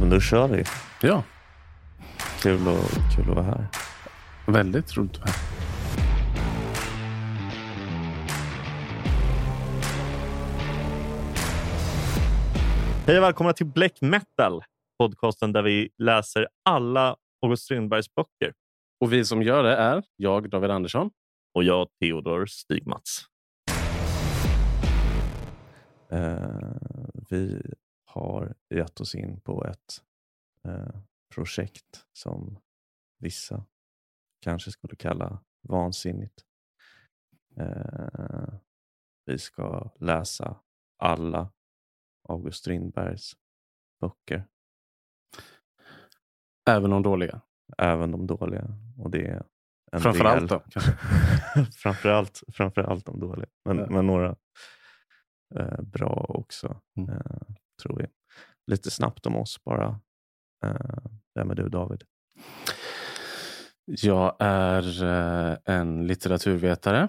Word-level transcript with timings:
Men 0.00 0.10
då 0.10 0.20
kör 0.20 0.48
vi. 0.48 0.64
Ja, 1.02 1.22
Kul, 2.42 2.68
och, 2.68 3.14
kul 3.16 3.30
att 3.30 3.36
vara 3.36 3.42
här. 3.42 3.66
väldigt 4.46 4.96
roligt 4.96 5.12
att 5.12 5.20
vara 5.20 5.30
här. 5.30 5.58
Hej 13.06 13.18
och 13.18 13.22
välkomna 13.22 13.52
till 13.52 13.66
Black 13.66 14.00
Metal, 14.00 14.62
podcasten 14.98 15.52
där 15.52 15.62
vi 15.62 15.88
läser 15.98 16.46
alla 16.64 17.16
August 17.42 17.62
Strindbergs 17.62 18.14
böcker. 18.14 18.52
Och 19.00 19.12
vi 19.12 19.24
som 19.24 19.42
gör 19.42 19.62
det 19.62 19.76
är 19.76 20.02
jag, 20.16 20.50
David 20.50 20.70
Andersson. 20.70 21.10
Och 21.54 21.64
jag, 21.64 21.88
Theodor 22.00 22.46
Stigmats. 22.46 23.24
Eh, 26.10 26.38
vi 27.30 27.62
har 28.18 28.54
gett 28.74 29.00
oss 29.00 29.14
in 29.14 29.40
på 29.40 29.64
ett 29.66 30.02
eh, 30.64 31.00
projekt 31.34 32.06
som 32.12 32.58
vissa 33.18 33.64
kanske 34.40 34.70
skulle 34.70 34.96
kalla 34.96 35.40
vansinnigt. 35.68 36.44
Eh, 37.56 38.48
vi 39.24 39.38
ska 39.38 39.90
läsa 40.00 40.56
alla 40.98 41.52
August 42.28 42.58
Strindbergs 42.58 43.36
böcker, 44.00 44.44
Även 46.70 46.90
de 46.90 47.02
dåliga. 47.02 47.40
även 47.78 48.10
de 48.10 48.26
dåliga. 48.26 48.66
Och 48.98 49.10
det 49.10 49.26
är 49.26 49.42
en 49.92 50.00
Framförallt 50.00 50.48
del. 50.50 50.60
då. 50.74 50.80
Framförallt, 51.76 52.42
framförallt 52.52 53.06
de 53.06 53.20
dåliga, 53.20 53.48
men, 53.64 53.78
Ja. 53.78 53.86
men 53.90 54.06
några 54.06 54.36
eh, 55.54 55.80
bra 55.82 56.26
också, 56.28 56.80
Mm. 56.96 57.10
eh, 57.10 57.40
tror 57.82 57.96
vi. 57.96 58.06
Lite 58.66 58.90
snabbt 58.90 59.26
om 59.26 59.36
oss 59.36 59.64
bara. 59.64 60.00
Eh, 60.64 61.10
vem 61.34 61.50
är 61.50 61.54
du 61.54 61.68
David? 61.68 62.04
Jag 63.84 64.36
är 64.38 65.04
eh, 65.04 65.56
en 65.64 66.06
litteraturvetare. 66.06 67.08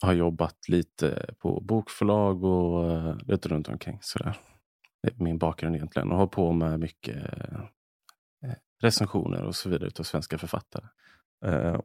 Har 0.00 0.12
jobbat 0.12 0.68
lite 0.68 1.34
på 1.38 1.60
bokförlag 1.60 2.44
och 2.44 2.90
eh, 2.90 3.16
lite 3.26 3.48
runt 3.48 3.68
omkring. 3.68 3.98
Sådär. 4.02 4.38
Det 5.02 5.08
är 5.08 5.24
min 5.24 5.38
bakgrund 5.38 5.76
egentligen. 5.76 6.12
Och 6.12 6.18
har 6.18 6.26
på 6.26 6.52
med 6.52 6.80
mycket 6.80 7.16
recensioner 8.82 9.42
och 9.42 9.56
så 9.56 9.68
vidare 9.68 9.88
utav 9.88 10.04
svenska 10.04 10.38
författare. 10.38 10.86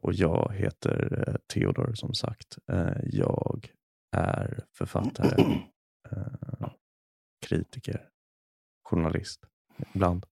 Och 0.00 0.12
jag 0.12 0.52
heter 0.54 1.38
Theodor 1.46 1.94
som 1.94 2.14
sagt. 2.14 2.58
Jag 3.02 3.70
är 4.16 4.64
författare, 4.72 5.60
kritiker, 7.48 8.08
journalist 8.84 9.40
ibland. 9.94 10.26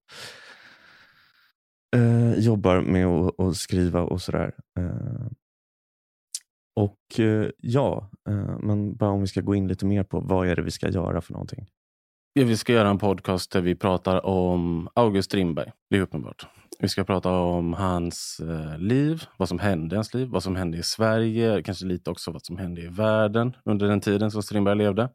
Eh, 1.97 2.39
jobbar 2.39 2.81
med 2.81 3.06
att, 3.06 3.41
att 3.41 3.56
skriva 3.56 4.03
och 4.03 4.23
sådär. 4.23 4.55
Eh, 4.78 5.27
och 6.77 7.20
eh, 7.20 7.50
ja, 7.58 8.11
eh, 8.28 8.58
men 8.58 8.97
bara 8.97 9.11
om 9.11 9.20
vi 9.20 9.27
ska 9.27 9.41
gå 9.41 9.55
in 9.55 9.69
lite 9.69 9.86
mer 9.86 10.03
på 10.03 10.20
vad 10.20 10.48
är 10.48 10.56
det 10.56 10.62
vi 10.62 10.70
ska 10.70 10.89
göra 10.89 11.20
för 11.20 11.33
någonting. 11.33 11.67
Ja, 12.33 12.45
vi 12.45 12.56
ska 12.56 12.73
göra 12.73 12.89
en 12.89 12.98
podcast 12.98 13.53
där 13.53 13.61
vi 13.61 13.75
pratar 13.75 14.27
om 14.27 14.89
August 14.95 15.30
Strindberg. 15.30 15.73
Det 15.91 15.97
är 15.97 16.01
uppenbart. 16.01 16.47
Vi 16.78 16.89
ska 16.89 17.05
prata 17.05 17.30
om 17.30 17.73
hans 17.73 18.41
eh, 18.41 18.78
liv, 18.78 19.25
vad 19.36 19.48
som 19.48 19.58
hände 19.58 19.95
i 19.95 19.97
hans 19.97 20.14
liv, 20.14 20.28
vad 20.28 20.42
som 20.42 20.56
hände 20.56 20.78
i 20.78 20.83
Sverige, 20.83 21.62
kanske 21.62 21.86
lite 21.86 22.11
också 22.11 22.30
vad 22.30 22.45
som 22.45 22.58
hände 22.58 22.80
i 22.80 22.86
världen 22.86 23.56
under 23.64 23.89
den 23.89 24.01
tiden 24.01 24.30
som 24.30 24.42
Strindberg 24.42 24.77
levde. 24.77 25.08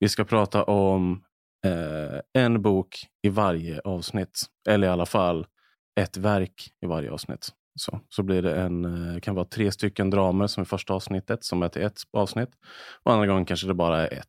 Vi 0.00 0.08
ska 0.08 0.24
prata 0.24 0.64
om 0.64 1.22
eh, 1.66 2.42
en 2.42 2.62
bok 2.62 2.96
i 3.22 3.28
varje 3.28 3.80
avsnitt, 3.80 4.40
eller 4.68 4.86
i 4.86 4.90
alla 4.90 5.06
fall 5.06 5.46
ett 6.00 6.16
verk 6.16 6.70
i 6.82 6.86
varje 6.86 7.10
avsnitt. 7.10 7.48
Så, 7.80 8.00
så 8.08 8.22
blir 8.22 8.42
det 8.42 8.60
en, 8.60 8.84
eh, 9.14 9.20
kan 9.20 9.34
vara 9.34 9.44
tre 9.44 9.72
stycken 9.72 10.10
dramer 10.10 10.46
som 10.46 10.62
i 10.62 10.66
första 10.66 10.94
avsnittet, 10.94 11.44
som 11.44 11.62
är 11.62 11.68
till 11.68 11.82
ett 11.82 12.00
avsnitt. 12.12 12.48
Och 13.02 13.12
andra 13.12 13.26
gången 13.26 13.44
kanske 13.44 13.66
det 13.66 13.74
bara 13.74 14.08
är 14.08 14.18
ett. 14.18 14.26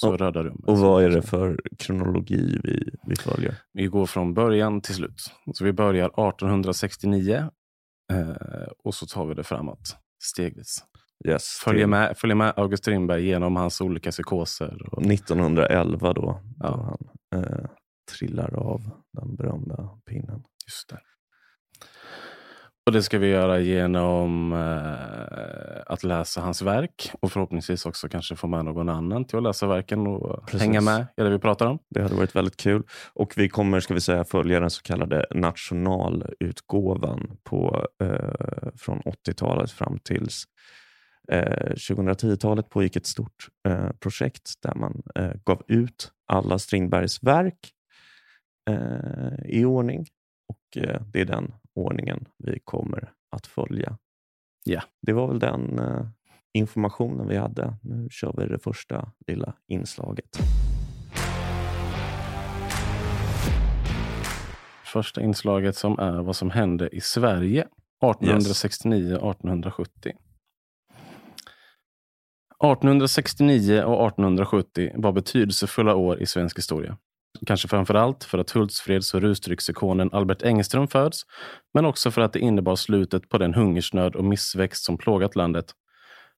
Så 0.00 0.08
Och- 0.12 0.18
Röda 0.20 0.42
rummet. 0.42 0.64
Och 0.68 0.78
vad 0.78 1.04
är 1.04 1.10
det 1.10 1.22
för 1.22 1.60
kronologi 1.78 2.60
vi, 2.64 2.90
vi 3.06 3.16
följer? 3.16 3.54
Vi 3.72 3.86
går 3.86 4.06
från 4.06 4.34
början 4.34 4.80
till 4.80 4.94
slut. 4.94 5.32
Så 5.54 5.64
vi 5.64 5.72
börjar 5.72 6.06
1869 6.06 7.48
eh, 8.12 8.28
och 8.84 8.94
så 8.94 9.06
tar 9.06 9.26
vi 9.26 9.34
det 9.34 9.44
framåt 9.44 9.96
stegvis. 10.24 10.84
Yes, 11.24 11.60
Följer 11.64 11.82
till 11.82 11.88
med, 11.90 12.18
följer 12.18 12.36
med 12.36 12.52
August 12.56 12.82
Strindberg 12.84 13.26
genom 13.26 13.56
hans 13.56 13.80
olika 13.80 14.10
psykoser. 14.10 14.78
Och, 14.92 15.02
1911 15.06 16.12
då, 16.12 16.20
då 16.22 16.40
Ja. 16.58 16.96
han 17.32 17.42
eh, 17.42 17.64
trillar 18.18 18.54
av 18.54 18.90
den 19.12 19.36
berömda 19.36 19.88
pinnen. 20.10 20.42
just 20.66 20.88
det. 20.88 20.98
och 22.86 22.92
det 22.92 23.02
ska 23.02 23.18
vi 23.18 23.26
göra 23.28 23.58
genom 23.58 24.52
eh, 24.52 25.82
att 25.86 26.04
läsa 26.04 26.40
hans 26.40 26.62
verk 26.62 27.10
och 27.20 27.32
förhoppningsvis 27.32 27.86
också 27.86 28.08
kanske 28.08 28.36
få 28.36 28.46
med 28.46 28.64
någon 28.64 28.88
annan 28.88 29.24
till 29.24 29.36
att 29.36 29.42
läsa 29.42 29.66
verken 29.66 30.06
och 30.06 30.44
Precis. 30.46 30.60
hänga 30.60 30.80
med 30.80 31.06
i 31.16 31.22
det 31.22 31.30
vi 31.30 31.38
pratar 31.38 31.66
om. 31.66 31.78
Det 31.90 32.02
hade 32.02 32.14
varit 32.14 32.36
väldigt 32.36 32.56
kul. 32.56 32.82
Och 33.14 33.32
vi 33.36 33.48
kommer, 33.48 33.80
ska 33.80 33.94
vi 33.94 34.00
säga, 34.00 34.24
följa 34.24 34.60
den 34.60 34.70
så 34.70 34.82
kallade 34.82 35.26
nationalutgåvan 35.30 37.36
på, 37.44 37.86
eh, 38.02 38.68
från 38.76 39.00
80-talet 39.00 39.70
fram 39.70 39.98
tills 40.04 40.44
eh, 41.32 41.74
2010-talet 41.74 42.68
pågick 42.68 42.96
ett 42.96 43.06
stort 43.06 43.48
eh, 43.68 43.90
projekt 43.90 44.52
där 44.62 44.74
man 44.74 45.02
eh, 45.14 45.32
gav 45.44 45.62
ut 45.68 46.12
alla 46.26 46.58
Strindbergs 46.58 47.22
verk 47.22 47.72
eh, 48.70 49.46
i 49.46 49.64
ordning. 49.64 50.06
Och 50.48 50.82
eh, 50.82 51.02
det 51.12 51.20
är 51.20 51.24
den 51.24 51.54
ordningen 51.74 52.24
vi 52.38 52.58
kommer 52.64 53.12
att 53.36 53.46
följa. 53.46 53.98
Ja. 54.64 54.82
Det 55.02 55.12
var 55.12 55.28
väl 55.28 55.38
den 55.38 55.78
eh, 55.78 56.06
informationen 56.52 57.28
vi 57.28 57.36
hade. 57.36 57.76
Nu 57.82 58.08
kör 58.10 58.34
vi 58.38 58.46
det 58.46 58.58
första 58.58 59.12
lilla 59.26 59.54
inslaget. 59.66 60.38
Första 64.84 65.22
inslaget 65.22 65.76
som 65.76 65.98
är 65.98 66.22
vad 66.22 66.36
som 66.36 66.50
hände 66.50 66.96
i 66.96 67.00
Sverige 67.00 67.66
1869-1870. 68.02 70.12
1869 72.64 73.82
och 73.82 74.06
1870 74.06 74.92
var 74.94 75.12
betydelsefulla 75.12 75.94
år 75.94 76.22
i 76.22 76.26
svensk 76.26 76.58
historia. 76.58 76.96
Kanske 77.46 77.68
framför 77.68 77.94
allt 77.94 78.24
för 78.24 78.38
att 78.38 78.50
Hultsfreds 78.50 79.14
och 79.14 79.20
rusdrycksikonen 79.20 80.10
Albert 80.12 80.42
Engström 80.42 80.88
föds, 80.88 81.22
men 81.74 81.84
också 81.84 82.10
för 82.10 82.20
att 82.20 82.32
det 82.32 82.38
innebar 82.38 82.76
slutet 82.76 83.28
på 83.28 83.38
den 83.38 83.54
hungersnöd 83.54 84.16
och 84.16 84.24
missväxt 84.24 84.84
som 84.84 84.98
plågat 84.98 85.36
landet. 85.36 85.66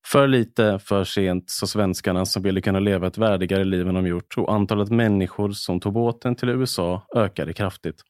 För 0.06 0.28
lite, 0.28 0.78
för 0.78 1.04
sent, 1.04 1.50
så 1.50 1.66
svenskarna 1.66 2.26
som 2.26 2.42
ville 2.42 2.60
kunna 2.60 2.80
leva 2.80 3.06
ett 3.06 3.18
värdigare 3.18 3.64
liv 3.64 3.88
än 3.88 3.94
de 3.94 4.06
gjort 4.06 4.34
och 4.38 4.54
antalet 4.54 4.90
människor 4.90 5.50
som 5.50 5.80
tog 5.80 5.92
båten 5.92 6.36
till 6.36 6.48
USA 6.48 7.06
ökade 7.16 7.52
kraftigt. 7.52 8.02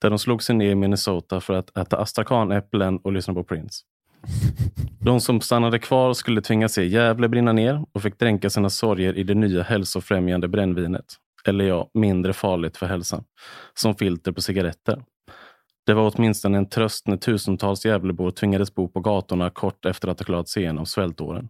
Där 0.00 0.10
de 0.10 0.18
slog 0.18 0.42
sig 0.42 0.56
ner 0.56 0.70
i 0.70 0.74
Minnesota 0.74 1.40
för 1.40 1.54
att 1.54 1.78
äta 1.78 1.98
astrakanäpplen 1.98 2.98
och 2.98 3.12
lyssna 3.12 3.34
på 3.34 3.44
Prince. 3.44 3.82
De 5.00 5.20
som 5.20 5.40
stannade 5.40 5.78
kvar 5.78 6.12
skulle 6.12 6.40
tvingas 6.40 6.72
se 6.72 6.84
Gävle 6.84 7.28
brinna 7.28 7.52
ner 7.52 7.84
och 7.92 8.02
fick 8.02 8.18
dränka 8.18 8.50
sina 8.50 8.70
sorger 8.70 9.18
i 9.18 9.22
det 9.22 9.34
nya 9.34 9.62
hälsofrämjande 9.62 10.48
brännvinet. 10.48 11.04
Eller 11.44 11.64
ja, 11.64 11.90
mindre 11.94 12.32
farligt 12.32 12.76
för 12.76 12.86
hälsan. 12.86 13.24
Som 13.74 13.94
filter 13.94 14.32
på 14.32 14.40
cigaretter. 14.40 15.02
Det 15.86 15.94
var 15.94 16.12
åtminstone 16.14 16.58
en 16.58 16.68
tröst 16.68 17.06
när 17.06 17.16
tusentals 17.16 17.84
Gävlebor 17.84 18.30
tvingades 18.30 18.74
bo 18.74 18.88
på 18.88 19.00
gatorna 19.00 19.50
kort 19.50 19.84
efter 19.84 20.08
att 20.08 20.20
ha 20.20 20.24
klarat 20.24 20.48
sig 20.48 20.62
igenom 20.62 20.86
svältåren. 20.86 21.48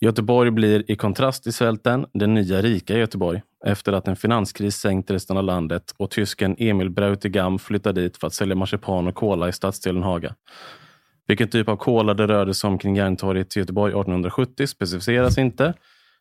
Göteborg 0.00 0.50
blir 0.50 0.90
i 0.90 0.96
kontrast 0.96 1.42
till 1.42 1.52
svälten 1.52 2.06
den 2.12 2.34
nya 2.34 2.62
rika 2.62 2.98
Göteborg 2.98 3.42
efter 3.66 3.92
att 3.92 4.08
en 4.08 4.16
finanskris 4.16 4.76
sänkt 4.76 5.10
resten 5.10 5.36
av 5.36 5.44
landet 5.44 5.94
och 5.96 6.10
tysken 6.10 6.56
Emil 6.58 6.90
Brautigam 6.90 7.58
flyttade 7.58 8.00
dit 8.00 8.16
för 8.16 8.26
att 8.26 8.34
sälja 8.34 8.54
marsipan 8.54 9.06
och 9.06 9.14
kola 9.14 9.48
i 9.48 9.52
stadsdelen 9.52 10.02
Haga. 10.02 10.34
Vilken 11.28 11.48
typ 11.48 11.68
av 11.68 11.76
kola 11.76 12.14
det 12.14 12.26
rörde 12.26 12.54
sig 12.54 12.68
om 12.68 12.78
kring 12.78 12.96
Järntorget 12.96 13.56
i 13.56 13.60
Göteborg 13.60 13.90
1870 13.90 14.66
specificeras 14.66 15.38
inte. 15.38 15.74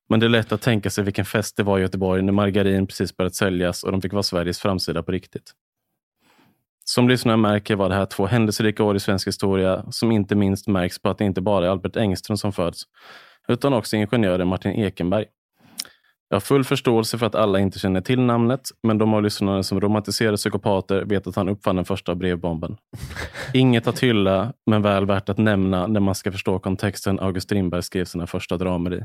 Men 0.09 0.19
det 0.19 0.25
är 0.25 0.29
lätt 0.29 0.51
att 0.51 0.61
tänka 0.61 0.89
sig 0.89 1.03
vilken 1.03 1.25
fest 1.25 1.57
det 1.57 1.63
var 1.63 1.79
i 1.79 1.81
Göteborg 1.81 2.21
när 2.21 2.33
margarin 2.33 2.87
precis 2.87 3.17
börjat 3.17 3.35
säljas 3.35 3.83
och 3.83 3.91
de 3.91 4.01
fick 4.01 4.13
vara 4.13 4.23
Sveriges 4.23 4.59
framsida 4.59 5.03
på 5.03 5.11
riktigt. 5.11 5.51
Som 6.83 7.09
lyssnare 7.09 7.37
märker 7.37 7.75
var 7.75 7.89
det 7.89 7.95
här 7.95 8.05
två 8.05 8.25
händelserika 8.25 8.83
år 8.83 8.95
i 8.95 8.99
svensk 8.99 9.27
historia 9.27 9.85
som 9.91 10.11
inte 10.11 10.35
minst 10.35 10.67
märks 10.67 10.99
på 10.99 11.09
att 11.09 11.17
det 11.17 11.25
inte 11.25 11.41
bara 11.41 11.65
är 11.65 11.69
Albert 11.69 11.95
Engström 11.95 12.37
som 12.37 12.53
föds, 12.53 12.83
utan 13.47 13.73
också 13.73 13.95
ingenjören 13.95 14.47
Martin 14.47 14.71
Ekenberg. 14.71 15.25
Jag 16.31 16.35
har 16.35 16.41
full 16.41 16.63
förståelse 16.63 17.17
för 17.17 17.25
att 17.25 17.35
alla 17.35 17.59
inte 17.59 17.79
känner 17.79 18.01
till 18.01 18.19
namnet, 18.19 18.69
men 18.83 18.97
de 18.97 19.13
av 19.13 19.23
lyssnarna 19.23 19.63
som 19.63 19.81
romantiserar 19.81 20.35
psykopater 20.35 21.05
vet 21.05 21.27
att 21.27 21.35
han 21.35 21.49
uppfann 21.49 21.75
den 21.75 21.85
första 21.85 22.15
brevbomben. 22.15 22.77
Inget 23.53 23.87
att 23.87 23.99
hylla, 23.99 24.53
men 24.65 24.81
väl 24.81 25.05
värt 25.05 25.29
att 25.29 25.37
nämna 25.37 25.87
när 25.87 25.99
man 25.99 26.15
ska 26.15 26.31
förstå 26.31 26.59
kontexten 26.59 27.19
August 27.19 27.43
Strindberg 27.43 27.83
skrev 27.83 28.05
sina 28.05 28.27
första 28.27 28.57
dramer 28.57 28.93
i. 28.93 29.03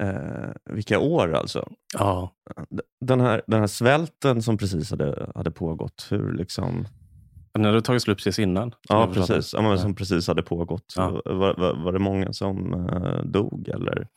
Eh, 0.00 0.50
vilka 0.70 0.98
år 0.98 1.34
alltså. 1.34 1.68
Ja. 1.94 2.30
Den 3.00 3.20
här, 3.20 3.42
den 3.46 3.60
här 3.60 3.66
svälten 3.66 4.42
som 4.42 4.58
precis 4.58 4.90
hade, 4.90 5.30
hade 5.34 5.50
pågått, 5.50 6.06
hur 6.10 6.32
liksom... 6.32 6.86
Den 7.52 7.64
hade 7.64 7.82
tagit 7.82 8.02
slut 8.02 8.18
precis 8.18 8.38
innan. 8.38 8.72
Ja, 8.88 9.10
precis. 9.14 9.54
Ja, 9.54 9.78
som 9.78 9.94
precis 9.94 10.28
hade 10.28 10.42
pågått. 10.42 10.94
Ja. 10.96 11.22
Var, 11.24 11.54
var, 11.54 11.84
var 11.84 11.92
det 11.92 11.98
många 11.98 12.32
som 12.32 12.74
eh, 12.74 13.24
dog? 13.24 13.68
Eller? 13.68 14.08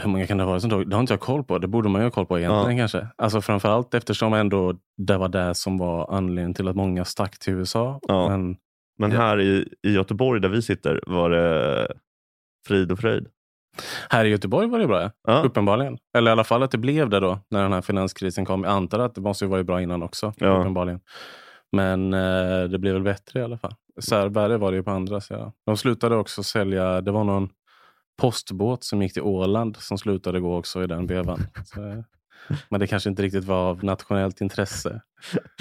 Hur 0.00 0.08
många 0.10 0.26
kan 0.26 0.38
det 0.38 0.44
vara 0.44 0.60
som 0.60 0.70
dog? 0.70 0.90
Det 0.90 0.96
har 0.96 1.00
inte 1.00 1.12
jag 1.12 1.20
koll 1.20 1.44
på. 1.44 1.58
Det 1.58 1.68
borde 1.68 1.88
man 1.88 2.00
ju 2.00 2.06
ha 2.06 2.10
koll 2.10 2.26
på 2.26 2.38
egentligen 2.38 2.78
kanske. 2.78 3.08
Alltså 3.16 3.40
framförallt 3.40 3.94
eftersom 3.94 4.34
ändå 4.34 4.74
det 4.96 5.16
var 5.16 5.28
det 5.28 5.54
som 5.54 5.78
var 5.78 6.14
anledningen 6.14 6.54
till 6.54 6.68
att 6.68 6.76
många 6.76 7.04
stack 7.04 7.38
till 7.38 7.52
USA. 7.52 8.00
Ja. 8.08 8.28
Men 8.28 8.56
Men 8.98 9.10
Ja. 9.12 9.18
här 9.20 9.40
i, 9.40 9.68
i 9.86 9.92
Göteborg 9.92 10.40
där 10.40 10.48
vi 10.48 10.62
sitter 10.62 11.00
var 11.06 11.30
det 11.30 11.88
frid 12.66 12.92
och 12.92 12.98
fröjd. 12.98 13.26
här 14.10 14.24
i 14.24 14.28
Göteborg 14.28 14.68
var 14.68 14.78
det 14.78 14.86
bra, 14.86 15.02
ja. 15.02 15.10
Ja, 15.28 15.42
uppenbarligen. 15.42 15.98
Eller 16.16 16.30
i 16.30 16.32
alla 16.32 16.44
fall 16.44 16.62
att 16.62 16.70
det 16.70 16.78
blev 16.78 17.08
det 17.10 17.20
då 17.20 17.38
när 17.50 17.62
den 17.62 17.72
här 17.72 17.82
finanskrisen 17.82 18.44
kom. 18.44 18.64
Jag 18.64 18.72
antar 18.72 18.98
att 18.98 19.14
det 19.14 19.20
måste 19.20 19.44
ju 19.44 19.48
varit 19.50 19.66
bra 19.66 19.82
innan 19.82 20.02
också. 20.02 20.32
Ja. 20.36 20.60
Uppenbarligen. 20.60 21.00
Men 21.72 22.14
eh, 22.14 22.64
det 22.64 22.78
blev 22.78 22.94
väl 22.94 23.02
bättre 23.02 23.40
i 23.40 23.42
alla 23.42 23.58
fall. 23.58 23.74
Värre 24.30 24.56
var 24.56 24.70
det 24.70 24.76
ju 24.76 24.82
på 24.82 24.90
andra 24.90 25.20
sidan. 25.20 25.52
De 25.66 25.76
slutade 25.76 26.16
också 26.16 26.42
sälja, 26.42 27.00
det 27.00 27.10
var 27.12 27.24
någon 27.24 27.48
postbåt 28.16 28.84
som 28.84 29.02
gick 29.02 29.12
till 29.12 29.22
Åland 29.22 29.76
som 29.76 29.98
slutade 29.98 30.40
gå 30.40 30.56
också 30.58 30.84
i 30.84 30.86
den 30.86 31.06
vevan. 31.06 31.46
Så, 31.64 32.04
men 32.68 32.80
det 32.80 32.86
kanske 32.86 33.10
inte 33.10 33.22
riktigt 33.22 33.44
var 33.44 33.70
av 33.70 33.84
nationellt 33.84 34.40
intresse. 34.40 35.00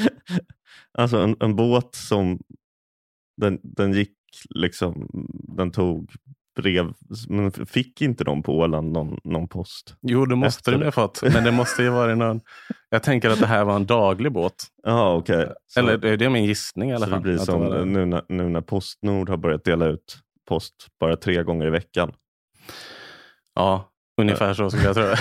alltså 0.97 1.17
en, 1.17 1.35
en 1.39 1.55
båt 1.55 1.95
som 1.95 2.39
den, 3.41 3.59
den 3.63 3.93
gick 3.93 4.17
liksom, 4.49 5.09
den 5.57 5.71
tog 5.71 6.11
brev, 6.55 6.93
men 7.29 7.51
fick 7.51 8.01
inte 8.01 8.23
de 8.23 8.43
på 8.43 8.57
Åland 8.57 8.91
någon, 8.91 9.19
någon 9.23 9.47
post? 9.47 9.95
Jo, 10.01 10.25
det 10.25 10.35
måste 10.35 10.71
de 10.71 10.77
det. 10.77 10.85
ha 10.85 10.91
fått. 10.91 11.21
Men 11.33 11.43
det 11.43 11.51
måste 11.51 11.83
ju 11.83 11.89
vara 11.89 12.15
någon... 12.15 12.41
Jag 12.89 13.03
tänker 13.03 13.29
att 13.29 13.39
det 13.39 13.47
här 13.47 13.63
var 13.65 13.75
en 13.75 13.85
daglig 13.85 14.31
båt. 14.31 14.53
Ja, 14.83 15.13
okej. 15.15 15.53
Så- 15.67 15.79
Eller 15.79 15.97
det 15.97 16.09
är 16.09 16.17
det 16.17 16.29
min 16.29 16.45
gissning 16.45 16.89
i 16.89 16.93
alla 16.93 17.05
Så 17.05 17.09
fall. 17.11 17.19
det 17.19 17.23
blir 17.23 17.37
som 17.37 17.59
var 17.59 17.77
det. 17.77 17.85
nu 17.85 18.05
när, 18.05 18.23
nu 18.29 18.49
när 18.49 18.61
Postnord 18.61 19.29
har 19.29 19.37
börjat 19.37 19.63
dela 19.63 19.85
ut 19.85 20.17
post 20.47 20.73
bara 20.99 21.15
tre 21.15 21.43
gånger 21.43 21.67
i 21.67 21.69
veckan. 21.69 22.13
Ja, 23.55 23.91
ungefär 24.21 24.53
så 24.53 24.69
skulle 24.69 24.85
jag 24.85 24.95
tro. 24.95 25.05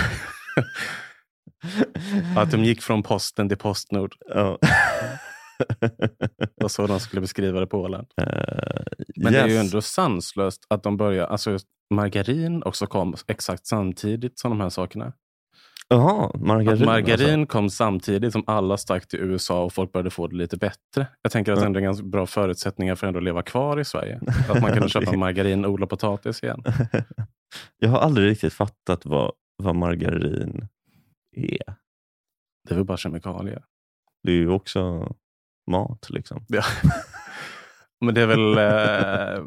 Att 2.36 2.50
de 2.50 2.64
gick 2.64 2.82
från 2.82 3.02
posten 3.02 3.48
till 3.48 3.58
Postnord. 3.58 4.14
ja. 4.28 4.58
Det 6.38 6.62
var 6.62 6.68
så 6.68 6.86
de 6.86 7.00
skulle 7.00 7.20
beskriva 7.20 7.60
det 7.60 7.66
på 7.66 7.80
Åland. 7.80 8.06
Eh, 8.20 8.26
Men 9.16 9.32
det 9.32 9.38
är 9.40 9.46
ju 9.46 9.54
yes. 9.54 9.64
ändå 9.64 9.82
sanslöst 9.82 10.66
att 10.70 10.82
de 10.82 10.96
börjar... 10.96 11.26
Alltså 11.26 11.58
margarin 11.94 12.62
också 12.62 12.86
kom 12.86 13.14
exakt 13.28 13.66
samtidigt 13.66 14.38
som 14.38 14.50
de 14.50 14.60
här 14.60 14.68
sakerna. 14.68 15.12
Jaha, 15.88 16.30
margarin. 16.34 16.82
Att 16.82 16.86
margarin 16.86 17.40
Alltså. 17.40 17.52
kom 17.52 17.70
samtidigt 17.70 18.32
som 18.32 18.44
alla 18.46 18.76
stack 18.76 19.08
till 19.08 19.20
USA 19.20 19.64
och 19.64 19.72
folk 19.72 19.92
började 19.92 20.10
få 20.10 20.26
det 20.26 20.36
lite 20.36 20.56
bättre. 20.56 21.06
Jag 21.22 21.32
tänker 21.32 21.52
att 21.52 21.60
det 21.60 21.66
ändå 21.66 21.78
är 21.78 21.84
ganska 21.84 22.06
bra 22.06 22.26
förutsättningar 22.26 22.94
för 22.94 23.06
att 23.06 23.08
ändå 23.08 23.20
leva 23.20 23.42
kvar 23.42 23.80
i 23.80 23.84
Sverige. 23.84 24.20
Att 24.48 24.62
man 24.62 24.72
kunde 24.72 24.88
köpa 24.88 25.16
margarin 25.16 25.64
och 25.64 25.70
odla 25.70 25.86
potatis 25.86 26.42
igen. 26.42 26.62
Jag 27.78 27.88
har 27.88 27.98
aldrig 27.98 28.30
riktigt 28.30 28.52
fattat 28.52 29.06
vad, 29.06 29.32
vad 29.56 29.76
margarin 29.76 30.68
är. 31.36 31.74
Det 32.68 32.74
är 32.74 32.74
väl 32.74 32.84
bara 32.84 32.96
kemikalier. 32.96 33.64
Det 34.22 34.32
är 34.32 34.36
ju 34.36 34.48
också 34.48 35.12
mat 35.70 36.10
liksom. 36.10 36.44
Ja. 36.48 36.62
Men 38.00 38.14
det 38.14 38.22
är 38.22 38.26
väl 38.26 38.58
eh, 38.58 39.44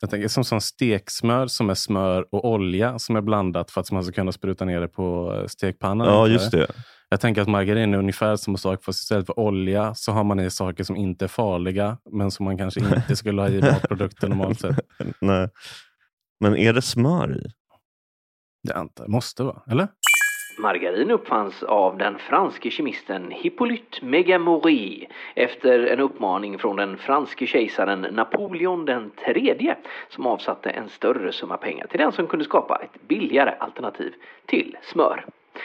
jag 0.00 0.10
tänker, 0.10 0.28
som, 0.28 0.44
som 0.44 0.60
steksmör 0.60 1.46
som 1.46 1.70
är 1.70 1.74
smör 1.74 2.26
och 2.30 2.44
olja 2.44 2.98
som 2.98 3.16
är 3.16 3.20
blandat 3.20 3.70
för 3.70 3.80
att 3.80 3.90
man 3.92 4.04
ska 4.04 4.12
kunna 4.12 4.32
spruta 4.32 4.64
ner 4.64 4.80
det 4.80 4.88
på 4.88 5.34
eh, 5.36 5.46
stekpannan. 5.46 6.06
Ja, 6.06 6.28
just 6.28 6.50
det. 6.50 6.66
Jag 7.08 7.20
tänker 7.20 7.42
att 7.42 7.48
margarin 7.48 7.94
är 7.94 7.98
ungefär 7.98 8.36
samma 8.36 8.58
sak. 8.58 8.84
Fast 8.84 9.02
istället 9.02 9.26
för 9.26 9.38
olja 9.38 9.94
så 9.94 10.12
har 10.12 10.24
man 10.24 10.40
i 10.40 10.50
saker 10.50 10.84
som 10.84 10.96
inte 10.96 11.24
är 11.24 11.28
farliga 11.28 11.98
men 12.10 12.30
som 12.30 12.44
man 12.44 12.58
kanske 12.58 12.80
inte 12.80 13.16
skulle 13.16 13.42
ha 13.42 13.48
i 13.48 13.60
matprodukter 13.72 14.28
normalt 14.28 14.60
sett. 14.60 14.80
Nej. 15.20 15.48
Men 16.42 16.56
är 16.56 16.72
det 16.72 16.82
smör 16.82 17.36
i? 17.36 17.50
Det 18.68 18.74
antar 18.74 19.06
måste 19.08 19.42
vara, 19.42 19.62
eller? 19.70 19.88
Margarin 20.58 21.10
uppfanns 21.10 21.62
av 21.62 21.98
den 21.98 22.18
franske 22.18 22.70
kemisten 22.70 23.30
Hippolyte 23.30 24.04
Megamori 24.04 25.08
efter 25.34 25.86
en 25.86 26.00
uppmaning 26.00 26.58
från 26.58 26.76
den 26.76 26.96
franske 26.96 27.46
kejsaren 27.46 28.00
Napoleon 28.00 28.84
den 28.84 29.10
tredje 29.26 29.76
som 30.08 30.26
avsatte 30.26 30.70
en 30.70 30.88
större 30.88 31.32
summa 31.32 31.56
pengar 31.56 31.86
till 31.86 31.98
den 31.98 32.12
som 32.12 32.26
kunde 32.26 32.44
skapa 32.44 32.80
ett 32.84 33.08
billigare 33.08 33.54
alternativ 33.58 34.12
till 34.46 34.76
smör. 34.82 35.24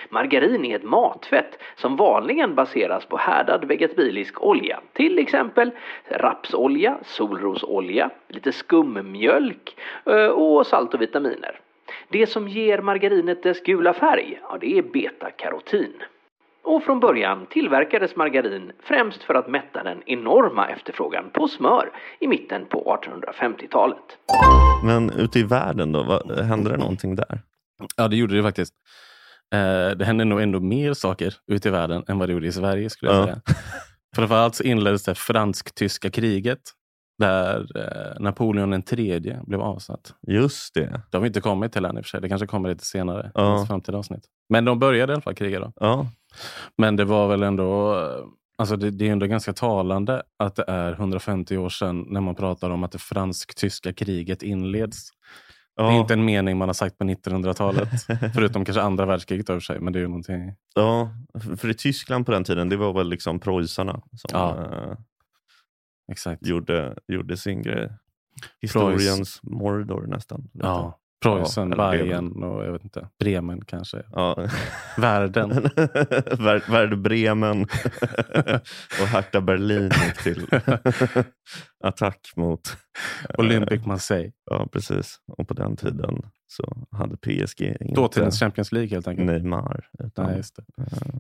Margarin 0.10 0.66
är 0.66 0.76
ett 0.76 0.84
matfett 0.84 1.60
som 1.76 1.96
vanligen 1.96 2.56
baseras 2.56 3.06
på 3.06 3.18
härdad 3.18 3.66
vegetabilisk 3.66 4.44
olja, 4.44 4.80
till 4.94 5.20
exempel 5.20 5.72
rapsolja, 6.10 6.98
solrosolja, 7.04 8.10
lite 8.28 8.52
skummjölk 8.52 9.76
eh, 10.06 10.28
och 10.28 10.68
salt 10.68 10.94
och 10.94 11.02
vitaminer. 11.02 11.60
Det 12.10 12.28
som 12.28 12.48
ger 12.48 12.82
margarinet 12.82 13.44
dess 13.44 13.62
gula 13.62 13.94
färg, 13.94 14.40
ja 14.50 14.58
det 14.62 14.78
är 14.78 14.82
betakarotin. 14.82 15.94
Och 16.64 16.84
från 16.84 17.00
början 17.00 17.46
tillverkades 17.50 18.16
margarin 18.16 18.72
främst 18.84 19.24
för 19.24 19.34
att 19.34 19.48
mätta 19.48 19.84
den 19.84 20.04
enorma 20.06 20.68
efterfrågan 20.70 21.30
på 21.34 21.48
smör 21.48 21.92
i 22.20 22.28
mitten 22.28 22.66
på 22.66 23.00
1850-talet. 23.04 24.18
Men 24.84 25.10
ute 25.10 25.40
i 25.40 25.44
världen 25.44 25.92
då? 25.92 26.04
Vad, 26.04 26.40
hände 26.40 26.70
det 26.70 26.78
någonting 26.78 27.16
där? 27.16 27.40
Ja, 27.98 28.08
det 28.08 28.16
gjorde 28.16 28.36
det 28.36 28.44
faktiskt. 28.44 28.74
Eh, 29.56 29.98
det 29.98 30.06
hände 30.06 30.26
nog 30.26 30.42
ändå 30.42 30.60
mer 30.60 30.94
saker 30.94 31.34
ute 31.52 31.68
i 31.68 31.72
världen 31.72 32.04
än 32.08 32.20
vad 32.20 32.30
det 32.30 32.34
gjorde 32.34 32.48
i 32.48 32.52
Sverige. 32.52 32.90
skulle 32.90 33.12
jag 33.12 33.22
Ja. 33.22 33.26
säga. 33.26 33.42
Framförallt 34.16 34.56
så 34.56 34.64
inleddes 34.64 35.04
det 35.04 35.16
fransk-tyska 35.16 36.10
kriget 36.10 36.60
där 37.20 37.68
eh, 37.78 38.20
Napoleon 38.20 38.70
den 38.70 38.82
tredje 38.84 39.40
blev 39.48 39.62
avsatt. 39.62 40.14
Just 40.28 40.74
det. 40.74 41.02
Det 41.12 41.18
har 41.18 41.22
vi 41.22 41.28
inte 41.28 41.42
kommit 41.42 41.74
till 41.74 41.86
än 41.86 41.98
i 41.98 42.02
och 42.02 42.06
för 42.06 42.10
sig. 42.10 42.22
Det 42.22 42.30
kanske 42.30 42.48
kommer 42.48 42.70
lite 42.70 42.86
senare. 42.86 43.32
Ja. 43.34 43.64
i 43.64 43.68
framtida 43.68 43.98
avsnitt. 43.98 44.24
Men 44.50 44.66
de 44.66 44.80
började 44.80 45.12
i 45.12 45.14
alla 45.14 45.22
fall 45.22 45.36
kriga 45.36 45.60
då. 45.60 45.72
Ja, 45.76 46.08
Men 46.78 46.96
det 46.96 47.06
var 47.06 47.28
väl 47.28 47.44
ändå... 47.44 47.96
eh, 48.00 48.26
Alltså 48.60 48.76
det, 48.76 48.92
det 48.92 49.08
är 49.08 49.12
ändå 49.12 49.26
ganska 49.26 49.54
talande 49.54 50.22
att 50.40 50.56
det 50.56 50.64
är 50.68 50.92
150 50.94 51.58
år 51.58 51.70
sedan 51.70 52.06
när 52.10 52.22
man 52.22 52.36
pratar 52.36 52.70
om 52.70 52.84
att 52.84 52.92
det 52.92 52.98
fransk-tyska 52.98 53.94
kriget 53.94 54.44
inleds. 54.44 55.10
Ja. 55.78 55.84
Det 55.84 55.94
är 55.96 56.00
inte 56.00 56.14
en 56.14 56.26
mening 56.26 56.58
man 56.58 56.70
har 56.70 56.74
sagt 56.74 56.98
på 56.98 57.04
1900-talet. 57.04 57.90
Förutom 58.34 58.66
kanske 58.66 58.82
andra 58.82 59.06
världskriget 59.06 59.50
över 59.50 59.60
sig. 59.60 59.80
Men 59.80 59.94
det 59.94 60.00
är 60.00 60.02
ju 60.02 60.08
någonting... 60.08 60.56
Ja, 60.76 61.10
för- 61.58 61.70
i 61.70 61.74
Tyskland 61.74 62.26
på 62.26 62.32
den 62.32 62.44
tiden, 62.44 62.70
det 62.70 62.78
var 62.78 62.94
väl 62.94 63.10
liksom 63.10 63.40
preussarna 63.40 63.94
som 63.94 64.30
Ja. 64.32 64.58
eh, 64.72 64.98
Exakt. 66.12 66.46
gjorde, 66.48 66.96
gjorde 67.08 67.38
sin 67.38 67.62
grej. 67.62 67.90
Historiens 68.62 69.40
Mordor 69.44 70.08
nästan. 70.08 70.50
Ja. 70.54 71.00
Preussen, 71.24 71.70
Ja, 71.70 71.92
Bayern 71.92 72.44
och 72.44 72.66
jag 72.66 72.72
vet 72.72 72.84
inte. 72.84 73.10
Bremen 73.20 73.66
kanske. 73.66 74.04
Ja. 74.12 74.48
Världen. 74.98 75.50
Werder 76.70 76.96
Bremen 76.96 77.62
och 79.02 79.08
Hertha 79.08 79.42
Berlin 79.42 79.84
gick 80.06 80.24
till 80.24 80.48
attack 81.84 82.20
mot... 82.36 82.78
Olympic 83.38 83.86
Marseille. 83.86 84.32
Ja, 84.46 84.68
precis. 84.72 85.18
Och 85.38 85.48
på 85.48 85.54
den 85.54 85.76
tiden 85.76 86.22
så 86.48 86.88
hade 86.92 87.18
PSG 87.18 87.62
inte 87.62 87.94
Dåtidens 87.96 88.40
Champions 88.40 88.72
League 88.72 88.90
helt 88.90 89.08
enkelt. 89.08 89.28
Neymar. 89.28 89.90
Utan, 90.04 90.26
Nej, 90.26 90.38
just 90.38 90.56
det. 90.56 90.64
eh, 90.82 91.16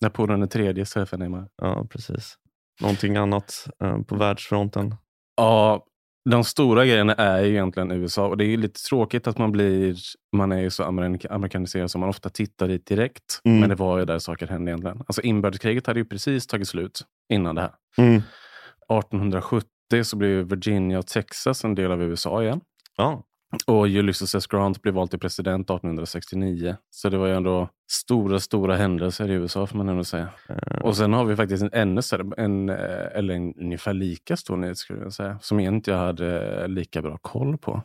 Napoleon 0.00 0.40
den 0.40 0.48
tredje 0.48 0.84
för 0.84 1.16
Neymar. 1.16 1.48
ja, 1.62 1.86
precis. 1.90 2.34
Någonting 2.80 3.16
annat 3.16 3.68
eh, 3.84 3.98
på 4.02 4.16
världsfronten? 4.16 4.94
Ja, 5.36 5.86
de 6.30 6.44
stora 6.44 6.86
grejerna 6.86 7.14
är 7.14 7.40
ju 7.42 7.50
egentligen 7.50 7.90
USA. 7.90 8.26
Och 8.26 8.36
det 8.36 8.44
är 8.44 8.48
ju 8.48 8.56
lite 8.56 8.80
tråkigt 8.82 9.26
att 9.26 9.38
man 9.38 9.52
blir... 9.52 9.96
Man 10.36 10.52
är 10.52 10.60
ju 10.60 10.70
så 10.70 10.82
amerik- 10.84 11.26
amerikaniserad 11.30 11.90
som 11.90 12.00
man 12.00 12.10
ofta 12.10 12.28
tittar 12.28 12.68
dit 12.68 12.86
direkt. 12.86 13.40
Mm. 13.44 13.60
Men 13.60 13.68
det 13.68 13.74
var 13.74 13.98
ju 13.98 14.04
där 14.04 14.18
saker 14.18 14.46
hände 14.46 14.70
egentligen. 14.70 14.98
Alltså 14.98 15.22
inbördeskriget 15.22 15.86
hade 15.86 16.00
ju 16.00 16.04
precis 16.04 16.46
tagit 16.46 16.68
slut 16.68 17.00
innan 17.32 17.54
det 17.54 17.60
här. 17.60 17.72
Mm. 17.98 18.16
1870 18.16 19.68
så 20.04 20.16
blev 20.16 20.48
Virginia 20.48 20.98
och 20.98 21.06
Texas 21.06 21.64
en 21.64 21.74
del 21.74 21.92
av 21.92 22.02
USA 22.02 22.42
igen. 22.42 22.60
Ja, 22.96 23.22
Och 23.66 23.86
Ulysses 23.86 24.34
S. 24.34 24.46
Grant 24.46 24.82
blev 24.82 24.94
vald 24.94 25.10
till 25.10 25.18
president 25.18 25.70
1869. 25.70 26.76
Så 26.90 27.08
det 27.08 27.18
var 27.18 27.26
ju 27.26 27.34
ändå 27.34 27.68
stora, 27.92 28.40
stora 28.40 28.76
händelser 28.76 29.30
i 29.30 29.32
USA 29.32 29.66
får 29.66 29.78
man 29.78 29.88
ändå 29.88 30.04
säga. 30.04 30.28
eh, 30.48 30.78
Och 30.82 30.96
sen 30.96 31.12
har 31.12 31.24
vi 31.24 31.36
faktiskt 31.36 31.62
en 31.62 31.70
ännu 31.72 32.02
större, 32.02 32.34
en, 32.36 32.68
eh, 32.68 33.06
eller 33.18 33.34
en 33.34 33.54
ungefär 33.54 33.92
lika 33.94 34.36
stor 34.36 34.56
nyhet 34.56 34.78
skulle 34.78 35.02
jag 35.02 35.12
säga. 35.12 35.38
Som 35.42 35.60
jag 35.60 35.74
inte 35.74 35.92
hade 35.94 36.68
lika 36.68 37.02
bra 37.02 37.18
koll 37.22 37.58
på. 37.58 37.82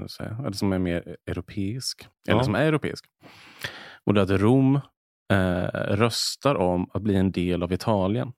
Vill 0.00 0.08
säga. 0.08 0.36
Eller 0.40 0.52
som 0.52 0.72
är 0.72 0.78
mer 0.78 1.16
europeisk. 1.26 2.08
Ja. 2.24 2.32
Eller 2.32 2.42
som 2.42 2.54
är 2.54 2.62
europeisk. 2.66 3.04
Och 4.04 4.14
det 4.14 4.20
är 4.20 4.24
att 4.24 4.40
Rom 4.40 4.76
eh, 5.32 5.64
röstar 5.96 6.54
om 6.54 6.90
att 6.92 7.02
bli 7.02 7.16
en 7.16 7.32
del 7.32 7.62
av 7.62 7.72
Italien. 7.72 8.32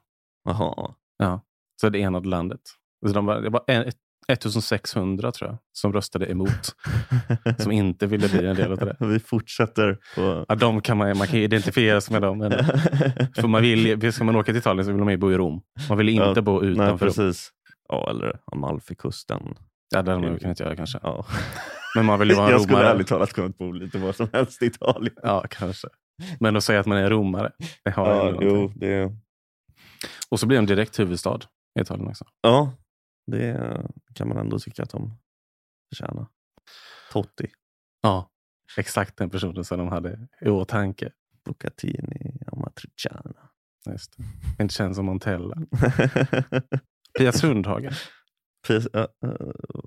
Jaha. 0.45 0.95
Ja. 1.19 1.41
Så 1.81 1.89
det 1.89 2.03
enade 2.03 2.29
landet. 2.29 2.61
Så 3.07 3.13
de 3.13 3.27
var, 3.27 3.41
det 3.41 3.51
var 3.51 3.65
en, 3.67 3.83
ett, 3.83 3.97
1600 4.33 5.33
tror 5.33 5.51
jag, 5.51 5.59
som 5.73 5.93
röstade 5.93 6.31
emot. 6.31 6.75
som 7.59 7.73
inte 7.73 8.07
ville 8.07 8.29
bli 8.29 8.47
en 8.47 8.57
del 8.57 8.73
av 8.73 8.79
det. 8.79 8.97
Vi 9.01 9.21
fortsätter 9.21 9.99
på... 10.15 10.45
Ja, 10.49 10.55
de 10.55 10.81
kan 10.81 10.97
man, 10.99 11.19
man 11.19 11.27
kan 11.27 11.39
identifiera 11.39 12.01
sig 12.01 12.13
med 12.13 12.23
dem. 12.23 12.39
Men, 12.39 12.51
för 13.35 13.49
man 13.49 13.63
vill, 13.63 14.13
ska 14.13 14.25
man 14.25 14.37
åka 14.37 14.45
till 14.53 14.57
Italien 14.57 14.85
så 14.85 14.93
vill 14.93 15.05
man 15.05 15.13
ju 15.13 15.17
bo 15.17 15.33
i 15.33 15.37
Rom. 15.37 15.61
Man 15.89 15.99
vill 15.99 16.09
inte 16.09 16.33
Ja, 16.37 16.43
bo 16.43 16.61
Nej, 16.61 16.71
utanför 16.71 17.07
Rom. 17.07 17.15
precis. 17.15 17.51
Ja, 17.89 18.11
eller 18.11 18.39
Amalfikusten. 18.53 19.55
Ja, 19.95 20.03
det 20.03 20.11
hade 20.13 20.29
man 20.29 20.39
kunnat 20.39 20.61
göra 20.61 20.77
kanske. 20.77 20.99
Ja. 21.03 21.27
Men 21.97 22.05
man 22.05 22.19
vill 22.19 22.29
ju 22.29 22.35
vara 22.35 22.47
en 22.47 22.53
Jag 22.53 22.63
skulle 22.63 22.79
ärligt 22.91 23.07
talat 23.07 23.33
kunnat 23.33 23.59
bo 23.59 23.73
lite 23.73 23.99
var 23.99 24.13
som 24.13 24.29
helst 24.33 24.63
i 24.63 24.67
Italien. 24.67 25.15
Ja, 25.23 25.45
kanske. 25.51 25.89
Men 26.41 26.57
att 26.57 26.65
säga 26.65 26.81
att 26.81 26.87
man 26.87 26.99
är 26.99 27.11
romare. 27.11 27.51
Det 27.85 27.91
har 27.91 28.07
Ja, 28.09 28.39
jo, 28.41 28.73
det, 28.77 29.13
Och 30.31 30.41
så 30.41 30.47
blir 30.47 30.59
de 30.59 30.67
direkt 30.67 30.99
huvudstad 30.99 31.39
i 31.79 31.81
Italien 31.83 32.09
också. 32.09 32.25
ja, 32.43 32.73
det 33.31 33.83
kan 34.15 34.29
man 34.29 34.37
ändå 34.37 34.59
tycka 34.59 34.83
att 34.83 34.91
de 34.91 35.13
förtjänar. 35.89 36.27
Totti, 37.13 37.51
Ja, 38.03 38.31
exakt 38.77 39.17
den 39.17 39.31
personen 39.31 39.65
som 39.65 39.79
de 39.79 39.89
hade 39.89 40.29
i 40.41 40.49
åtanke. 40.49 41.11
Bucatini, 41.45 42.39
Amatriciana. 42.47 43.51
Just 43.91 44.17
det. 44.17 44.63
Inte 44.63 44.75
känd 44.75 44.97
som 44.97 45.07
Montella. 45.07 45.57
Pia 47.19 47.33
Sundhage 47.33 48.11
Precis, 48.67 48.95
äh, 48.95 49.01
äh, 49.01 49.09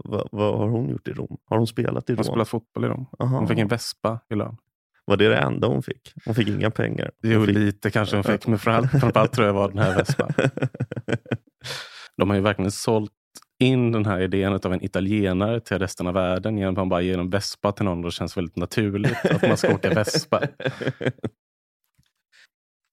vad, 0.05 0.29
vad 0.31 0.57
har 0.57 0.67
hon 0.67 0.89
gjort 0.89 1.07
i 1.07 1.13
Rom? 1.13 1.38
Har 1.45 1.57
hon 1.57 1.67
spelat 1.67 2.09
i 2.09 2.15
Rom? 2.15 2.23
spelat 2.23 2.50
fotboll 2.50 2.85
i 2.85 2.88
dem. 2.88 3.05
Aha. 3.19 3.38
Hon 3.38 3.47
fick 3.47 3.59
en 3.59 3.67
vespa 3.67 4.19
i 4.29 4.35
lön. 4.35 4.57
Var 5.05 5.17
det 5.17 5.29
det 5.29 5.38
enda 5.38 5.67
hon 5.67 5.83
fick? 5.83 6.13
Hon 6.25 6.35
fick 6.35 6.47
inga 6.47 6.71
pengar. 6.71 7.12
Hon 7.21 7.31
Jo, 7.31 7.45
fick... 7.45 7.55
lite 7.55 7.91
kanske 7.91 8.15
hon 8.15 8.23
fick, 8.23 8.47
men 8.47 8.59
framförallt, 8.59 8.91
framförallt 9.01 9.33
tror 9.33 9.47
jag 9.47 9.53
var 9.53 9.69
den 9.69 9.77
här 9.77 9.95
vespan. 9.95 10.31
De 12.17 12.29
har 12.29 12.35
ju 12.38 12.41
verkligen 12.41 12.71
sålt 12.71 13.12
in 13.60 13.91
den 13.91 14.05
här 14.05 14.19
idén 14.19 14.53
av 14.53 14.74
en 14.74 14.86
italienare 14.86 15.60
till 15.60 15.79
resten 15.79 16.07
av 16.07 16.13
världen 16.13 16.57
genom 16.57 16.74
att 16.74 16.77
man 16.77 16.89
bara 16.89 17.01
ger 17.01 17.17
en 17.17 17.29
vespa 17.29 17.72
till 17.72 17.86
någon 17.86 17.98
och 17.98 18.05
det 18.05 18.12
känns 18.12 18.38
väldigt 18.38 18.55
naturligt 18.55 19.25
att 19.25 19.41
man 19.41 19.57
ska 19.57 19.75
åka 19.75 19.89
vespa. 19.89 20.41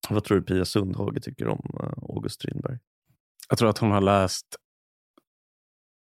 Vad 0.08 0.24
tror 0.24 0.38
du 0.38 0.44
Pia 0.44 0.64
Sundhage 0.64 1.22
tycker 1.22 1.48
om 1.48 1.78
äh, 1.80 2.14
August 2.16 2.34
Strindberg? 2.34 2.78
Jag 3.48 3.58
tror 3.58 3.70
att 3.70 3.78
hon 3.78 3.90
har 3.90 4.00
läst 4.00 4.46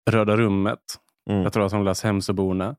Röda 0.10 0.38
rummet. 0.38 0.80
Mm. 1.30 1.44
Jag 1.44 1.54
tror 1.54 1.66
att 1.66 1.72
hon 1.72 1.80
har 1.80 1.86
läst 1.86 2.04
Hemsöborna. 2.04 2.76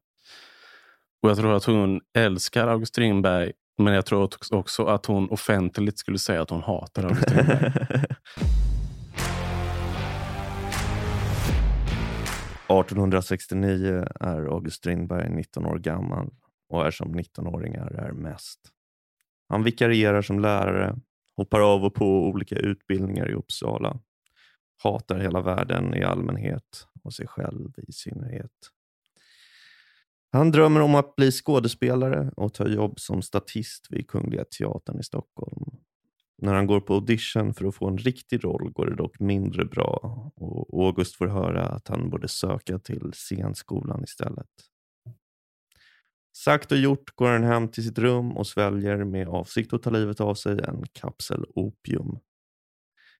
Och 1.23 1.31
jag 1.31 1.37
tror 1.37 1.57
att 1.57 1.65
hon 1.65 2.01
älskar 2.15 2.69
August 2.69 2.93
Strindberg. 2.93 3.53
Men 3.79 3.95
jag 3.95 4.07
tror 4.07 4.31
också 4.51 4.85
att 4.87 5.07
hon 5.07 5.31
offentligt 5.31 5.99
skulle 5.99 6.19
säga 6.19 6.43
att 6.43 6.51
hon 6.51 6.63
hatar 6.63 7.05
August 7.05 7.23
Strindberg. 7.23 7.73
1869 12.71 14.05
är 14.21 14.43
August 14.43 14.77
Strindberg 14.77 15.31
19 15.31 15.67
år 15.67 15.79
gammal 15.79 16.31
och 16.69 16.87
är 16.87 16.91
som 16.91 17.15
19-åringar 17.15 17.91
är 17.91 18.13
mest. 18.13 18.61
Han 19.49 19.63
vikarierar 19.63 20.23
som 20.23 20.41
lärare, 20.41 20.97
hoppar 21.37 21.61
av 21.61 21.85
och 21.85 21.95
på 21.95 22.29
olika 22.29 22.57
utbildningar 22.57 23.31
i 23.31 23.35
Uppsala, 23.35 23.99
hatar 24.83 25.19
hela 25.19 25.41
världen 25.41 25.95
i 25.95 26.05
allmänhet 26.05 26.87
och 27.05 27.15
sig 27.15 27.27
själv 27.27 27.75
i 27.89 27.93
synnerhet. 27.93 28.71
Han 30.33 30.51
drömmer 30.51 30.81
om 30.81 30.95
att 30.95 31.17
bli 31.17 31.31
skådespelare 31.33 32.31
och 32.37 32.55
ta 32.55 32.69
jobb 32.69 33.01
som 33.01 33.23
statist 33.23 33.87
vid 33.91 34.09
Kungliga 34.09 34.45
Teatern 34.45 35.01
i 35.01 35.03
Stockholm. 35.03 35.77
När 36.43 36.55
han 36.55 36.67
går 36.67 36.81
på 36.81 36.95
audition 36.95 37.55
för 37.55 37.65
att 37.65 37.75
få 37.75 37.89
en 37.89 37.99
riktig 37.99 38.45
roll 38.45 38.71
går 38.73 38.87
det 38.87 38.97
dock 38.97 39.21
mindre 39.21 39.65
bra 39.65 40.33
och 40.37 40.85
August 40.85 41.17
får 41.17 41.27
höra 41.27 41.63
att 41.63 41.89
han 41.89 42.11
borde 42.11 42.29
söka 42.29 42.79
till 42.79 43.13
scenskolan 43.13 44.05
istället. 44.05 44.47
Sagt 46.37 46.73
och 46.73 46.79
gjort 46.79 47.11
går 47.15 47.29
han 47.29 47.43
hem 47.43 47.69
till 47.69 47.85
sitt 47.85 47.99
rum 47.99 48.37
och 48.37 48.47
sväljer 48.47 49.05
med 49.05 49.29
avsikt 49.29 49.73
att 49.73 49.83
ta 49.83 49.91
livet 49.91 50.21
av 50.21 50.35
sig 50.35 50.53
en 50.53 50.85
kapsel 50.93 51.45
opium. 51.55 52.19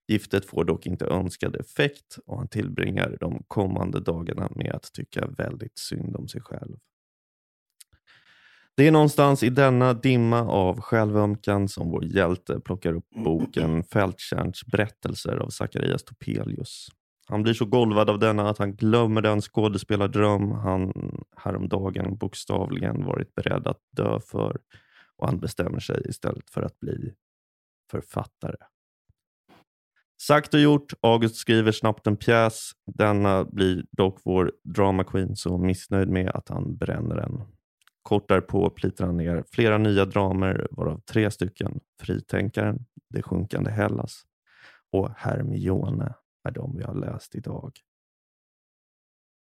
Giftet 0.07 0.45
får 0.45 0.63
dock 0.63 0.85
inte 0.85 1.05
önskad 1.05 1.55
effekt 1.55 2.17
och 2.25 2.37
han 2.37 2.47
tillbringar 2.47 3.17
de 3.19 3.43
kommande 3.47 3.99
dagarna 3.99 4.49
med 4.55 4.71
att 4.71 4.93
tycka 4.93 5.27
väldigt 5.27 5.77
synd 5.79 6.15
om 6.15 6.27
sig 6.27 6.41
själv. 6.41 6.77
Det 8.77 8.87
är 8.87 8.91
någonstans 8.91 9.43
i 9.43 9.49
denna 9.49 9.93
dimma 9.93 10.41
av 10.41 10.81
självömkan 10.81 11.67
som 11.67 11.91
vår 11.91 12.05
hjälte 12.05 12.59
plockar 12.59 12.93
upp 12.93 13.09
boken 13.23 13.83
Fälttjärns 13.83 14.65
berättelser 14.65 15.37
av 15.37 15.49
Zacharias 15.49 16.03
Topelius. 16.03 16.87
Han 17.27 17.43
blir 17.43 17.53
så 17.53 17.65
golvad 17.65 18.09
av 18.09 18.19
denna 18.19 18.49
att 18.49 18.57
han 18.57 18.75
glömmer 18.75 19.21
den 19.21 19.41
skådespelardröm 19.41 20.51
han 20.51 20.93
häromdagen 21.37 22.17
bokstavligen 22.17 23.05
varit 23.05 23.35
beredd 23.35 23.67
att 23.67 23.79
dö 23.91 24.19
för 24.19 24.57
och 25.17 25.27
han 25.27 25.39
bestämmer 25.39 25.79
sig 25.79 26.01
istället 26.09 26.49
för 26.49 26.61
att 26.61 26.79
bli 26.79 27.13
författare. 27.91 28.55
Sagt 30.21 30.53
och 30.53 30.59
gjort, 30.59 30.93
August 31.01 31.35
skriver 31.35 31.71
snabbt 31.71 32.07
en 32.07 32.17
pjäs. 32.17 32.71
Denna 32.85 33.45
blir 33.45 33.85
dock 33.91 34.19
vår 34.23 34.51
drama 34.63 35.03
queen 35.03 35.35
så 35.35 35.57
missnöjd 35.57 36.09
med 36.09 36.29
att 36.29 36.49
han 36.49 36.77
bränner 36.77 37.15
den. 37.15 37.41
Kort 38.01 38.29
därpå 38.29 38.69
plitar 38.69 39.05
han 39.05 39.17
ner 39.17 39.43
flera 39.51 39.77
nya 39.77 40.05
dramer, 40.05 40.67
varav 40.71 41.01
tre 41.01 41.31
stycken 41.31 41.79
Fritänkaren, 42.01 42.85
Det 43.09 43.21
sjunkande 43.21 43.71
Hellas 43.71 44.21
och 44.91 45.09
Hermione 45.17 46.13
är 46.43 46.51
de 46.51 46.77
vi 46.77 46.83
har 46.83 46.95
läst 46.95 47.35
idag. 47.35 47.71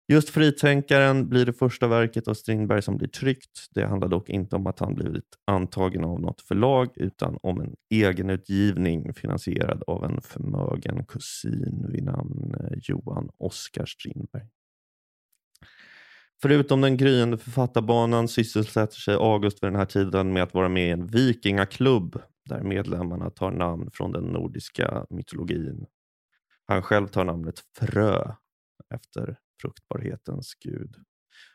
Just 0.08 0.30
Fritänkaren 0.30 1.28
blir 1.28 1.46
det 1.46 1.52
första 1.52 1.88
verket 1.88 2.28
av 2.28 2.34
Strindberg 2.34 2.82
som 2.82 2.96
blir 2.96 3.08
tryckt. 3.08 3.66
Det 3.74 3.86
handlar 3.86 4.08
dock 4.08 4.28
inte 4.28 4.56
om 4.56 4.66
att 4.66 4.78
han 4.78 4.94
blivit 4.94 5.38
antagen 5.44 6.04
av 6.04 6.20
något 6.20 6.40
förlag 6.40 6.88
utan 6.96 7.38
om 7.42 7.60
en 7.60 7.74
egenutgivning 7.90 9.14
finansierad 9.14 9.82
av 9.86 10.04
en 10.04 10.20
förmögen 10.20 11.04
kusin 11.04 11.86
vid 11.88 12.04
namn 12.04 12.54
eh, 12.60 12.78
Johan 12.82 13.30
Oskar 13.38 13.86
Strindberg. 13.86 14.48
Förutom 16.42 16.80
den 16.80 16.96
gryende 16.96 17.38
författarbanan 17.38 18.28
sysselsätter 18.28 18.96
sig 18.96 19.14
August 19.14 19.62
vid 19.62 19.66
den 19.68 19.76
här 19.76 19.86
tiden 19.86 20.32
med 20.32 20.42
att 20.42 20.54
vara 20.54 20.68
med 20.68 20.88
i 20.88 20.90
en 20.90 21.06
vikingaklubb 21.06 22.22
där 22.48 22.62
medlemmarna 22.62 23.30
tar 23.30 23.50
namn 23.50 23.90
från 23.92 24.12
den 24.12 24.24
nordiska 24.24 25.06
mytologin. 25.10 25.86
Han 26.66 26.82
själv 26.82 27.06
tar 27.06 27.24
namnet 27.24 27.54
Frö 27.78 28.34
efter 28.94 29.36
fruktbarhetens 29.60 30.54
gud. 30.54 30.96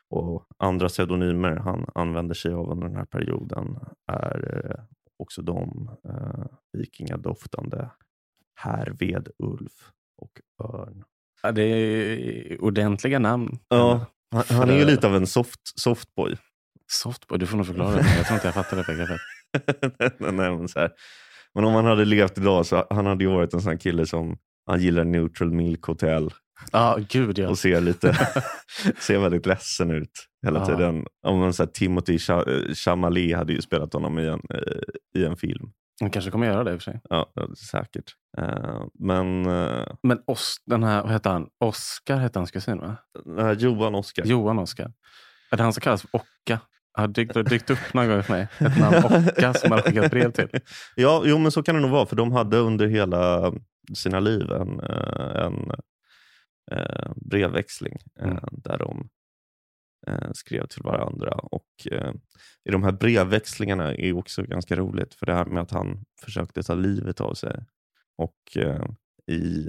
Och 0.08 0.46
andra 0.58 0.88
pseudonymer 0.88 1.56
han 1.56 1.86
använder 1.94 2.34
sig 2.34 2.52
av 2.52 2.70
under 2.70 2.86
den 2.86 2.96
här 2.96 3.04
perioden 3.04 3.78
är 4.06 4.64
eh, 4.64 4.84
också 5.18 5.42
de 5.42 5.90
eh, 6.04 6.46
vikingadoftande 6.72 7.90
Härved, 8.54 9.28
Ulf 9.38 9.92
och 10.16 10.40
Örn. 10.64 11.04
Ja, 11.42 11.52
det 11.52 11.62
är 11.62 12.64
ordentliga 12.64 13.18
namn. 13.18 13.58
Ja, 13.68 14.06
han, 14.30 14.44
han 14.58 14.70
är 14.70 14.74
ju 14.78 14.84
lite 14.84 15.06
av 15.06 15.16
en 15.16 15.26
soft, 15.26 15.60
softboy. 15.80 16.36
Softboy, 16.92 17.38
du 17.38 17.46
får 17.46 17.56
nog 17.56 17.66
förklara 17.66 17.90
det. 17.96 18.16
Jag 18.16 18.26
tror 18.26 18.34
inte 18.34 18.46
jag 18.46 18.54
fattar 18.54 18.76
det 18.76 18.84
begreppet. 18.86 19.20
Nej, 20.20 20.32
men, 20.56 20.68
så 20.68 20.80
här. 20.80 20.90
men 21.54 21.64
om 21.64 21.74
han 21.74 21.84
hade 21.84 22.04
levt 22.04 22.38
idag 22.38 22.66
så 22.66 22.86
han 22.90 23.06
hade 23.06 23.24
ju 23.24 23.30
varit 23.30 23.54
en 23.54 23.60
sån 23.60 23.78
kille 23.78 24.06
som 24.06 24.36
han 24.66 24.80
gillar 24.80 25.04
Neutral 25.04 25.50
Milk 25.52 25.82
Hotel 25.82 26.30
Ja, 26.72 26.98
gud 27.08 27.38
ja. 27.38 27.48
och 27.48 27.58
ser 27.58 27.80
lite 27.80 28.28
ser 28.98 29.18
väldigt 29.18 29.46
ledsen 29.46 29.90
ut 29.90 30.10
hela 30.46 30.58
Ja. 30.58 30.66
tiden. 30.66 31.06
Om 31.26 31.38
man, 31.38 31.52
så 31.52 31.62
här, 31.62 31.70
Timothy 31.70 32.16
Cha- 32.16 32.74
Chalamet 32.74 33.36
hade 33.36 33.52
ju 33.52 33.62
spelat 33.62 33.92
honom 33.92 34.18
i 34.18 34.26
en, 34.26 34.40
eh, 34.54 35.20
i 35.20 35.24
en 35.24 35.36
film. 35.36 35.70
Han 36.00 36.10
kanske 36.10 36.30
kommer 36.30 36.46
göra 36.46 36.64
det 36.64 36.72
i 36.72 36.76
och 36.76 36.82
för 36.82 36.92
sig. 36.92 37.00
Ja, 37.10 37.32
säkert. 37.70 38.14
Eh, 38.38 38.82
men 38.94 39.46
uh, 39.46 39.86
Men 40.02 40.20
Os, 40.26 40.56
den 40.66 40.82
här, 40.82 41.02
vad 41.02 41.12
heter 41.12 41.30
han? 41.30 41.48
Oscar 41.58 42.16
hette 42.16 42.38
hans 42.38 42.50
kusin 42.50 42.78
va? 42.78 42.96
här 43.38 43.54
Johan 43.54 43.94
Oskar. 43.94 44.24
Johan 44.24 44.58
Oscar. 44.58 44.92
Är 45.50 45.56
det 45.56 45.62
han 45.62 45.72
som 45.72 45.80
kallas 45.80 46.02
för 46.02 46.10
Ocka? 46.16 46.60
Har 46.92 47.08
dykt, 47.08 47.34
dykt 47.50 47.70
upp 47.70 47.94
någon 47.94 48.08
gång 48.08 48.22
för 48.22 48.32
mig. 48.32 48.48
Ett 48.58 48.78
namn 48.78 48.96
Ocka 49.04 49.54
som 49.54 49.72
har 49.72 49.80
skickat 49.82 50.10
brev 50.10 50.32
till. 50.32 50.48
Ja, 50.96 51.22
jo, 51.24 51.38
men 51.38 51.52
så 51.52 51.62
kan 51.62 51.74
det 51.74 51.80
nog 51.80 51.90
vara. 51.90 52.06
För 52.06 52.16
de 52.16 52.32
hade 52.32 52.56
under 52.56 52.86
hela 52.86 53.52
sina 53.94 54.20
liv 54.20 54.50
en, 54.52 54.80
eh, 54.80 55.44
en 55.44 55.70
brevväxling 57.16 57.96
Mm. 58.20 58.38
där 58.52 58.78
de 58.78 59.08
eh, 60.06 60.30
skrev 60.32 60.66
till 60.66 60.82
varandra. 60.82 61.30
Och 61.30 61.68
eh, 61.90 62.12
I 62.64 62.70
de 62.70 62.82
här 62.82 62.92
brevväxlingarna 62.92 63.94
är 63.94 64.16
också 64.16 64.42
ganska 64.42 64.76
roligt. 64.76 65.14
För 65.14 65.26
det 65.26 65.34
här 65.34 65.44
med 65.44 65.62
att 65.62 65.70
han 65.70 66.04
försökte 66.24 66.62
ta 66.62 66.74
livet 66.74 67.20
av 67.20 67.34
sig. 67.34 67.64
Och 68.16 68.56
eh, 68.56 68.84
i 69.26 69.68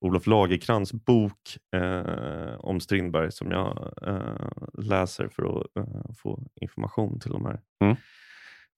Olof 0.00 0.26
Lagerkrans 0.26 0.92
bok 0.92 1.56
eh, 1.76 2.54
om 2.58 2.80
Strindberg 2.80 3.32
som 3.32 3.50
jag 3.50 3.92
eh, 4.06 4.48
läser 4.78 5.28
för 5.28 5.60
att 5.60 5.76
eh, 5.76 6.14
få 6.16 6.42
information 6.60 7.20
till 7.20 7.30
de 7.30 7.44
här 7.46 7.60
Mm. 7.84 7.96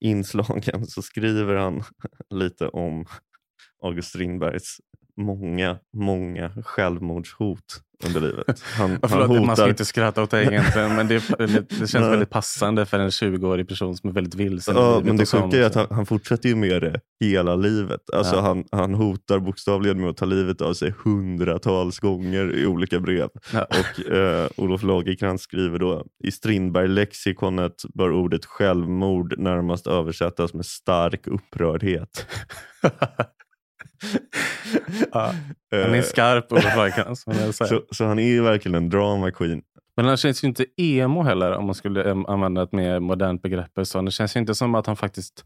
inslagen 0.00 0.86
så 0.86 1.02
skriver 1.02 1.54
han 1.56 1.82
lite 2.30 2.68
om 2.68 3.06
August 3.82 4.08
Strindbergs 4.08 4.80
många, 5.24 5.76
många 5.96 6.50
självmordshot 6.64 7.82
under 8.06 8.20
livet. 8.20 8.62
Han, 8.78 8.98
Ja, 9.02 9.08
förlåt, 9.08 9.28
han 9.28 9.46
Man 9.46 9.56
ska 9.56 9.62
hotar, 9.62 9.68
inte 9.68 9.84
skratta 9.84 10.22
åt 10.22 10.30
det 10.30 10.44
egentligen, 10.44 10.96
men 10.96 11.08
det, 11.08 11.22
det, 11.38 11.76
känns 11.78 11.94
väldigt 11.94 12.30
passande 12.30 12.86
för 12.86 12.98
en 12.98 13.10
20-årig 13.10 13.68
person 13.68 13.96
som 13.96 14.10
är 14.10 14.14
väldigt 14.14 14.34
vilsen. 14.34 14.76
ja, 14.76 15.00
men 15.04 15.16
det 15.16 15.26
sjuka 15.26 15.56
är 15.58 15.62
att 15.62 15.74
han, 15.74 15.86
han 15.90 16.06
fortsätter 16.06 16.48
ju 16.48 16.54
med 16.54 16.82
det 16.82 17.00
hela 17.20 17.56
livet. 17.56 18.00
Alltså 18.12 18.34
Ja. 18.36 18.40
han, 18.40 18.64
han 18.72 18.94
hotar 18.94 19.38
bokstavligen 19.38 20.00
med 20.00 20.10
att 20.10 20.16
ta 20.16 20.24
livet 20.24 20.60
av 20.60 20.74
sig 20.74 20.94
hundratals 21.04 21.98
gånger 21.98 22.56
i 22.56 22.66
olika 22.66 23.00
brev. 23.00 23.28
Ja. 23.52 23.64
Och 23.70 24.12
eh, 24.12 24.48
Olof 24.56 24.82
Lagercrantz 24.82 25.42
skriver 25.42 25.78
då 25.78 26.04
i 26.24 26.30
Strindberg-lexikonet 26.30 27.84
bör 27.94 28.12
ordet 28.12 28.44
självmord 28.44 29.38
närmast 29.38 29.86
översättas 29.86 30.54
med 30.54 30.66
stark 30.66 31.26
upprördhet. 31.26 32.26
Ja, 35.12 35.34
Han 35.70 35.80
är 35.80 35.94
Eh, 35.94 36.02
skarp, 36.02 36.52
Olof 36.52 36.94
säger. 36.94 37.66
så, 37.66 37.82
så 37.90 38.04
han 38.04 38.18
är 38.18 38.22
ju 38.28 38.42
verkligen 38.42 38.74
en 38.74 38.88
drama 38.90 39.30
queen. 39.30 39.62
Men 39.96 40.06
han 40.06 40.16
känns 40.16 40.44
ju 40.44 40.48
inte 40.48 40.64
emo 40.76 41.22
heller, 41.22 41.52
om 41.52 41.66
man 41.66 41.74
skulle 41.74 42.10
använda 42.28 42.62
ett 42.62 42.72
mer 42.72 43.00
modernt 43.00 43.42
begrepp. 43.42 43.70
Så 43.82 44.02
det 44.02 44.10
känns 44.10 44.36
ju 44.36 44.40
inte 44.40 44.54
som 44.54 44.74
att 44.74 44.86
han 44.86 44.96
faktiskt 44.96 45.44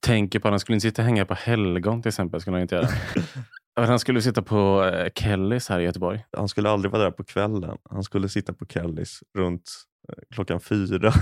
tänker 0.00 0.38
på... 0.38 0.48
Han 0.48 0.60
skulle 0.60 0.76
inte 0.76 0.88
sitta 0.88 1.02
och 1.02 1.06
hänga 1.06 1.24
på 1.24 1.34
helgon 1.34 2.02
till 2.02 2.08
exempel. 2.08 2.40
Skulle 2.40 2.54
han 2.56 2.62
inte 2.62 2.74
göra. 2.74 2.88
Han 3.86 3.98
skulle 3.98 4.22
sitta 4.22 4.42
på 4.42 4.84
eh, 4.84 5.08
Kellys 5.14 5.68
här 5.68 5.80
i 5.80 5.84
Göteborg. 5.84 6.24
Han 6.36 6.48
skulle 6.48 6.70
aldrig 6.70 6.92
vara 6.92 7.02
där 7.02 7.10
på 7.10 7.24
kvällen. 7.24 7.78
Han 7.90 8.02
skulle 8.02 8.28
sitta 8.28 8.52
på 8.52 8.66
Kellys 8.66 9.20
runt 9.38 9.70
eh, 10.08 10.34
klockan 10.34 10.60
fyra. 10.60 11.12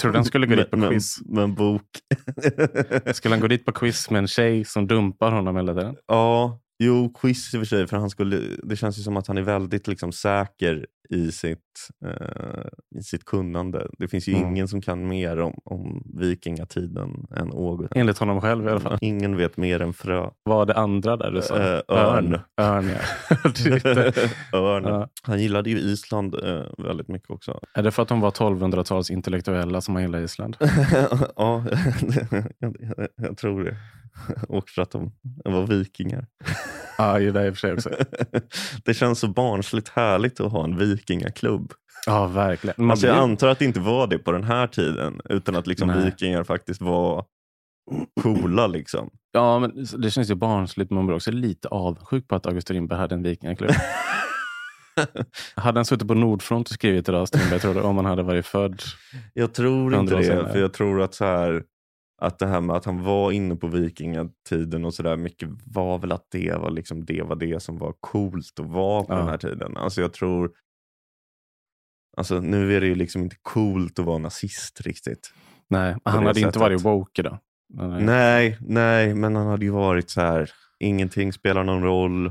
Tror 0.00 0.12
du 0.12 0.18
han 0.18 0.24
skulle 0.24 0.46
gå 0.46 0.54
dit 0.56 0.70
på 0.70 0.76
med, 0.76 0.90
quiz? 0.90 1.20
Med, 1.20 1.34
med 1.34 1.44
en 1.44 1.54
bok. 1.54 1.86
Skulle 3.12 3.34
han 3.34 3.40
gå 3.40 3.48
dit 3.48 3.64
på 3.64 3.72
quiz 3.72 4.10
med 4.10 4.18
en 4.18 4.28
tjej 4.28 4.64
som 4.64 4.86
dumpar 4.86 5.30
honom 5.32 5.56
hela 5.56 5.74
tiden? 5.74 5.96
ja, 6.06 6.60
jo, 6.78 7.12
quiz 7.20 7.54
i 7.54 7.56
och 7.56 7.60
för 7.60 7.66
sig. 7.66 7.86
För 7.86 7.96
han 7.96 8.10
skulle, 8.10 8.40
det 8.62 8.76
känns 8.76 8.98
ju 8.98 9.02
som 9.02 9.16
att 9.16 9.26
han 9.26 9.38
är 9.38 9.42
väldigt 9.42 9.86
liksom, 9.88 10.12
säker 10.12 10.86
i 11.10 11.32
sitt, 11.32 11.58
eh, 12.06 12.98
i 13.00 13.02
sitt 13.02 13.24
kunnande. 13.24 13.86
Det 13.98 14.08
finns 14.08 14.28
ju 14.28 14.34
Mm. 14.34 14.48
ingen 14.48 14.68
som 14.68 14.80
kan 14.82 15.08
mer 15.08 15.38
om, 15.40 15.54
om 15.64 16.02
vikingatiden 16.18 17.26
än 17.36 17.52
Åge. 17.52 17.88
Enligt 17.94 18.18
honom 18.18 18.40
själv 18.40 18.66
i 18.66 18.70
alla 18.70 18.80
fall. 18.80 18.98
Ingen 19.00 19.36
vet 19.36 19.56
mer 19.56 19.82
än 19.82 19.92
frö. 19.92 20.20
Vad 20.42 20.56
var 20.56 20.66
det 20.66 20.74
andra 20.74 21.16
där 21.16 21.30
du 21.30 21.42
sa? 21.42 21.56
Eh, 21.56 21.80
örn. 21.88 22.38
Örn, 22.60 22.88
ja. 22.88 22.98
Örn. 24.58 24.84
Ja. 24.84 25.08
Han 25.22 25.40
gillade 25.42 25.70
ju 25.70 25.78
Island 25.78 26.34
eh, 26.34 26.62
väldigt 26.78 27.08
mycket 27.08 27.30
också. 27.30 27.60
Är 27.74 27.82
det 27.82 27.90
för 27.90 28.02
att 28.02 28.08
de 28.08 28.20
var 28.20 28.30
1200-tals 28.30 29.10
intellektuella 29.10 29.80
som 29.80 29.94
han 29.94 30.02
gillar 30.04 30.20
Island? 30.20 30.56
ja, 31.36 31.64
jag, 32.58 32.76
jag, 32.80 33.08
jag 33.16 33.36
tror 33.36 33.64
det. 33.64 33.76
Och 34.48 34.68
för 34.68 34.82
att 34.82 34.90
de 34.90 35.12
var 35.44 35.66
vikingar. 35.66 36.26
Ja, 36.98 37.18
det 37.18 37.48
och 37.48 37.54
för 37.56 37.60
sig 37.60 37.72
också. 37.72 37.90
det 38.84 38.94
känns 38.94 39.18
så 39.18 39.28
barnsligt 39.28 39.88
härligt 39.88 40.40
att 40.40 40.52
ha 40.52 40.64
en 40.64 40.78
vikingaklubb. 40.78 41.72
Ja, 42.06 42.26
verkligen. 42.26 42.74
Man 42.78 42.90
Alltså 42.90 43.06
jag 43.06 43.14
blir- 43.16 43.22
antar 43.22 43.48
att 43.48 43.58
det 43.58 43.64
inte 43.64 43.80
var 43.80 44.06
det 44.06 44.18
på 44.18 44.32
den 44.32 44.44
här 44.44 44.66
tiden, 44.66 45.20
utan 45.28 45.56
att 45.56 45.66
liksom 45.66 45.88
Nej. 45.88 46.04
vikingar 46.04 46.44
faktiskt 46.44 46.80
var 46.80 47.24
coola. 48.22 48.66
Liksom. 48.66 49.10
Ja, 49.32 49.58
men 49.58 49.86
det 49.98 50.10
känns 50.10 50.30
ju 50.30 50.34
barnsligt, 50.34 50.90
men 50.90 50.96
man 50.96 51.06
blir 51.06 51.16
också 51.16 51.30
lite 51.30 51.68
avundsjuk 51.68 52.28
på 52.28 52.34
att 52.34 52.46
August 52.46 52.66
Strindberg 52.66 52.98
hade 52.98 53.14
en 53.14 53.22
vikingaklubb. 53.22 53.70
hade 55.54 55.78
han 55.78 55.84
suttit 55.84 56.08
på 56.08 56.14
Nordfront 56.14 56.68
och 56.68 56.74
skrivit 56.74 57.08
idag, 57.08 57.28
Strindberg, 57.28 57.60
tror 57.60 57.74
du, 57.74 57.80
om 57.80 57.96
han 57.96 58.04
hade 58.06 58.22
varit 58.22 58.46
född? 58.46 58.82
Jag 59.34 59.52
tror 59.54 59.94
inte 59.94 60.16
det, 60.16 60.24
senare. 60.24 60.52
för 60.52 60.58
jag 60.60 60.72
tror 60.72 61.02
att 61.02 61.14
så 61.14 61.24
här 61.24 61.62
att 62.18 62.38
det 62.38 62.46
här 62.46 62.60
med 62.60 62.76
att 62.76 62.84
han 62.84 63.02
var 63.04 63.32
inne 63.32 63.56
på 63.56 63.66
vikingatiden 63.66 64.84
och 64.84 64.94
sådär 64.94 65.16
mycket 65.16 65.48
var 65.64 65.98
väl 65.98 66.12
att 66.12 66.26
det 66.30 66.52
var, 66.60 66.70
liksom, 66.70 67.04
det 67.04 67.22
var 67.22 67.36
det 67.36 67.60
som 67.62 67.78
var 67.78 67.94
coolt 68.00 68.60
att 68.60 68.66
vara 68.66 69.04
på 69.04 69.12
Ja. 69.12 69.18
den 69.18 69.28
här 69.28 69.38
tiden. 69.38 69.76
Alltså 69.76 70.00
jag 70.00 70.12
tror, 70.12 70.50
alltså 72.16 72.40
nu 72.40 72.76
är 72.76 72.80
det 72.80 72.86
ju 72.86 72.94
liksom 72.94 73.22
inte 73.22 73.36
coolt 73.42 73.98
att 73.98 74.04
vara 74.04 74.18
nazist 74.18 74.80
riktigt. 74.80 75.32
Nej, 75.68 75.96
han 76.04 76.14
hade 76.26 76.28
inte 76.28 76.40
sättet. 76.40 76.60
varit 76.62 76.84
woke 76.84 77.22
idag. 77.22 77.38
Nej. 77.74 78.04
Nej, 78.04 78.58
nej, 78.60 79.14
men 79.14 79.36
han 79.36 79.46
hade 79.46 79.64
ju 79.64 79.70
varit 79.70 80.10
så 80.10 80.20
här, 80.20 80.50
ingenting 80.78 81.32
spelar 81.32 81.64
någon 81.64 81.82
roll, 81.82 82.26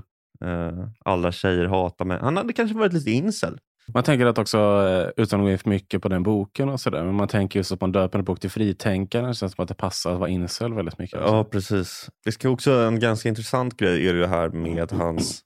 eh, 0.45 0.87
alla 1.05 1.31
tjejer 1.31 1.65
hatar 1.65 2.05
mig. 2.05 2.19
Han 2.21 2.37
hade 2.37 2.53
kanske 2.53 2.77
varit 2.77 2.93
lite 2.93 3.11
incel. 3.11 3.59
Man 3.93 4.03
tänker 4.03 4.25
att 4.25 4.37
också, 4.37 4.57
eh, 4.57 5.23
utan 5.23 5.39
att 5.39 5.45
gå 5.45 5.51
in 5.51 5.57
för 5.57 5.69
mycket 5.69 6.01
på 6.01 6.09
den 6.09 6.23
boken 6.23 6.69
och 6.69 6.79
sådär, 6.79 7.03
men 7.03 7.15
man 7.15 7.27
tänker 7.27 7.59
just 7.59 7.79
på 7.79 7.85
en 7.85 7.91
döpande 7.91 8.23
bok 8.23 8.39
till 8.39 8.49
fritänkaren. 8.49 9.27
Det 9.27 9.33
känns 9.33 9.53
som 9.53 9.63
att 9.63 9.67
det 9.67 9.73
passar 9.75 10.13
att 10.13 10.19
vara 10.19 10.29
incel 10.29 10.73
väldigt 10.73 10.97
mycket. 10.99 11.19
Ja, 11.19 11.43
precis. 11.43 12.09
Det 12.25 12.31
ska 12.31 12.49
också 12.49 12.71
en 12.71 12.99
ganska 12.99 13.29
intressant 13.29 13.77
grej 13.77 14.07
är 14.07 14.13
det 14.13 14.27
här 14.27 14.49
med 14.49 14.91
hans 14.91 15.41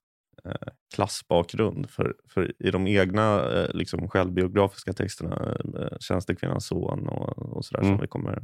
eh, 0.45 0.51
klassbakgrund. 0.95 1.89
För, 1.89 2.15
för 2.29 2.53
i 2.67 2.71
de 2.71 2.87
egna 2.87 3.49
eh, 3.51 3.73
liksom 3.73 4.09
självbiografiska 4.09 4.93
texterna, 4.93 5.55
eh, 5.79 5.97
Tjänstekvinnans 5.99 6.65
son 6.67 7.07
och, 7.07 7.37
och 7.57 7.65
sådär 7.65 7.81
Mm. 7.83 7.93
som 7.93 8.01
vi 8.01 8.07
kommer 8.07 8.41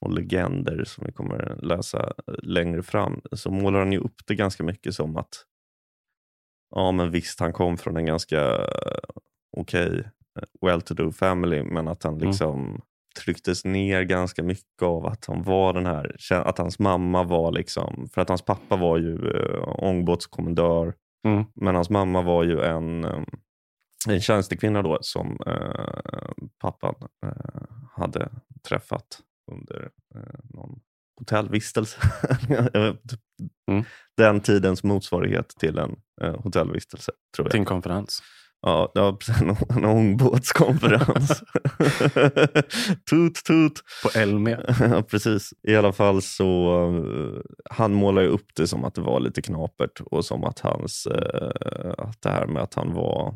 och 0.00 0.12
legender 0.12 0.84
som 0.84 1.06
vi 1.06 1.12
kommer 1.12 1.58
läsa 1.62 2.12
längre 2.42 2.82
fram, 2.82 3.20
så 3.32 3.50
målar 3.50 3.78
han 3.78 3.92
ju 3.92 3.98
upp 3.98 4.14
det 4.26 4.34
ganska 4.34 4.64
mycket 4.64 4.94
som 4.94 5.16
att 5.16 5.44
ja 6.70 6.92
men 6.92 7.10
visst, 7.10 7.40
han 7.40 7.52
kom 7.52 7.76
från 7.76 7.96
en 7.96 8.06
ganska 8.06 8.40
eh, 8.56 8.98
okej 9.56 9.98
eh, 10.38 10.44
well-to-do 10.68 11.12
family, 11.12 11.62
men 11.62 11.88
att 11.88 12.02
han 12.02 12.14
Mm. 12.14 12.28
liksom 12.28 12.80
trycktes 13.24 13.64
ner 13.64 14.02
ganska 14.02 14.42
mycket 14.42 14.82
av 14.82 15.06
att 15.06 15.24
han 15.26 15.42
var 15.42 15.72
den 15.72 15.86
här, 15.86 16.16
att 16.32 16.58
hans 16.58 16.78
mamma 16.78 17.22
var 17.22 17.52
liksom, 17.52 18.08
för 18.14 18.20
att 18.20 18.28
hans 18.28 18.42
pappa 18.42 18.76
var 18.76 18.98
ju 18.98 19.30
eh, 19.30 19.68
ångbåtskommendör, 19.84 20.94
Mm. 21.26 21.44
men 21.54 21.74
hans 21.74 21.90
mamma 21.90 22.22
var 22.22 22.44
ju 22.44 22.60
en, 22.60 23.04
eh, 23.04 23.22
en 24.08 24.20
tjänstekvinna 24.20 24.82
då 24.82 24.98
som 25.00 25.38
eh, 25.46 26.44
pappan 26.60 26.94
eh, 27.26 27.62
hade 27.96 28.28
träffat 28.68 29.20
under 29.52 29.90
eh, 30.14 30.20
någon 30.44 30.80
hotellvistelse. 31.18 31.98
Mm. 33.70 33.84
Den 34.16 34.40
tidens 34.40 34.84
motsvarighet 34.84 35.48
till 35.48 35.78
en 35.78 35.96
eh, 36.22 36.40
hotellvistelse, 36.42 37.12
tror 37.36 37.46
jag. 37.46 37.50
Till 37.50 37.60
en 37.60 37.66
konferens. 37.66 38.22
Ja, 38.66 38.92
en, 38.94 39.56
en 39.76 39.84
ångbåtskonferens. 39.84 41.28
tut 43.10 43.44
tut. 43.46 43.82
På 44.02 44.18
Elmia. 44.18 44.60
Ja, 44.80 45.02
precis. 45.02 45.52
I 45.62 45.76
alla 45.76 45.92
fall 45.92 46.22
så 46.22 46.78
eh, 46.88 47.40
han 47.70 47.94
målar 47.94 48.22
ju 48.22 48.28
upp 48.28 48.46
det 48.56 48.66
som 48.66 48.84
att 48.84 48.94
det 48.94 49.00
var 49.00 49.20
lite 49.20 49.42
knapert 49.42 50.00
och 50.00 50.24
som 50.24 50.44
att 50.44 50.60
hans, 50.60 51.06
eh, 51.06 51.94
att 51.98 52.22
det 52.22 52.30
här 52.30 52.46
med 52.46 52.62
att 52.62 52.74
han 52.74 52.92
var 52.92 53.34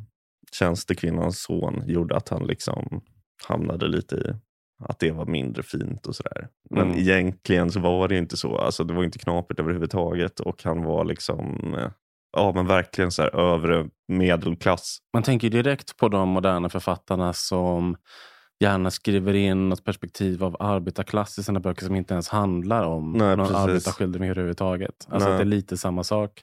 tjänstekvinnans 0.53 1.43
son 1.43 1.83
gjorde 1.87 2.17
att 2.17 2.29
han 2.29 2.47
liksom 2.47 3.01
hamnade 3.49 3.89
lite 3.89 4.17
i 4.17 4.48
att 4.85 4.99
det 4.99 5.11
var 5.11 5.27
mindre 5.27 5.63
fint 5.63 6.07
och 6.07 6.15
sådär. 6.17 6.49
Men 6.71 6.87
Mm. 6.87 6.99
egentligen 6.99 7.71
så 7.73 7.81
var 7.81 8.09
det 8.09 8.15
ju 8.15 8.21
inte 8.21 8.37
så. 8.37 8.59
Alltså, 8.59 8.85
det 8.85 8.95
var 8.95 9.05
inte 9.05 9.19
knapert 9.19 9.61
överhuvudtaget 9.61 10.41
och 10.41 10.65
han 10.65 10.83
var 10.85 11.05
liksom 11.05 11.75
eh, 11.75 11.91
ja, 12.37 12.53
men 12.55 12.67
verkligen 12.67 13.11
så 13.11 13.23
här 13.23 13.37
övre 13.37 13.89
medelklass. 14.09 14.99
Man 15.15 15.23
tänker 15.23 15.51
direkt 15.51 15.97
på 15.97 16.09
de 16.09 16.29
moderna 16.29 16.69
författarna 16.69 17.33
som 17.33 17.97
gärna 18.61 18.91
skriver 18.91 19.35
in 19.35 19.69
något 19.69 19.85
perspektiv 19.85 20.45
av 20.45 20.57
arbetarklass 20.61 21.39
i 21.39 21.43
sina 21.43 21.61
böcker 21.61 21.87
som 21.87 21.95
inte 21.97 22.15
ens 22.15 22.29
handlar 22.29 22.85
om 22.85 23.13
Nej, 23.13 23.37
någon 23.37 23.55
arbetarskildring 23.55 24.31
överhuvudtaget. 24.31 25.07
Alltså 25.09 25.29
Nej. 25.29 25.33
att 25.33 25.39
det 25.39 25.43
är 25.43 25.57
lite 25.57 25.77
samma 25.77 26.05
sak. 26.05 26.43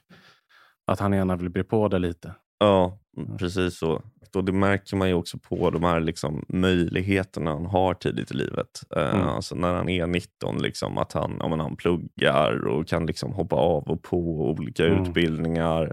Att 0.86 1.00
han 1.00 1.12
gärna 1.12 1.36
vill 1.36 1.50
bli 1.50 1.64
på 1.64 1.88
det 1.88 1.98
lite. 1.98 2.34
Ja, 2.58 2.98
precis 3.38 3.78
så. 3.78 4.02
Och 4.34 4.44
det 4.44 4.52
märker 4.52 4.96
man 4.96 5.08
ju 5.08 5.14
också 5.14 5.38
på 5.38 5.70
de 5.70 5.84
här 5.84 6.00
liksom 6.00 6.44
möjligheterna 6.48 7.50
han 7.52 7.66
har 7.66 7.94
tidigt 7.94 8.30
i 8.30 8.34
livet. 8.34 8.80
Eh, 8.96 9.14
Mm. 9.14 9.28
Alltså 9.28 9.54
när 9.54 9.74
han 9.74 9.88
är 9.88 10.06
19, 10.06 10.62
liksom, 10.62 10.98
att 10.98 11.12
han, 11.12 11.36
ja, 11.40 11.48
men 11.48 11.60
han 11.60 11.76
pluggar 11.76 12.66
och 12.66 12.88
kan 12.88 13.06
liksom 13.06 13.32
hoppa 13.32 13.56
av 13.56 13.82
och 13.88 14.02
på 14.02 14.16
olika 14.50 14.86
Mm. 14.86 15.02
utbildningar. 15.02 15.92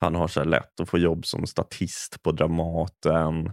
Han 0.00 0.14
har 0.14 0.28
så 0.28 0.44
lätt 0.44 0.80
att 0.80 0.88
få 0.88 0.98
jobb 0.98 1.26
som 1.26 1.46
statist 1.46 2.22
på 2.22 2.32
Dramaten. 2.32 3.52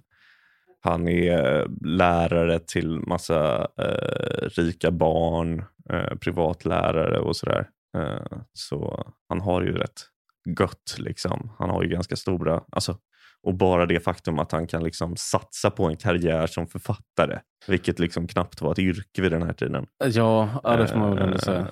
Han 0.82 1.08
är 1.08 1.67
lärare 1.86 2.60
till 2.60 3.00
massa 3.00 3.67
eh, 3.78 4.50
rika 4.62 4.91
barn, 4.91 5.63
eh, 5.89 6.15
privatlärare 6.22 7.19
och 7.19 7.36
sådär. 7.36 7.67
Eh, 7.98 8.38
så 8.54 9.08
han 9.30 9.41
har 9.41 9.62
ju 9.62 9.72
rätt 9.78 10.02
gött. 10.60 10.96
Liksom. 10.98 11.52
Han 11.60 11.70
har 11.70 11.84
ju 11.84 11.90
ganska 11.90 12.16
stora, 12.16 12.62
alltså, 12.72 12.98
och 13.44 13.54
bara 13.54 13.86
det 13.86 14.00
faktum 14.00 14.40
att 14.40 14.52
han 14.52 14.68
kan 14.68 14.84
liksom 14.84 15.16
satsa 15.18 15.72
på 15.72 15.86
en 15.86 15.98
karriär 15.98 16.48
som 16.48 16.68
författare, 16.68 17.40
vilket 17.68 18.00
liksom 18.00 18.28
knappt 18.28 18.62
var 18.62 18.72
ett 18.72 18.80
yrke 18.80 19.22
vid 19.22 19.32
den 19.32 19.44
här 19.44 19.54
tiden. 19.54 19.86
Ja, 20.06 20.50
ja 20.64 20.76
det 20.76 20.88
får 20.88 20.98
man 20.98 21.10
väl 21.16 21.24
ändå 21.24 21.36
Eh, 21.36 21.40
säga. 21.40 21.68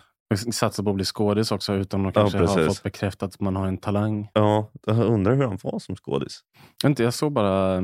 Satsa 0.52 0.84
på 0.84 0.90
att 0.90 0.96
bli 0.96 1.06
skådis 1.06 1.52
också 1.52 1.74
utan 1.74 2.06
att 2.06 2.16
Ja, 2.16 2.22
kanske 2.22 2.38
ha 2.40 2.46
precis. 2.56 2.68
fått 2.68 2.84
bekräftat 2.84 3.34
att 3.34 3.40
man 3.40 3.56
har 3.56 3.68
en 3.68 3.78
talang. 3.78 4.30
Ja, 4.34 4.72
jag 4.86 4.98
undrar 4.98 5.36
hur 5.36 5.44
han 5.44 5.58
var 5.63 5.80
som 5.80 5.96
skådis. 5.96 6.40
Inte, 6.86 7.04
jag 7.04 7.13
såg 7.13 7.32
bara... 7.34 7.82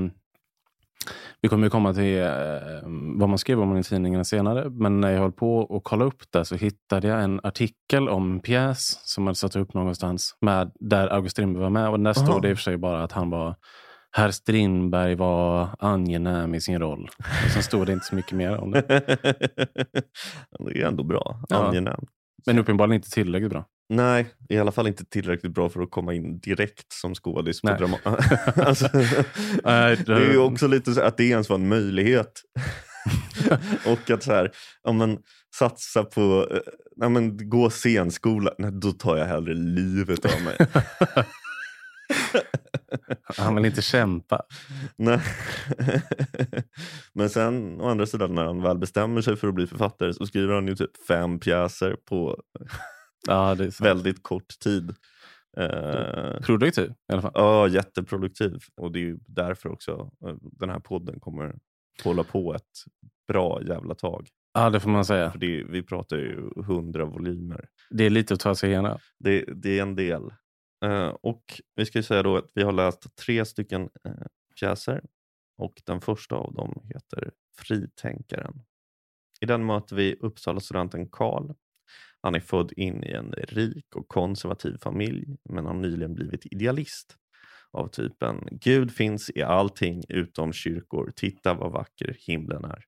Vi 1.42 1.50
kommer 1.50 1.64
ju 1.64 1.70
komma 1.70 1.94
till 1.94 2.22
eh, 2.22 2.30
vad 3.16 3.30
man 3.30 3.38
skrev 3.38 3.62
om 3.62 3.78
i 3.78 3.84
tidningen 3.84 4.26
senare. 4.26 4.70
Men 4.70 5.02
när 5.02 5.12
jag 5.12 5.20
höll 5.20 5.32
på 5.32 5.58
och 5.58 5.84
kolla 5.84 6.06
upp 6.06 6.24
det 6.30 6.46
så 6.46 6.56
hittade 6.56 7.08
jag 7.08 7.24
en 7.24 7.40
artikel 7.44 8.10
om 8.10 8.32
en 8.32 8.40
pjäs 8.40 9.00
som 9.04 9.28
hade 9.28 9.36
satt 9.36 9.56
upp 9.56 9.74
någonstans 9.74 10.38
med, 10.42 10.72
där 10.80 11.08
August 11.08 11.32
Strindberg 11.32 11.64
var 11.64 11.70
med. 11.70 11.90
Och 11.90 12.00
där 12.00 12.14
stod 12.14 12.42
det 12.42 12.50
i 12.50 12.54
och 12.54 12.58
för 12.58 12.64
sig 12.64 12.78
bara 12.78 13.04
att 13.04 13.12
han 13.12 13.30
var 13.30 13.56
Herr 14.16 14.32
Strindberg 14.32 15.16
var 15.16 15.70
angenäm 15.80 16.56
i 16.56 16.62
sin 16.62 16.80
roll. 16.80 17.10
Och 17.46 17.52
sen 17.52 17.64
stod 17.64 17.86
det 17.86 17.94
inte 17.94 18.06
så 18.06 18.16
mycket 18.16 18.34
mer 18.34 18.58
om 18.58 18.72
det. 18.72 18.82
det 20.60 20.82
är 20.82 20.88
ändå 20.88 21.04
bra. 21.04 21.40
Ja. 21.50 21.74
Men 22.46 22.60
uppenbarligen 22.60 22.96
inte 22.96 23.10
tillräckligt 23.10 23.52
bra. 23.52 23.66
Nej, 23.90 24.26
i 24.50 24.58
alla 24.58 24.72
fall 24.72 24.88
inte 24.88 25.06
tillräckligt 25.06 25.54
bra 25.54 25.70
för 25.70 25.82
att 25.82 25.92
komma 25.92 26.14
in 26.14 26.40
direkt 26.40 26.94
som 26.94 27.16
skådis 27.16 27.62
på 27.62 27.68
Nej. 27.68 27.78
drama. 27.78 27.98
alltså, 28.56 28.90
Nej, 29.64 29.98
det 30.06 30.14
är 30.14 30.32
ju 30.32 30.38
också 30.38 30.68
lite 30.68 30.94
så 30.94 31.02
att 31.02 31.18
det 31.18 31.24
ens 31.24 31.50
var 31.50 31.56
en 31.56 31.68
möjlighet. 31.68 32.42
och 33.88 34.10
att 34.10 34.24
så 34.24 34.32
här, 34.32 34.52
om 34.82 34.98
man 34.98 35.18
satsa 35.56 36.04
på, 36.04 36.48
eh, 36.52 36.58
ja, 36.96 37.10
men, 37.10 37.50
gå 37.50 37.70
scenskola, 37.70 38.52
nej, 38.58 38.72
då 38.72 38.92
tar 38.92 39.18
jag 39.18 39.26
hellre 39.26 39.54
livet 39.54 40.26
av 40.26 40.42
mig. 40.42 40.58
Han 43.38 43.56
vill 43.56 43.66
inte 43.66 43.82
kämpa. 43.82 44.42
Nej. 44.96 45.20
Men 47.14 47.30
sen 47.30 47.82
å 47.82 47.90
andra 47.90 48.06
sidan 48.06 48.36
när 48.36 48.46
han 48.46 48.62
väl 48.62 48.78
bestämmer 48.78 49.22
sig 49.22 49.36
för 49.36 49.48
att 49.48 49.56
bli 49.56 49.68
författare 49.68 50.14
så 50.14 50.26
skriver 50.26 50.54
han 50.54 50.68
ju 50.68 50.76
typ 50.76 51.06
fem 51.08 51.40
pjäser 51.40 51.98
på 52.06 52.42
Ja, 53.28 53.58
väldigt 53.82 54.24
kort 54.24 54.60
tid. 54.64 54.96
Eh, 55.58 56.42
Produktiv 56.42 56.94
i 57.10 57.14
alla 57.14 57.22
fall. 57.22 57.32
Ja, 57.34 57.68
jätteproduktiv. 57.68 58.58
Och 58.76 58.92
det 58.92 59.00
är 59.00 59.04
ju 59.04 59.20
därför 59.28 59.72
också 59.72 60.12
eh, 60.28 60.36
den 60.42 60.70
här 60.70 60.80
podden 60.80 61.20
kommer 61.20 61.56
hålla 62.04 62.24
på 62.24 62.54
ett 62.56 62.84
bra 63.28 63.62
jävla 63.64 63.96
tag. 63.96 64.28
Ja, 64.54 64.70
det 64.70 64.80
får 64.80 64.90
man 64.90 65.06
säga. 65.06 65.32
För 65.32 65.40
det, 65.40 65.64
vi 65.64 65.84
pratar 65.84 66.18
ju 66.18 66.50
hundra 66.68 67.06
volymer. 67.06 67.66
Det 67.90 68.04
är 68.04 68.10
lite 68.10 68.34
att 68.34 68.40
ta 68.40 68.56
sig 68.56 68.70
igenom. 68.70 68.98
Det, 69.20 69.46
det 69.56 69.80
är 69.80 69.82
en 69.82 69.96
del. 69.96 70.22
Eh, 70.84 71.08
och 71.08 71.62
vi 71.76 71.86
ska 71.86 72.00
ju 72.00 72.04
säga 72.04 72.24
då 72.24 72.38
att 72.38 72.52
vi 72.56 72.64
har 72.64 72.72
läst 72.72 73.16
tre 73.16 73.46
stycken 73.46 73.82
eh, 73.82 74.26
pjäser 74.60 75.02
och 75.58 75.82
den 75.86 76.02
första 76.02 76.36
av 76.36 76.54
dem 76.54 76.82
heter 76.94 77.32
Fritänkaren. 77.58 78.62
I 79.42 79.46
den 79.46 79.66
möter 79.66 79.96
vi 79.96 80.16
Uppsala-studenten 80.20 81.10
Karl. 81.10 81.54
Han 82.22 82.36
är 82.36 82.40
född 82.40 82.72
in 82.72 83.04
i 83.04 83.12
en 83.12 83.32
rik 83.32 83.96
och 83.96 84.08
konservativ 84.08 84.78
familj 84.78 85.38
men 85.50 85.66
har 85.66 85.74
nyligen 85.74 86.14
blivit 86.14 86.46
idealist 86.46 87.18
av 87.72 87.88
typen 87.88 88.48
Gud 88.52 88.92
finns 88.92 89.32
i 89.36 89.42
allting 89.42 90.04
utom 90.10 90.54
kyrkor, 90.54 91.14
titta 91.16 91.54
vad 91.54 91.72
vacker 91.72 92.18
himlen 92.20 92.66
är. 92.66 92.86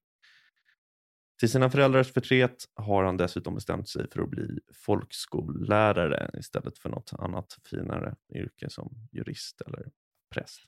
Till 1.40 1.50
sina 1.50 1.70
föräldrars 1.70 2.14
förtret 2.14 2.66
har 2.76 3.04
han 3.04 3.18
dessutom 3.18 3.56
bestämt 3.56 3.90
sig 3.90 4.10
för 4.12 4.22
att 4.22 4.30
bli 4.30 4.60
folkskollärare 4.74 6.30
istället 6.40 6.78
för 6.78 6.90
något 6.90 7.14
annat 7.20 7.58
finare 7.70 8.16
yrke 8.36 8.70
som 8.70 8.90
jurist 9.12 9.62
eller 9.62 9.86
präst. 10.34 10.62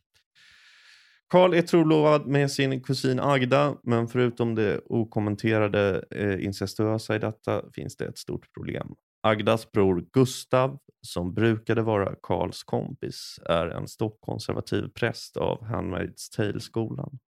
Karl 1.30 1.54
är 1.54 1.62
trolovad 1.62 2.28
med 2.28 2.52
sin 2.52 2.84
kusin 2.84 3.20
Agda, 3.20 3.78
men 3.84 4.08
förutom 4.08 4.56
det 4.56 4.82
okommenterade 4.86 6.06
eh, 6.12 6.46
incestuösa 6.46 7.16
i 7.16 7.20
detta 7.20 7.64
finns 7.74 7.98
det 7.98 8.06
ett 8.06 8.18
stort 8.18 8.54
problem. 8.54 8.96
Agdas 9.24 9.72
bror 9.72 10.06
Gustav, 10.14 10.80
som 11.02 11.34
brukade 11.34 11.82
vara 11.82 12.16
Karls 12.24 12.64
kompis, 12.64 13.40
är 13.46 13.68
en 13.68 13.88
stockkonservativ 13.88 14.88
präst 14.88 15.38
av 15.38 15.66
Handmaid's 15.66 16.36
Tale-skolan. 16.36 17.20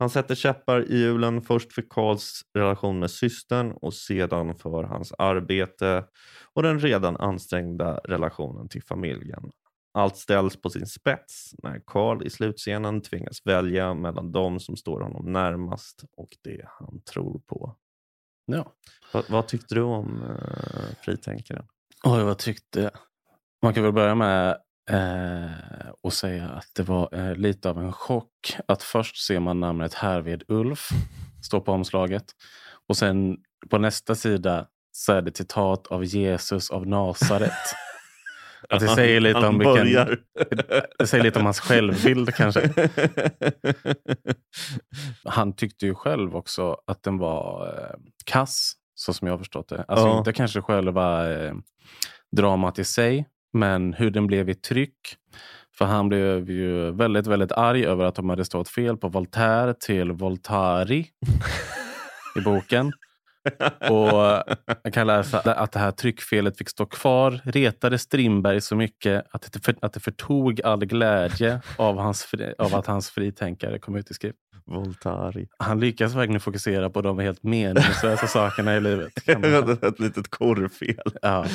Han 0.00 0.10
sätter 0.10 0.34
käppar 0.34 0.90
i 0.90 0.98
hjulen 0.98 1.42
först 1.42 1.72
för 1.72 1.84
Karls 1.90 2.42
relation 2.54 2.98
med 2.98 3.10
systern 3.10 3.72
och 3.72 3.94
sedan 3.94 4.54
för 4.54 4.84
hans 4.84 5.12
arbete 5.18 6.04
och 6.54 6.62
den 6.62 6.80
redan 6.80 7.16
ansträngda 7.16 7.94
relationen 7.94 8.68
till 8.68 8.82
familjen. 8.82 9.50
Allt 9.94 10.16
ställs 10.16 10.62
på 10.62 10.70
sin 10.70 10.86
spets 10.86 11.54
när 11.62 11.82
Karl 11.86 12.26
i 12.26 12.30
slutscenen 12.30 13.02
tvingas 13.02 13.46
välja 13.46 13.94
mellan 13.94 14.32
de 14.32 14.60
som 14.60 14.76
står 14.76 15.00
honom 15.00 15.32
närmast 15.32 16.04
och 16.16 16.36
det 16.42 16.64
han 16.66 17.00
tror 17.00 17.40
på. 17.46 17.76
Ja. 18.46 18.72
Vad, 19.12 19.30
vad 19.30 19.48
tyckte 19.48 19.74
du 19.74 19.82
om 19.82 20.22
uh, 20.22 20.94
Fritänkaren? 21.04 21.66
Oj, 22.04 22.22
vad 22.22 22.38
tyckte 22.38 22.80
jag? 22.80 22.92
Man 23.62 23.74
kan 23.74 23.82
väl 23.82 23.92
börja 23.92 24.14
med 24.14 24.56
eh, 24.90 25.50
att 26.02 26.14
säga 26.14 26.48
att 26.48 26.66
det 26.76 26.82
var 26.82 27.08
eh, 27.12 27.34
lite 27.36 27.70
av 27.70 27.78
en 27.78 27.92
chock 27.92 28.56
att 28.68 28.82
först 28.82 29.16
ser 29.26 29.40
man 29.40 29.60
namnet 29.60 29.94
Härved 29.94 30.42
Ulf 30.48 30.88
stå 31.42 31.60
på 31.60 31.72
omslaget 31.72 32.24
och 32.88 32.96
sen 32.96 33.36
på 33.70 33.78
nästa 33.78 34.14
sida 34.14 34.66
så 34.92 35.12
är 35.12 35.22
det 35.22 35.36
citat 35.36 35.86
av 35.86 36.04
Jesus 36.04 36.70
av 36.70 36.86
Nasaret. 36.86 37.52
Att 38.68 38.80
det 38.80 38.88
säger 38.88 39.20
lite 39.20 39.38
Han 39.38 39.44
om 39.48 39.58
vilken-. 39.58 40.16
Det 40.98 41.06
säger 41.06 41.24
lite 41.24 41.38
om 41.38 41.44
hans 41.44 41.60
självbild 41.60 42.34
kanske. 42.34 42.70
Han 45.24 45.52
tyckte 45.56 45.86
ju 45.86 45.94
själv 45.94 46.36
också 46.36 46.76
att 46.86 47.02
den 47.02 47.18
var 47.18 47.66
eh, 47.68 47.96
kass, 48.24 48.72
så 48.94 49.12
som 49.12 49.26
jag 49.28 49.32
har 49.32 49.38
förstått 49.38 49.68
det. 49.68 49.84
Alltså 49.88 50.06
Ja. 50.06 50.18
inte 50.18 50.32
kanske 50.32 50.60
själva 50.62 51.32
eh, 51.32 51.54
dramat 52.36 52.78
i 52.78 52.84
sig, 52.84 53.28
men 53.52 53.92
hur 53.94 54.10
den 54.10 54.26
blev 54.26 54.48
i 54.50 54.54
tryck. 54.54 55.16
För 55.78 55.84
han 55.84 56.08
blev 56.08 56.50
ju 56.50 56.90
väldigt, 56.90 57.26
väldigt 57.26 57.52
arg 57.52 57.86
över 57.86 58.04
att 58.04 58.14
de 58.14 58.28
hade 58.30 58.44
stått 58.44 58.68
fel 58.68 58.96
på 58.96 59.08
Voltaire 59.08 59.74
till 59.74 60.12
Voltari 60.12 61.06
i 62.36 62.40
boken. 62.44 62.92
Och 63.90 64.42
jag 64.82 64.92
kan 64.92 65.06
läsa 65.06 65.40
att 65.40 65.72
det 65.72 65.78
här 65.78 65.90
tryckfelet 65.90 66.58
fick 66.58 66.68
stå 66.68 66.86
kvar. 66.86 67.40
Retade 67.44 67.98
Strindberg 67.98 68.60
så 68.60 68.76
mycket 68.76 69.26
att 69.30 69.52
det, 69.52 69.64
för, 69.64 69.74
att 69.82 69.92
det 69.92 70.00
förtog 70.00 70.60
all 70.62 70.84
glädje 70.84 71.60
av, 71.76 71.98
hans, 71.98 72.24
fri- 72.24 72.54
av 72.58 72.74
att 72.74 72.86
hans 72.86 73.10
fritänkare 73.10 73.78
kom 73.78 73.96
ut 73.96 74.10
i 74.10 74.14
skrift. 74.14 74.38
Voltari. 74.70 75.48
Han 75.58 75.80
lyckas 75.80 76.14
verkligen 76.14 76.40
fokusera 76.40 76.90
på 76.90 77.02
de 77.02 77.18
helt 77.18 77.42
meningslösa 77.42 78.26
sakerna 78.26 78.76
i 78.76 78.80
livet. 78.80 79.12
man 79.26 79.42
säga. 79.42 79.88
ett 79.88 80.00
litet 80.00 80.30
korrfel. 80.30 80.96
Ja. 81.22 81.46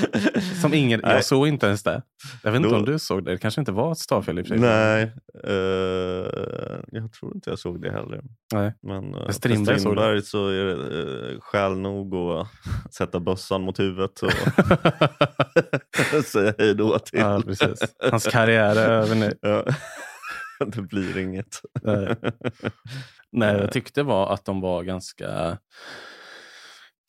Som 0.61 0.73
ingen, 0.73 0.99
Nej. 1.03 1.13
jag 1.13 1.25
såg 1.25 1.47
inte 1.47 1.65
ens 1.67 1.83
det. 1.83 2.01
Jag 2.43 2.51
vet 2.51 2.57
inte 2.57 2.69
Då- 2.69 2.75
om 2.75 2.85
du 2.85 2.99
såg 2.99 3.25
det. 3.25 3.31
Det 3.31 3.37
kanske 3.37 3.61
inte 3.61 3.71
var 3.71 3.91
ett 3.91 3.97
stavfel 3.97 4.39
i 4.39 4.41
och 4.41 4.47
för 4.47 4.57
sig. 4.57 4.61
Nej, 4.67 5.03
eh, 5.43 6.79
jag 6.91 7.11
tror 7.13 7.35
inte 7.35 7.49
jag 7.49 7.59
såg 7.59 7.81
det 7.81 7.91
heller. 7.91 8.21
Nej. 8.53 8.73
Men 8.81 9.15
uh, 9.15 9.29
Strindberg. 9.29 9.79
Strindberg 9.79 10.21
så 10.21 10.47
är 10.47 10.65
det 10.65 10.73
uh, 10.73 11.39
skäl 11.39 11.77
nog 11.77 12.15
att 12.15 12.47
sätta 12.93 13.19
bössan 13.19 13.61
mot 13.61 13.79
huvudet 13.79 14.21
och 14.21 14.31
säga 16.25 16.53
hej 16.57 16.75
då 16.75 16.99
till. 16.99 17.19
ja, 17.19 17.41
precis. 17.45 17.79
Hans 18.11 18.25
karriär 18.27 18.75
är 18.75 18.89
över 18.89 19.15
nu. 19.15 19.33
Ja. 19.41 19.63
det 20.75 20.81
blir 20.81 21.17
inget. 21.17 21.61
Nej. 21.81 22.15
Nej, 23.31 23.55
jag 23.57 23.71
tyckte 23.71 24.03
var 24.03 24.33
att 24.33 24.45
de 24.45 24.61
var 24.61 24.83
ganska 24.83 25.57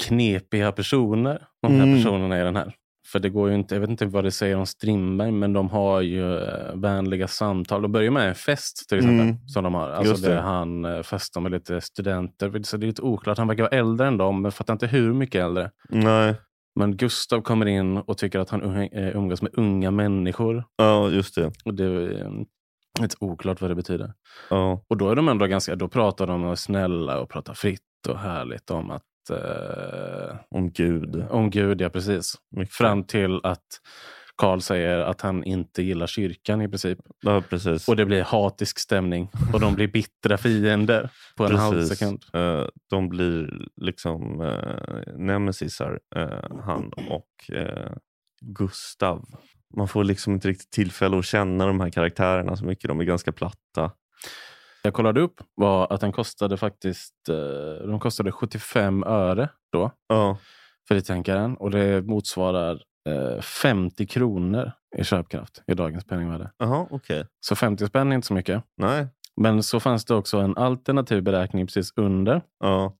knepiga 0.03 0.73
personer. 0.73 1.42
De 1.62 1.75
här 1.75 1.83
Mm. 1.83 1.97
personerna 2.03 2.40
i 2.40 2.42
den 2.45 2.57
här. 2.57 2.75
För 3.12 3.19
det 3.19 3.29
går 3.29 3.49
ju 3.49 3.55
inte, 3.55 3.75
jag 3.75 3.81
vet 3.81 3.90
inte 3.90 4.07
vad 4.07 4.25
det 4.25 4.31
säger 4.31 4.57
om 4.57 4.66
Strindberg, 4.66 5.31
men 5.31 5.53
de 5.53 5.69
har 5.71 6.01
ju 6.01 6.38
eh, 6.38 6.75
vänliga 6.75 7.29
samtal. 7.29 7.83
De 7.83 7.92
börjar 7.92 8.11
med 8.11 8.29
en 8.29 8.35
fest 8.35 8.88
till 8.88 8.99
exempel. 8.99 9.21
Mm. 9.27 9.49
Som 9.49 9.64
de 9.64 9.75
har. 9.75 9.90
Alltså 9.90 10.14
det. 10.29 10.35
det. 10.35 10.40
han 10.40 10.85
eh, 10.85 11.03
festar 11.03 11.40
med 11.40 11.53
lite 11.53 11.81
studenter. 11.81 12.62
Så 12.62 12.77
det 12.77 12.85
är 12.87 12.88
lite 12.88 13.03
oklart. 13.03 13.38
Han 13.38 13.49
verkar 13.49 13.62
vara 13.62 13.79
äldre 13.79 14.07
än 14.07 14.16
dem, 14.19 14.42
men 14.42 14.53
fattar 14.53 14.73
inte 14.75 14.87
hur 14.87 15.12
mycket 15.12 15.42
äldre. 15.45 15.71
Nej, 15.88 16.35
Men 16.75 16.97
Gustav 16.97 17.40
kommer 17.40 17.66
in 17.66 17.97
och 17.97 18.19
tycker 18.19 18.38
att 18.38 18.51
han 18.51 18.77
eh, 18.77 19.16
umgås 19.16 19.42
med 19.42 19.51
unga 19.55 19.90
människor. 19.90 20.64
ja 20.77 21.09
just 21.11 21.35
det. 21.35 21.53
Och 21.64 21.75
det 21.75 22.21
lite 23.02 23.16
oklart 23.20 23.61
vad 23.61 23.70
det 23.70 23.74
betyder. 23.74 24.12
Ja. 24.50 24.85
Och 24.88 24.96
då 24.96 25.11
är 25.11 25.16
de 25.16 25.28
ändå 25.28 25.46
ganska, 25.46 25.76
då 25.76 25.88
pratar 25.88 26.26
de 26.26 26.56
snälla 26.56 27.20
och 27.20 27.30
pratar 27.30 27.54
fritt 27.54 27.80
och 28.09 28.18
härligt 28.18 28.70
om 28.70 28.90
att 28.90 29.30
eh, 29.30 30.37
Om 30.50 30.70
Gud. 30.70 31.26
om 31.30 31.50
Gud, 31.50 31.80
ja 31.80 31.88
precis. 31.88 32.35
Mycket. 32.50 32.74
Fram 32.74 33.04
till 33.04 33.40
att 33.42 33.66
Karl 34.37 34.61
säger 34.61 34.98
att 34.98 35.20
han 35.20 35.44
inte 35.44 35.82
gillar 35.82 36.06
kyrkan 36.06 36.62
i 36.62 36.68
princip. 36.68 36.98
Ja, 37.20 37.42
precis. 37.50 37.88
Och 37.88 37.96
det 37.96 38.04
blir 38.04 38.22
hatisk 38.22 38.78
stämning. 38.78 39.30
Och 39.52 39.61
de 39.61 39.74
blir 39.74 39.88
bittra 39.88 40.38
fiender 40.38 41.11
på 41.37 41.44
en 41.44 41.56
halv 41.56 41.85
sekund. 41.85 42.24
Eh, 42.32 42.64
de 42.90 43.09
blir 43.09 43.66
liksom 43.76 44.40
uh, 44.40 45.16
nemesisar, 45.16 46.00
eh, 46.16 46.61
han 46.64 46.92
och 47.09 47.56
eh, 47.56 47.92
Gustav. 48.40 49.24
Man 49.76 49.88
får 49.88 50.05
liksom 50.05 50.33
inte 50.33 50.48
riktigt 50.48 50.70
tillfälle 50.70 51.18
att 51.18 51.24
känna 51.24 51.66
de 51.66 51.81
här 51.81 51.90
karaktärerna 51.90 52.57
så 52.57 52.64
mycket. 52.64 52.88
De 52.88 53.00
är 53.00 53.05
ganska 53.05 53.33
platta. 53.33 53.90
Jag 54.83 54.94
kollade 54.94 55.20
upp 55.20 55.40
var 55.55 55.92
att 55.92 56.00
den 56.00 56.12
kostade 56.12 56.57
faktiskt 56.57 57.29
eh, 57.29 57.87
de 57.88 58.00
kostade 58.00 58.33
75 58.33 59.05
öre 59.05 59.48
då. 59.72 59.90
Ja, 60.09 60.38
Fritänkaren. 60.88 61.57
Och 61.57 61.70
det 61.70 62.02
motsvarar 62.02 62.83
eh, 63.09 63.40
50 63.40 64.07
kronor 64.07 64.72
i 64.96 65.05
köpkraft 65.05 65.62
i 65.66 65.74
dagens 65.74 66.05
penningvärde. 66.05 66.50
jaha, 66.59 66.87
okej. 66.90 67.26
Så 67.40 67.57
50 67.57 67.87
spänn 67.87 68.12
är 68.12 68.16
inte 68.16 68.26
så 68.26 68.35
mycket. 68.35 68.62
Nej, 68.76 69.07
Men 69.37 69.62
så 69.62 69.81
fanns 69.81 70.05
det 70.05 70.14
också 70.14 70.38
en 70.38 70.57
alternativ 70.57 71.22
beräkning 71.22 71.66
precis 71.66 71.92
under. 71.96 72.42
Ja. 72.61 72.96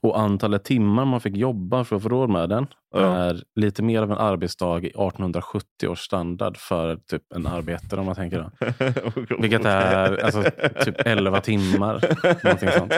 Och 0.00 0.18
antalet 0.20 0.64
timmar 0.64 1.04
man 1.04 1.20
fick 1.20 1.36
jobba 1.36 1.84
för 1.84 1.96
att 1.96 2.02
få 2.02 2.08
råd 2.08 2.30
med 2.30 2.48
den 2.48 2.66
Ja. 3.00 3.16
är 3.16 3.42
lite 3.54 3.82
mer 3.82 4.02
av 4.02 4.10
en 4.12 4.18
arbetsdag 4.18 4.78
i 4.82 4.86
1870 4.86 5.88
års 5.88 5.98
standard 6.00 6.56
för 6.56 6.96
typ 6.96 7.22
en 7.34 7.46
arbetare 7.46 8.00
om 8.00 8.06
man 8.06 8.14
tänker 8.14 8.38
då. 8.38 9.36
Vilket 9.40 9.64
är 9.64 10.24
alltså, 10.24 10.42
typ 10.84 10.94
11 11.06 11.40
timmar. 11.40 12.00
Någonting 12.44 12.68
sånt. 12.70 12.94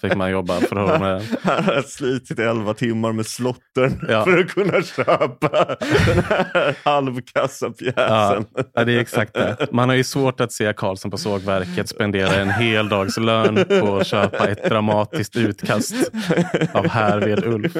Fick 0.00 0.14
man 0.14 0.30
jobba 0.30 0.54
för 0.54 0.76
att 0.76 1.00
med. 1.00 1.22
Han 1.42 1.64
har 1.64 1.82
slitit 1.82 2.38
i 2.38 2.42
elva 2.42 2.74
timmar 2.74 3.12
med 3.12 3.26
slotten 3.26 4.06
Ja. 4.08 4.24
för 4.24 4.38
att 4.38 4.48
kunna 4.48 4.82
köpa 4.82 5.76
den 6.06 6.24
här 6.24 6.76
halvkassapjäsen. 6.84 8.44
Ja, 8.74 8.84
det 8.84 8.92
är 8.92 8.98
exakt 9.00 9.34
det. 9.34 9.56
Man 9.72 9.88
har 9.88 9.96
ju 9.96 10.04
svårt 10.04 10.40
att 10.40 10.52
se 10.52 10.72
Karlsson 10.72 11.10
på 11.10 11.18
sågverket 11.18 11.88
spendera 11.88 12.34
en 12.34 12.50
hel 12.50 12.88
dags 12.88 13.16
lön 13.18 13.64
på 13.80 13.96
att 13.96 14.06
köpa 14.06 14.48
ett 14.48 14.64
dramatiskt 14.68 15.36
utkast 15.36 15.94
av 16.72 16.88
Härved 16.88 17.44
Ulf. 17.44 17.76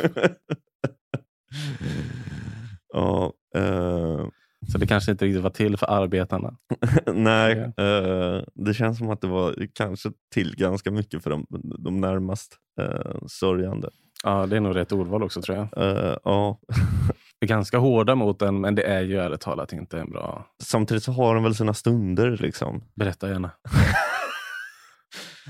Ja, 2.94 3.32
eh, 3.56 4.26
Så 4.72 4.78
det 4.78 4.86
kanske 4.86 5.10
inte 5.10 5.24
riktigt 5.24 5.42
var 5.42 5.50
till 5.50 5.76
för 5.76 5.86
arbetarna. 5.90 6.56
nej, 7.06 7.52
eh, 7.76 8.42
det 8.54 8.74
känns 8.74 8.98
som 8.98 9.10
att 9.10 9.20
det 9.20 9.26
var 9.26 9.66
kanske 9.74 10.10
till 10.34 10.56
ganska 10.56 10.90
mycket 10.90 11.22
för 11.22 11.30
de, 11.30 11.46
de 11.78 12.00
närmast 12.00 12.56
eh, 12.80 13.26
sörjande. 13.26 13.90
Ja, 14.24 14.46
det 14.46 14.56
är 14.56 14.60
nog 14.60 14.76
rätt 14.76 14.92
ordval 14.92 15.22
också 15.22 15.42
tror 15.42 15.56
jag. 15.58 15.68
Eh, 15.86 16.16
ja. 16.24 16.58
Vi 17.40 17.44
är 17.44 17.48
ganska 17.48 17.78
hårda 17.78 18.14
mot 18.14 18.38
den, 18.38 18.60
men 18.60 18.74
det 18.74 18.82
är 18.82 19.02
ju 19.02 19.18
ärligt 19.18 19.40
talat 19.40 19.72
inte 19.72 20.00
en 20.00 20.10
bra... 20.10 20.46
Samtidigt 20.62 21.02
så 21.02 21.12
har 21.12 21.34
de 21.34 21.44
väl 21.44 21.54
sina 21.54 21.74
stunder. 21.74 22.36
liksom. 22.36 22.84
Berätta 22.94 23.28
gärna. 23.28 23.50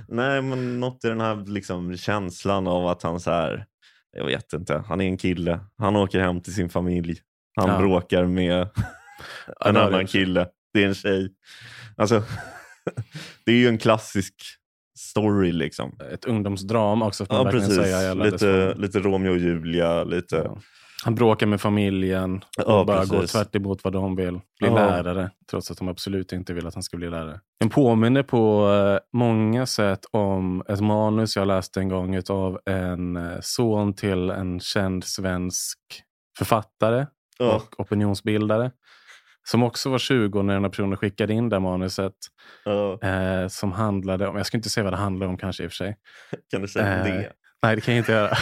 Nej, 0.09 0.43
men 0.43 0.81
något 0.81 1.05
i 1.05 1.09
den 1.09 1.21
här 1.21 1.45
liksom, 1.47 1.97
känslan 1.97 2.67
av 2.67 2.87
att 2.87 3.03
han 3.03 3.21
så 3.21 3.31
här, 3.31 3.67
jag 4.13 4.27
vet 4.27 4.53
inte, 4.53 4.85
han 4.89 5.01
är 5.01 5.05
en 5.05 5.17
kille. 5.17 5.61
Han 5.79 5.97
åker 5.97 6.21
hem 6.21 6.41
till 6.41 6.55
sin 6.55 6.69
familj. 6.69 7.21
Han 7.57 7.69
Ja. 7.69 7.79
bråkar 7.79 8.25
med 8.25 8.69
Ja, 9.61 9.69
en 9.69 9.77
har 9.77 9.83
annan 9.83 10.07
kille. 10.07 10.49
Det 10.75 10.83
är 10.83 10.87
en 10.89 10.95
tjej. 10.95 11.31
Alltså, 11.97 12.23
det 13.47 13.53
är 13.53 13.57
ju 13.57 13.69
en 13.69 13.79
klassisk 13.79 14.35
story 14.99 15.53
liksom. 15.53 15.99
Ett 16.13 16.25
ungdomsdrama 16.25 17.07
också 17.07 17.27
får 17.27 17.35
man 17.35 17.45
Ja, 17.47 17.51
precis. 17.51 17.75
säga. 17.77 18.15
Lite, 18.15 18.75
lite 18.75 18.99
Romeo 19.01 19.31
och 19.31 19.39
Julia. 19.39 20.05
Lite. 20.05 20.37
Ja. 20.37 20.59
Han 21.05 21.15
bråkar 21.15 21.47
med 21.47 21.61
familjen 21.61 22.37
och 22.37 22.43
Ja, 22.67 22.85
bara 22.85 23.05
går 23.05 23.17
precis. 23.21 23.33
tvärt 23.33 23.55
emot 23.57 23.85
vad 23.85 23.93
de 23.93 24.17
vill. 24.17 24.41
Blir 24.59 24.69
Ja. 24.71 24.75
lärare, 24.75 25.31
trots 25.51 25.71
att 25.71 25.79
de 25.79 25.89
absolut 25.89 26.33
inte 26.33 26.53
vill 26.55 26.67
att 26.67 26.75
han 26.75 26.83
ska 26.83 26.97
bli 26.97 27.11
lärare. 27.11 27.41
Den 27.61 27.69
påminner 27.71 28.23
på 28.23 28.71
eh, 28.73 29.19
många 29.19 29.67
sätt 29.67 30.01
om 30.11 30.63
ett 30.69 30.81
manus 30.81 31.37
jag 31.37 31.47
läste 31.49 31.81
en 31.81 31.89
gång 31.89 32.21
av 32.31 32.61
en 32.67 33.17
eh, 33.17 33.39
son 33.41 33.95
till 33.95 34.31
en 34.31 34.61
känd 34.61 35.05
svensk 35.05 35.79
författare 36.39 37.07
Ja. 37.39 37.55
och 37.57 37.81
opinionsbildare. 37.81 38.71
Som 39.45 39.63
också 39.63 39.91
var 39.91 39.99
20 39.99 40.43
när 40.43 40.55
den 40.55 40.63
här 40.65 40.71
personen 40.71 40.97
skickade 40.97 41.33
in 41.33 41.49
det 41.49 41.61
manuset. 41.61 42.13
Eh, 43.03 43.49
som 43.49 43.73
handlade 43.73 44.29
om, 44.29 44.37
jag 44.37 44.47
ska 44.47 44.57
inte 44.57 44.71
säga 44.71 44.85
vad 44.85 44.93
det 44.93 44.97
handlar 44.97 45.27
om 45.27 45.37
kanske 45.37 45.65
i 45.65 45.67
och 45.67 45.71
för 45.71 45.77
sig. 45.77 45.97
Kan 46.51 46.63
du 46.63 46.69
säga 46.69 46.99
Eh, 46.99 47.05
det? 47.05 47.33
Nej, 47.63 47.77
det 47.77 47.81
kan 47.81 47.95
jag 47.95 48.01
inte 48.01 48.13
göra. 48.13 48.37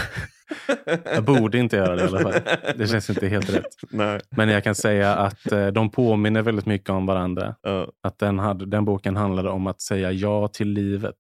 Jag 1.04 1.24
borde 1.24 1.58
inte 1.58 1.76
göra 1.76 1.96
det 1.96 2.02
i 2.02 2.06
alla 2.06 2.20
fall. 2.20 2.34
Det 2.76 2.86
känns 2.86 3.10
inte 3.10 3.28
helt 3.28 3.54
rätt. 3.54 3.76
Nej. 3.90 4.20
Men 4.30 4.48
jag 4.48 4.64
kan 4.64 4.74
säga 4.74 5.14
att 5.14 5.52
eh, 5.52 5.66
de 5.66 5.90
påminner 5.90 6.42
väldigt 6.42 6.66
mycket 6.66 6.90
om 6.90 7.06
varandra. 7.06 7.54
Ja. 7.62 7.86
Att 8.02 8.18
den, 8.18 8.38
hade, 8.38 8.66
den 8.66 8.84
boken 8.84 9.16
handlade 9.16 9.50
om 9.50 9.66
att 9.66 9.80
säga 9.80 10.12
ja 10.12 10.48
till 10.48 10.68
livet. 10.68 11.16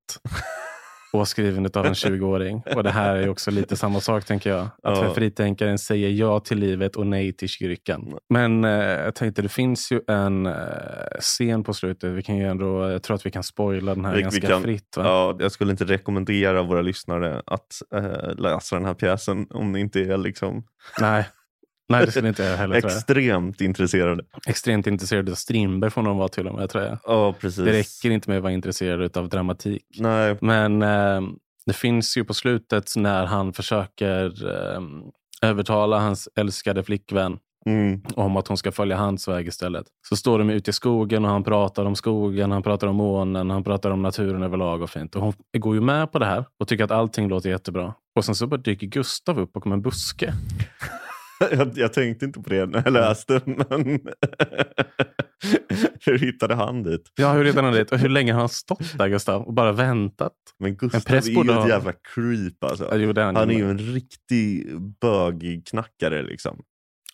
Och 1.12 1.28
skriven 1.28 1.66
av 1.74 1.86
en 1.86 1.92
20-åring. 1.94 2.62
Och 2.76 2.82
det 2.82 2.90
här 2.90 3.16
är 3.16 3.28
också 3.28 3.50
lite 3.50 3.76
samma 3.76 4.00
sak 4.00 4.24
tänker 4.24 4.50
jag. 4.50 4.60
Att 4.60 4.70
Ja. 4.82 5.14
fritänkaren 5.14 5.78
säger 5.78 6.08
ja 6.10 6.40
till 6.40 6.58
livet 6.58 6.96
och 6.96 7.06
nej 7.06 7.32
till 7.32 7.48
kyrkan. 7.48 8.18
Men 8.28 8.64
eh, 8.64 8.70
jag 8.80 9.14
tänkte 9.14 9.42
det 9.42 9.48
finns 9.48 9.92
ju 9.92 10.00
en 10.08 10.46
eh, 10.46 10.52
scen 11.20 11.64
på 11.64 11.74
slutet. 11.74 12.12
Vi 12.12 12.22
kan 12.22 12.36
ju 12.36 12.46
ändå, 12.48 12.90
jag 12.90 13.02
tror 13.02 13.14
att 13.14 13.26
vi 13.26 13.30
kan 13.30 13.42
spoila 13.42 13.94
den 13.94 14.04
här 14.04 14.12
Vi- 14.12 14.16
vi 14.18 14.22
ganska 14.22 14.46
kan- 14.48 14.62
fritt. 14.62 14.96
Va? 14.96 15.02
Ja, 15.04 15.36
jag 15.40 15.52
skulle 15.52 15.70
inte 15.70 15.84
rekommendera 15.84 16.62
våra 16.62 16.82
lyssnare 16.82 17.42
att 17.46 17.82
eh, 17.94 18.34
läsa 18.38 18.76
den 18.76 18.84
här 18.84 18.94
pjäsen 18.94 19.46
om 19.50 19.72
ni 19.72 19.80
inte 19.80 20.00
är 20.00 20.16
liksom 20.16 20.64
Nej. 21.00 21.24
Nej, 21.90 22.06
det 22.06 22.10
skulle 22.12 22.28
inte 22.28 22.42
jag 22.42 22.56
heller 22.56 22.80
tror 22.80 22.90
jag. 22.90 22.98
extremt 22.98 23.60
intresserade. 23.60 24.24
Extremt 24.46 24.86
intresserad 24.86 25.30
av 25.30 25.34
Strindberg 25.34 25.90
får 25.90 26.02
de 26.02 26.16
vara 26.16 26.28
till 26.28 26.48
och 26.48 26.54
med 26.54 26.70
tror 26.70 26.84
jag. 26.84 26.98
Ja, 27.04 27.32
precis. 27.32 27.64
Det 27.64 27.72
räcker 27.72 28.10
inte 28.10 28.30
med 28.30 28.36
att 28.36 28.42
vara 28.42 28.52
intresserad 28.52 29.16
av 29.16 29.28
dramatik. 29.28 29.82
Nej, 29.98 30.36
Men 30.40 30.82
eh, 30.82 31.20
det 31.66 31.72
finns 31.72 32.16
ju 32.16 32.24
på 32.24 32.34
slutet 32.34 32.92
när 32.96 33.26
han 33.26 33.52
försöker 33.52 34.46
eh, 34.48 34.80
övertala 35.42 35.98
hans 35.98 36.28
älskade 36.36 36.82
flickvän 36.82 37.38
mm. 37.66 38.02
om 38.14 38.36
att 38.36 38.48
hon 38.48 38.56
ska 38.56 38.72
följa 38.72 38.96
hans 38.96 39.28
väg 39.28 39.48
istället. 39.48 39.86
Så 40.08 40.16
står 40.16 40.38
de 40.38 40.50
ute 40.50 40.70
i 40.70 40.72
skogen 40.72 41.24
och 41.24 41.30
han 41.30 41.44
pratar 41.44 41.84
om 41.84 41.96
skogen, 41.96 42.50
han 42.50 42.62
pratar 42.62 42.86
om 42.86 42.96
månen, 42.96 43.50
han 43.50 43.64
pratar 43.64 43.90
om 43.90 44.02
naturen 44.02 44.42
överlag 44.42 44.82
och 44.82 44.90
fint. 44.90 45.16
Och 45.16 45.22
hon 45.22 45.32
går 45.52 45.74
ju 45.74 45.80
med 45.80 46.12
på 46.12 46.18
det 46.18 46.26
här 46.26 46.44
och 46.58 46.68
tycker 46.68 46.84
att 46.84 46.90
allting 46.90 47.28
låter 47.28 47.50
jättebra. 47.50 47.94
Och 48.16 48.24
sen 48.24 48.34
så 48.34 48.46
bara 48.46 48.60
dyker 48.60 48.86
Gustav 48.86 49.40
upp 49.40 49.52
bakom 49.52 49.72
en 49.72 49.82
buske. 49.82 50.34
jag, 51.50 51.78
jag 51.78 51.92
tänkte 51.92 52.24
inte 52.24 52.40
på 52.40 52.50
det 52.50 52.66
när 52.66 52.82
jag 52.84 52.92
läste, 52.92 53.40
men 53.46 53.84
hur 56.06 56.18
hittade 56.18 56.54
han 56.54 56.82
dit? 56.82 57.12
Ja, 57.16 57.32
hur 57.32 57.44
redan 57.44 57.72
dit? 57.72 57.92
Och 57.92 57.98
hur 57.98 58.08
länge 58.08 58.32
har 58.32 58.40
han 58.40 58.48
stått 58.48 58.98
där 58.98 59.08
Gustav 59.08 59.42
och 59.42 59.54
bara 59.54 59.72
väntat? 59.72 60.32
Men 60.58 60.76
Gustav 60.76 61.16
är 61.16 61.28
ju 61.28 61.60
ett 61.60 61.68
jävla 61.68 61.92
creep 61.92 62.64
alltså. 62.64 62.96
Jo, 62.96 63.12
han, 63.16 63.36
Han 63.36 63.50
är 63.50 63.54
ju. 63.54 63.70
en 63.70 63.78
riktig 63.78 64.66
bögknackare 65.00 66.22
liksom. 66.22 66.62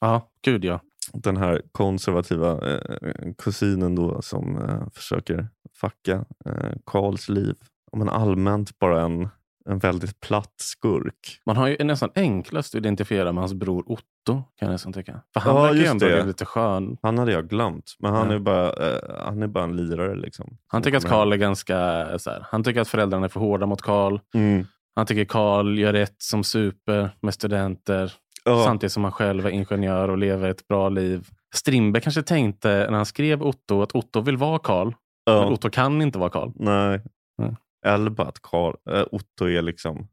Ja, 0.00 0.30
gud 0.44 0.64
ja. 0.64 0.80
Den 1.12 1.36
här 1.36 1.62
konservativa 1.72 2.70
eh, 2.70 3.32
kusinen 3.38 3.94
då 3.94 4.22
som 4.22 4.56
eh, 4.56 4.88
försöker 4.94 5.48
fucka 5.80 6.24
eh, 6.46 6.72
Karls 6.86 7.28
liv. 7.28 7.54
Men 7.92 8.08
allmänt 8.08 8.78
bara 8.78 9.02
en, 9.02 9.28
en 9.68 9.78
väldigt 9.78 10.20
platt 10.20 10.54
skurk. 10.56 11.40
Man 11.46 11.56
har 11.56 11.68
ju 11.68 11.84
nästan 11.84 12.10
enklast 12.14 12.74
att 12.74 12.78
identifiera 12.78 13.32
med 13.32 13.42
hans 13.42 13.54
bror 13.54 13.84
Otto. 13.92 14.02
Kan 14.26 14.42
jag 14.58 14.70
nästan 14.70 14.92
tycka. 14.92 15.20
För 15.34 15.40
han 15.40 15.56
Ja, 15.56 15.62
verkar 15.62 15.76
ju 15.76 15.84
ändå 15.86 16.06
det. 16.06 16.24
lite 16.24 16.44
skön. 16.44 16.96
Han 17.02 17.18
hade 17.18 17.32
jag 17.32 17.48
glömt, 17.48 17.96
men 17.98 18.12
han, 18.14 18.28
Ja. 18.30 18.34
är, 18.34 18.38
bara, 18.38 18.72
eh, 18.72 19.24
han 19.24 19.42
är 19.42 19.46
bara 19.46 19.64
en 19.64 19.76
lirare. 19.76 20.14
Liksom. 20.14 20.56
Han 20.66 20.82
tycker 20.82 20.98
att 20.98 21.04
Karl 21.08 21.32
är 21.32 21.36
ganska 21.36 22.06
så 22.18 22.30
här, 22.30 22.46
Han 22.50 22.64
tycker 22.64 22.80
att 22.80 22.88
föräldrarna 22.88 23.24
är 23.24 23.28
för 23.28 23.40
hårda 23.40 23.66
mot 23.66 23.82
Karl. 23.82 24.18
Mm. 24.34 24.66
Han 24.96 25.06
tycker 25.06 25.24
Karl 25.24 25.78
gör 25.78 25.92
rätt 25.92 26.16
som 26.22 26.44
super 26.44 27.10
med 27.20 27.34
studenter. 27.34 28.12
Ja. 28.44 28.64
Samtidigt 28.64 28.92
som 28.92 29.02
han 29.04 29.12
själv 29.12 29.46
är 29.46 29.50
ingenjör 29.50 30.08
och 30.08 30.18
lever 30.18 30.48
ett 30.48 30.68
bra 30.68 30.88
liv. 30.88 31.28
Strindberg 31.54 32.02
kanske 32.02 32.22
tänkte 32.22 32.68
när 32.68 32.96
han 32.96 33.06
skrev 33.06 33.42
Otto 33.42 33.82
att 33.82 33.94
Otto 33.94 34.20
vill 34.20 34.36
vara 34.36 34.58
Karl. 34.58 34.86
Men 35.26 35.36
ja. 35.36 35.46
Otto 35.50 35.70
kan 35.70 36.02
inte 36.02 36.18
vara 36.18 36.30
Karl. 36.30 36.50
Nej. 36.54 37.00
Nej. 37.38 37.56
Eller 37.84 38.10
bara 38.10 38.28
att 38.28 38.42
Karl, 38.42 38.74
eh, 38.90 39.04
Otto 39.12 39.44
är 39.48 39.62
liksom 39.62 40.08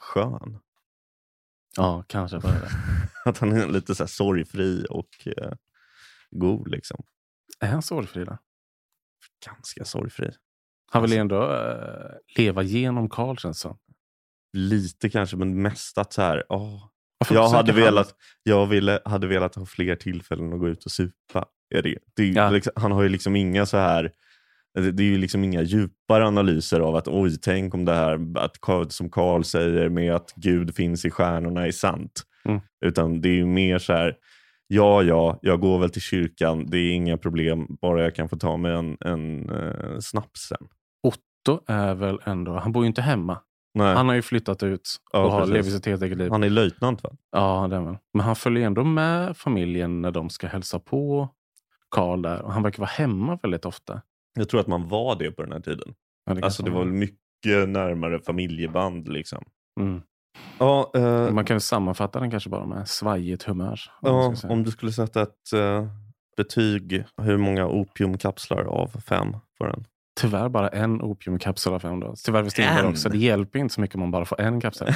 skön. 0.00 0.58
Ja, 1.76 2.04
kanske 2.08 2.38
det. 2.38 2.68
Att 3.24 3.38
han 3.38 3.52
är 3.52 3.66
lite 3.68 3.94
så 3.94 4.02
här 4.02 4.08
sorgfri 4.08 4.86
och 4.90 5.08
eh, 5.26 5.52
god. 6.30 6.68
Liksom. 6.68 7.04
Är 7.60 7.68
han 7.68 7.82
sorgfri 7.82 8.24
då? 8.24 8.38
Ganska 9.46 9.84
sorgfri. 9.84 10.30
Han 10.92 11.02
vill 11.02 11.12
ändå 11.12 11.52
eh, 11.54 12.10
leva 12.36 12.62
genom 12.62 13.08
Karl 13.08 13.36
känns 13.36 13.60
som. 13.60 13.78
Lite 14.52 15.10
kanske, 15.10 15.36
men 15.36 15.62
mest 15.62 15.98
att 15.98 16.12
så 16.12 16.22
här, 16.22 16.44
åh, 16.48 16.88
jag, 17.30 17.48
hade 17.48 17.72
han- 17.72 17.80
velat, 17.80 18.14
jag 18.42 18.66
ville, 18.66 19.00
hade 19.04 19.26
velat 19.26 19.54
ha 19.54 19.66
fler 19.66 19.96
tillfällen 19.96 20.52
att 20.52 20.58
gå 20.60 20.68
ut 20.68 20.84
och 20.84 20.92
supa. 20.92 21.46
Är 21.74 21.82
det. 21.82 21.98
Det 22.16 22.28
Ja. 22.28 22.50
liksom, 22.50 22.72
han 22.76 22.92
har 22.92 23.02
ju 23.02 23.08
liksom 23.08 23.36
inga 23.36 23.66
så 23.66 23.76
här 23.76 24.12
det 24.74 25.02
är 25.02 25.06
ju 25.06 25.18
liksom 25.18 25.44
inga 25.44 25.62
djupare 25.62 26.26
analyser 26.26 26.80
av 26.80 26.96
att 26.96 27.08
oj, 27.08 27.38
tänk 27.42 27.74
om 27.74 27.84
det 27.84 27.94
här 27.94 28.20
att, 28.38 28.92
som 28.92 29.10
Karl 29.10 29.42
säger 29.42 29.88
med 29.88 30.14
att 30.14 30.32
Gud 30.36 30.74
finns 30.74 31.04
i 31.04 31.10
stjärnorna 31.10 31.66
är 31.66 31.72
sant. 31.72 32.22
Mm. 32.44 32.60
Utan 32.84 33.20
det 33.20 33.28
är 33.28 33.34
ju 33.34 33.46
mer 33.46 33.78
så 33.78 33.92
här, 33.92 34.14
ja, 34.66 35.02
ja, 35.02 35.38
jag 35.42 35.60
går 35.60 35.78
väl 35.78 35.90
till 35.90 36.02
kyrkan, 36.02 36.66
det 36.66 36.78
är 36.78 36.92
inga 36.92 37.16
problem, 37.16 37.66
bara 37.80 38.02
jag 38.02 38.14
kan 38.14 38.28
få 38.28 38.36
ta 38.36 38.56
mig 38.56 38.72
en, 38.72 38.96
en 39.00 39.50
uh, 39.50 39.98
snaps 40.00 40.40
sen. 40.40 40.66
Otto 41.02 41.60
är 41.66 41.94
väl 41.94 42.18
ändå, 42.24 42.52
han 42.52 42.72
bor 42.72 42.82
ju 42.84 42.86
inte 42.86 43.02
hemma. 43.02 43.38
Nej, 43.74 43.94
Han 43.94 44.08
har 44.08 44.14
ju 44.14 44.22
flyttat 44.22 44.62
ut 44.62 44.88
och 45.12 45.18
Ja, 45.18 45.28
har, 45.30 45.46
lever 45.46 45.70
sitt 45.70 45.86
helt 45.86 46.02
eget 46.02 46.18
liv. 46.18 46.30
han 46.30 46.42
är 46.44 46.50
löjtnant 46.50 47.02
va? 47.02 47.10
Ja, 47.30 47.66
det 47.70 47.76
är 47.76 47.80
väl. 47.80 47.96
Men 48.12 48.26
han 48.26 48.36
följer 48.36 48.66
ändå 48.66 48.84
med 48.84 49.36
familjen 49.36 50.02
när 50.02 50.10
de 50.10 50.30
ska 50.30 50.46
hälsa 50.46 50.78
på 50.78 51.28
Karl 51.90 52.22
där. 52.22 52.42
Och 52.42 52.52
han 52.52 52.62
verkar 52.62 52.78
vara 52.78 52.90
hemma 52.90 53.38
väldigt 53.42 53.64
ofta. 53.64 54.02
Jag 54.34 54.48
tror 54.48 54.60
att 54.60 54.66
man 54.66 54.88
var 54.88 55.16
det 55.16 55.30
på 55.30 55.42
den 55.42 55.52
här 55.52 55.60
tiden. 55.60 55.94
Ja, 56.26 56.34
det 56.34 56.42
Alltså 56.44 56.62
det 56.62 56.70
var 56.70 56.84
mycket 56.84 57.68
närmare 57.68 58.20
familjeband 58.20 59.08
liksom. 59.08 59.44
Mm. 59.80 60.02
Ja, 60.58 60.90
eh, 60.94 61.30
Man 61.30 61.44
kan 61.44 61.60
sammanfatta 61.60 62.20
den 62.20 62.30
kanske 62.30 62.50
bara 62.50 62.66
med 62.66 62.88
svajigt 62.88 63.42
humör. 63.42 63.80
om 64.00 64.36
ja, 64.42 64.48
om 64.48 64.64
du 64.64 64.70
skulle 64.70 64.92
sätta 64.92 65.22
ett 65.22 65.52
eh, 65.54 65.86
betyg, 66.36 67.04
hur 67.22 67.36
många 67.36 67.66
opiumkapslar 67.66 68.64
av 68.64 68.88
fem 69.08 69.36
får 69.58 69.66
den? 69.66 69.84
Tyvärr 70.20 70.48
bara 70.48 70.68
en 70.68 71.02
opiumkapsel 71.02 71.72
av 71.74 71.78
fem. 71.78 72.00
Då. 72.00 72.14
Tyvärr 72.24 72.42
för 72.42 72.50
Strindberg 72.50 72.86
också. 72.86 73.08
Det 73.08 73.18
hjälper 73.18 73.58
inte 73.58 73.74
så 73.74 73.80
mycket 73.80 73.94
om 73.94 74.00
man 74.00 74.10
bara 74.10 74.24
får 74.24 74.40
en 74.40 74.60
kapsel. 74.60 74.88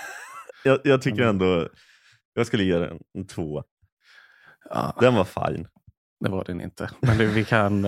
jag, 0.64 0.78
jag 0.84 1.02
tycker 1.02 1.22
ändå, 1.22 1.68
jag 2.34 2.46
skulle 2.46 2.64
ge 2.64 2.78
den 2.78 2.98
en 3.14 3.26
två. 3.26 3.62
Ja, 4.70 4.96
Den 5.00 5.14
var 5.14 5.24
fine. 5.24 5.68
det 6.20 6.30
var 6.30 6.44
den 6.44 6.60
inte. 6.60 6.90
Men 7.00 7.18
det, 7.18 7.26
vi 7.26 7.44
kan... 7.44 7.86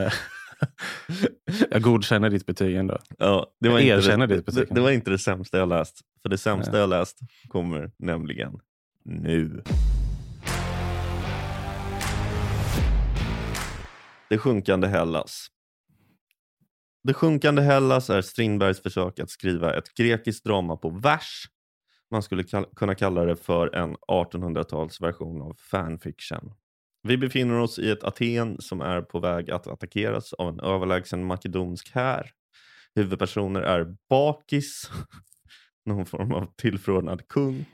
jag 1.71 1.83
godkänner 1.83 2.31
ditt 2.31 2.47
betyg 2.47 2.77
ändå. 2.77 2.99
Ja, 3.19 3.47
det, 3.61 3.69
var 3.69 3.79
Jag 3.79 3.83
inte 3.99 4.09
erkänner 4.09 4.27
det, 4.27 4.37
ditt 4.37 4.47
det, 4.47 4.53
betyg. 4.53 4.75
det 4.75 4.81
var 4.81 4.91
inte 4.91 5.11
det 5.11 5.19
sämsta 5.19 5.59
jag 5.59 5.69
läst. 5.69 6.01
För 6.23 6.29
det 6.29 6.39
sämsta 6.39 6.73
Nej. 6.73 6.81
jag 6.81 6.91
läst 6.91 7.19
kommer 7.49 7.91
nämligen 7.99 8.61
nu. 9.05 9.63
Det 14.29 14.39
sjunkande 14.39 14.89
Hellas. 14.89 15.47
Det 17.03 17.15
sjunkande 17.15 17.63
Hellas 17.63 18.11
är 18.11 18.23
Strindbergs 18.23 18.83
försök 18.83 19.19
att 19.19 19.31
skriva 19.31 19.75
ett 19.75 19.95
grekiskt 19.95 20.45
drama 20.45 20.77
på 20.77 20.91
vers. 20.91 21.45
Man 22.11 22.23
skulle 22.23 22.43
kall- 22.43 22.75
kunna 22.77 22.95
kalla 22.95 23.25
det 23.25 23.37
för 23.37 23.75
en 23.75 23.97
1800-talsversion 23.97 25.43
av 25.43 25.55
fanfiction. 25.59 26.53
Vi 27.03 27.17
befinner 27.17 27.59
oss 27.59 27.79
i 27.79 27.91
ett 27.91 28.05
Aten 28.05 28.57
som 28.61 28.81
är 28.81 29.03
på 29.03 29.21
väg 29.21 29.51
att 29.51 29.67
attackeras 29.67 30.33
av 30.33 30.49
en 30.49 30.61
överlägsen 30.61 31.25
makedonsk 31.25 31.91
här. 31.95 32.31
Huvudpersoner 32.95 33.61
är 33.61 33.97
Bakis, 34.09 34.91
någon 35.87 36.07
form 36.07 36.33
av 36.33 36.47
tillförordnad 36.57 37.29
kung, 37.29 37.65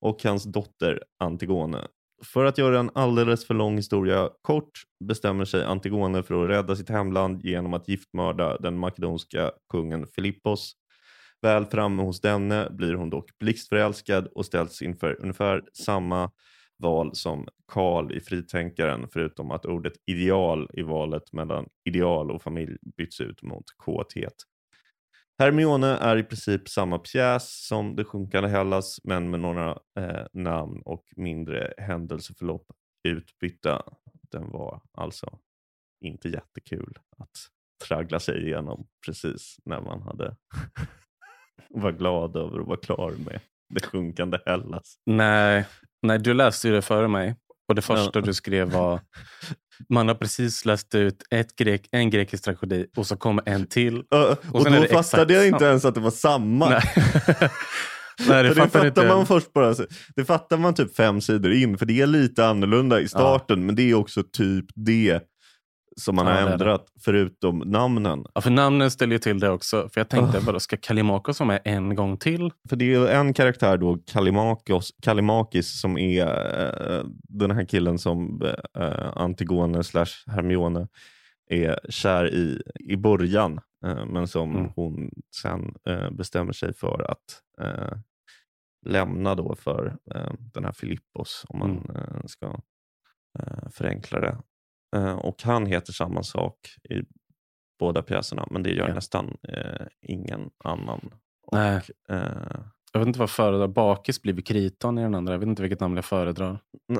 och 0.00 0.22
hans 0.24 0.44
dotter 0.44 1.02
Antigone. 1.18 1.86
För 2.24 2.44
att 2.44 2.58
göra 2.58 2.80
en 2.80 2.90
alldeles 2.94 3.46
för 3.46 3.54
lång 3.54 3.76
historia 3.76 4.30
kort 4.42 4.70
bestämmer 5.04 5.44
sig 5.44 5.64
Antigone 5.64 6.22
för 6.22 6.44
att 6.44 6.50
rädda 6.50 6.76
sitt 6.76 6.88
hemland 6.88 7.44
genom 7.44 7.74
att 7.74 7.88
giftmörda 7.88 8.58
den 8.58 8.78
makedonska 8.78 9.50
kungen 9.72 10.06
Filippos. 10.06 10.72
Väl 11.42 11.66
framme 11.66 12.02
hos 12.02 12.20
denne 12.20 12.68
blir 12.70 12.94
hon 12.94 13.10
dock 13.10 13.38
blixtförälskad 13.38 14.26
och 14.26 14.46
ställs 14.46 14.82
inför 14.82 15.20
ungefär 15.20 15.62
samma 15.72 16.30
val 16.78 17.14
som 17.14 17.48
Karl 17.72 18.12
i 18.12 18.20
Fritänkaren 18.20 19.08
förutom 19.12 19.50
att 19.50 19.66
ordet 19.66 19.92
ideal 20.06 20.70
i 20.72 20.82
valet 20.82 21.32
mellan 21.32 21.68
ideal 21.84 22.30
och 22.30 22.42
familj 22.42 22.76
byts 22.96 23.20
ut 23.20 23.42
mot 23.42 23.64
kåthet. 23.76 24.34
Hermione 25.38 25.86
är 25.86 26.16
i 26.16 26.22
princip 26.22 26.68
samma 26.68 26.98
pjäs 26.98 27.66
som 27.66 27.96
Det 27.96 28.04
sjunkande 28.04 28.48
Hellas 28.48 29.00
men 29.04 29.30
med 29.30 29.40
några 29.40 29.78
eh, 29.98 30.26
namn 30.32 30.82
och 30.84 31.04
mindre 31.16 31.74
händelseförlopp 31.78 32.66
utbytta. 33.08 33.82
Den 34.30 34.50
var 34.50 34.82
alltså 34.92 35.38
inte 36.00 36.28
jättekul 36.28 36.98
att 37.18 37.30
traggla 37.88 38.20
sig 38.20 38.46
igenom 38.46 38.86
precis 39.06 39.56
när 39.64 39.80
man 39.80 40.02
hade 40.02 40.36
var 41.68 41.92
glad 41.92 42.36
över 42.36 42.60
att 42.60 42.66
vara 42.66 42.80
klar 42.80 43.14
med 43.26 43.40
Det 43.68 43.86
sjunkande 43.86 44.38
Hellas. 44.46 44.98
Nej, 45.06 45.66
nej, 46.06 46.18
du 46.18 46.34
läste 46.34 46.68
ju 46.68 46.74
det 46.74 46.82
före 46.82 47.08
mig. 47.08 47.36
Och 47.68 47.74
det 47.74 47.82
första 47.82 48.10
Ja. 48.18 48.20
du 48.20 48.34
skrev 48.34 48.70
var 48.72 49.00
man 49.88 50.08
har 50.08 50.14
precis 50.14 50.64
läst 50.64 50.94
ut 50.94 51.22
ett 51.30 51.56
grek, 51.56 51.88
en 51.92 52.10
grekisk 52.10 52.44
tragedi 52.44 52.86
och 52.96 53.06
så 53.06 53.16
kommer 53.16 53.48
en 53.48 53.66
till. 53.66 53.98
Och, 54.00 54.66
är 54.66 54.80
då 54.80 55.02
fattade 55.02 55.34
jag 55.34 55.46
inte 55.46 55.64
ens 55.64 55.84
att 55.84 55.94
det 55.94 56.00
var 56.00 56.10
samma. 56.10 56.68
Nej, 56.68 56.82
nej 58.28 58.42
det 58.42 58.48
För 58.48 58.54
det 58.54 58.54
fattar 58.54 58.84
fattar 58.84 59.08
man 59.08 59.18
jag. 59.18 59.28
först 59.28 59.52
bara. 59.52 59.74
Det 60.16 60.24
fattar 60.24 60.56
man 60.56 60.74
typ 60.74 60.96
fem 60.96 61.20
sidor 61.20 61.52
in, 61.52 61.78
för 61.78 61.86
det 61.86 62.00
är 62.00 62.06
lite 62.06 62.46
annorlunda 62.46 63.00
i 63.00 63.08
starten, 63.08 63.66
men 63.66 63.74
det 63.74 63.90
är 63.90 63.94
också 63.94 64.22
typ 64.32 64.64
det 64.74 65.20
som 66.00 66.16
man 66.16 66.26
Ja, 66.26 66.32
har 66.32 66.46
det. 66.46 66.52
ändrat, 66.52 66.86
förutom 67.00 67.58
namnen. 67.58 68.24
Ja, 68.34 68.40
för 68.40 68.50
namnen 68.50 68.90
ställer 68.90 69.12
ju 69.12 69.18
till 69.18 69.38
det 69.40 69.50
också. 69.50 69.88
För 69.92 70.00
jag 70.00 70.08
tänkte, 70.08 70.38
vadå, 70.40 70.60
ska 70.60 70.76
Kalimakos 70.76 71.40
vara 71.40 71.46
med 71.46 71.60
en 71.64 71.94
gång 71.94 72.16
till? 72.16 72.50
För 72.68 72.76
det 72.76 72.84
är 72.84 72.88
ju 73.00 73.08
en 73.08 73.34
karaktär 73.34 73.76
då, 73.78 73.98
Kalimakos, 74.06 74.92
Kalimakis, 75.02 75.80
som 75.80 75.98
är 75.98 76.26
eh, 76.98 77.04
den 77.28 77.50
här 77.50 77.64
killen 77.64 77.98
som 77.98 78.42
eh, 78.78 79.12
Antigone 79.16 79.84
slash 79.84 80.06
Hermione 80.26 80.88
är 81.50 81.80
kär 81.88 82.34
i 82.34 82.62
i 82.80 82.96
början, 82.96 83.60
eh, 83.86 84.06
men 84.06 84.28
som 84.28 84.56
Mm. 84.56 84.70
hon 84.76 85.10
sen 85.42 85.74
eh, 85.88 86.10
bestämmer 86.10 86.52
sig 86.52 86.74
för 86.74 87.10
att 87.10 87.42
eh, 87.66 87.98
lämna 88.86 89.34
då 89.34 89.54
för 89.54 89.96
eh, 90.14 90.32
den 90.54 90.64
här 90.64 90.72
Filippos, 90.72 91.44
om 91.48 91.58
man 91.58 91.70
Mm. 91.70 91.96
eh, 91.96 92.20
ska 92.26 92.46
eh, 93.38 93.68
förenkla 93.72 94.20
det. 94.20 94.38
Eh, 94.96 95.14
och 95.16 95.42
han 95.42 95.66
heter 95.66 95.92
samma 95.92 96.22
sak 96.22 96.54
i 96.90 97.02
båda 97.78 98.02
pjäserna, 98.02 98.46
men 98.50 98.62
det 98.62 98.70
gör 98.70 98.88
Ja. 98.88 98.94
nästan 98.94 99.36
eh, 99.48 99.86
ingen 100.02 100.50
annan. 100.64 101.10
Och, 101.46 101.56
Nej. 101.58 101.80
eh, 102.10 102.18
Jag 102.92 103.00
vet 103.00 103.06
inte 103.06 103.18
vad 103.18 103.22
jag 103.28 103.30
föredrar. 103.30 103.68
Bakis 103.68 104.22
blir 104.22 104.40
Kriton 104.42 104.98
i 104.98 105.02
den 105.02 105.14
andra. 105.14 105.32
Jag 105.34 105.38
vet 105.38 105.48
inte 105.48 105.62
vilket 105.62 105.80
namn 105.80 105.96
jag 105.96 106.04
föredrar. 106.04 106.58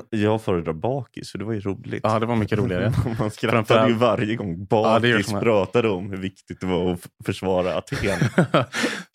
Jag 0.09 0.41
föredrar 0.41 0.73
bakis, 0.73 1.31
för 1.31 1.37
det 1.39 1.45
var 1.45 1.53
ju 1.53 1.59
roligt. 1.59 1.99
Ja, 2.03 2.19
det 2.19 2.25
var 2.25 2.35
mycket 2.35 2.57
roligare. 2.59 2.93
Man 3.19 3.31
skrattade 3.31 3.51
Framförallt- 3.63 3.89
ju 3.89 3.93
varje 3.93 4.35
gång 4.35 4.59
Ja, 4.59 4.65
bakis 4.69 5.31
man. 5.31 5.41
pratade 5.41 5.89
om 5.89 6.09
hur 6.09 6.17
viktigt 6.17 6.59
det 6.61 6.65
var 6.67 6.93
att 6.93 7.07
försvara 7.25 7.77
Aten. 7.77 8.19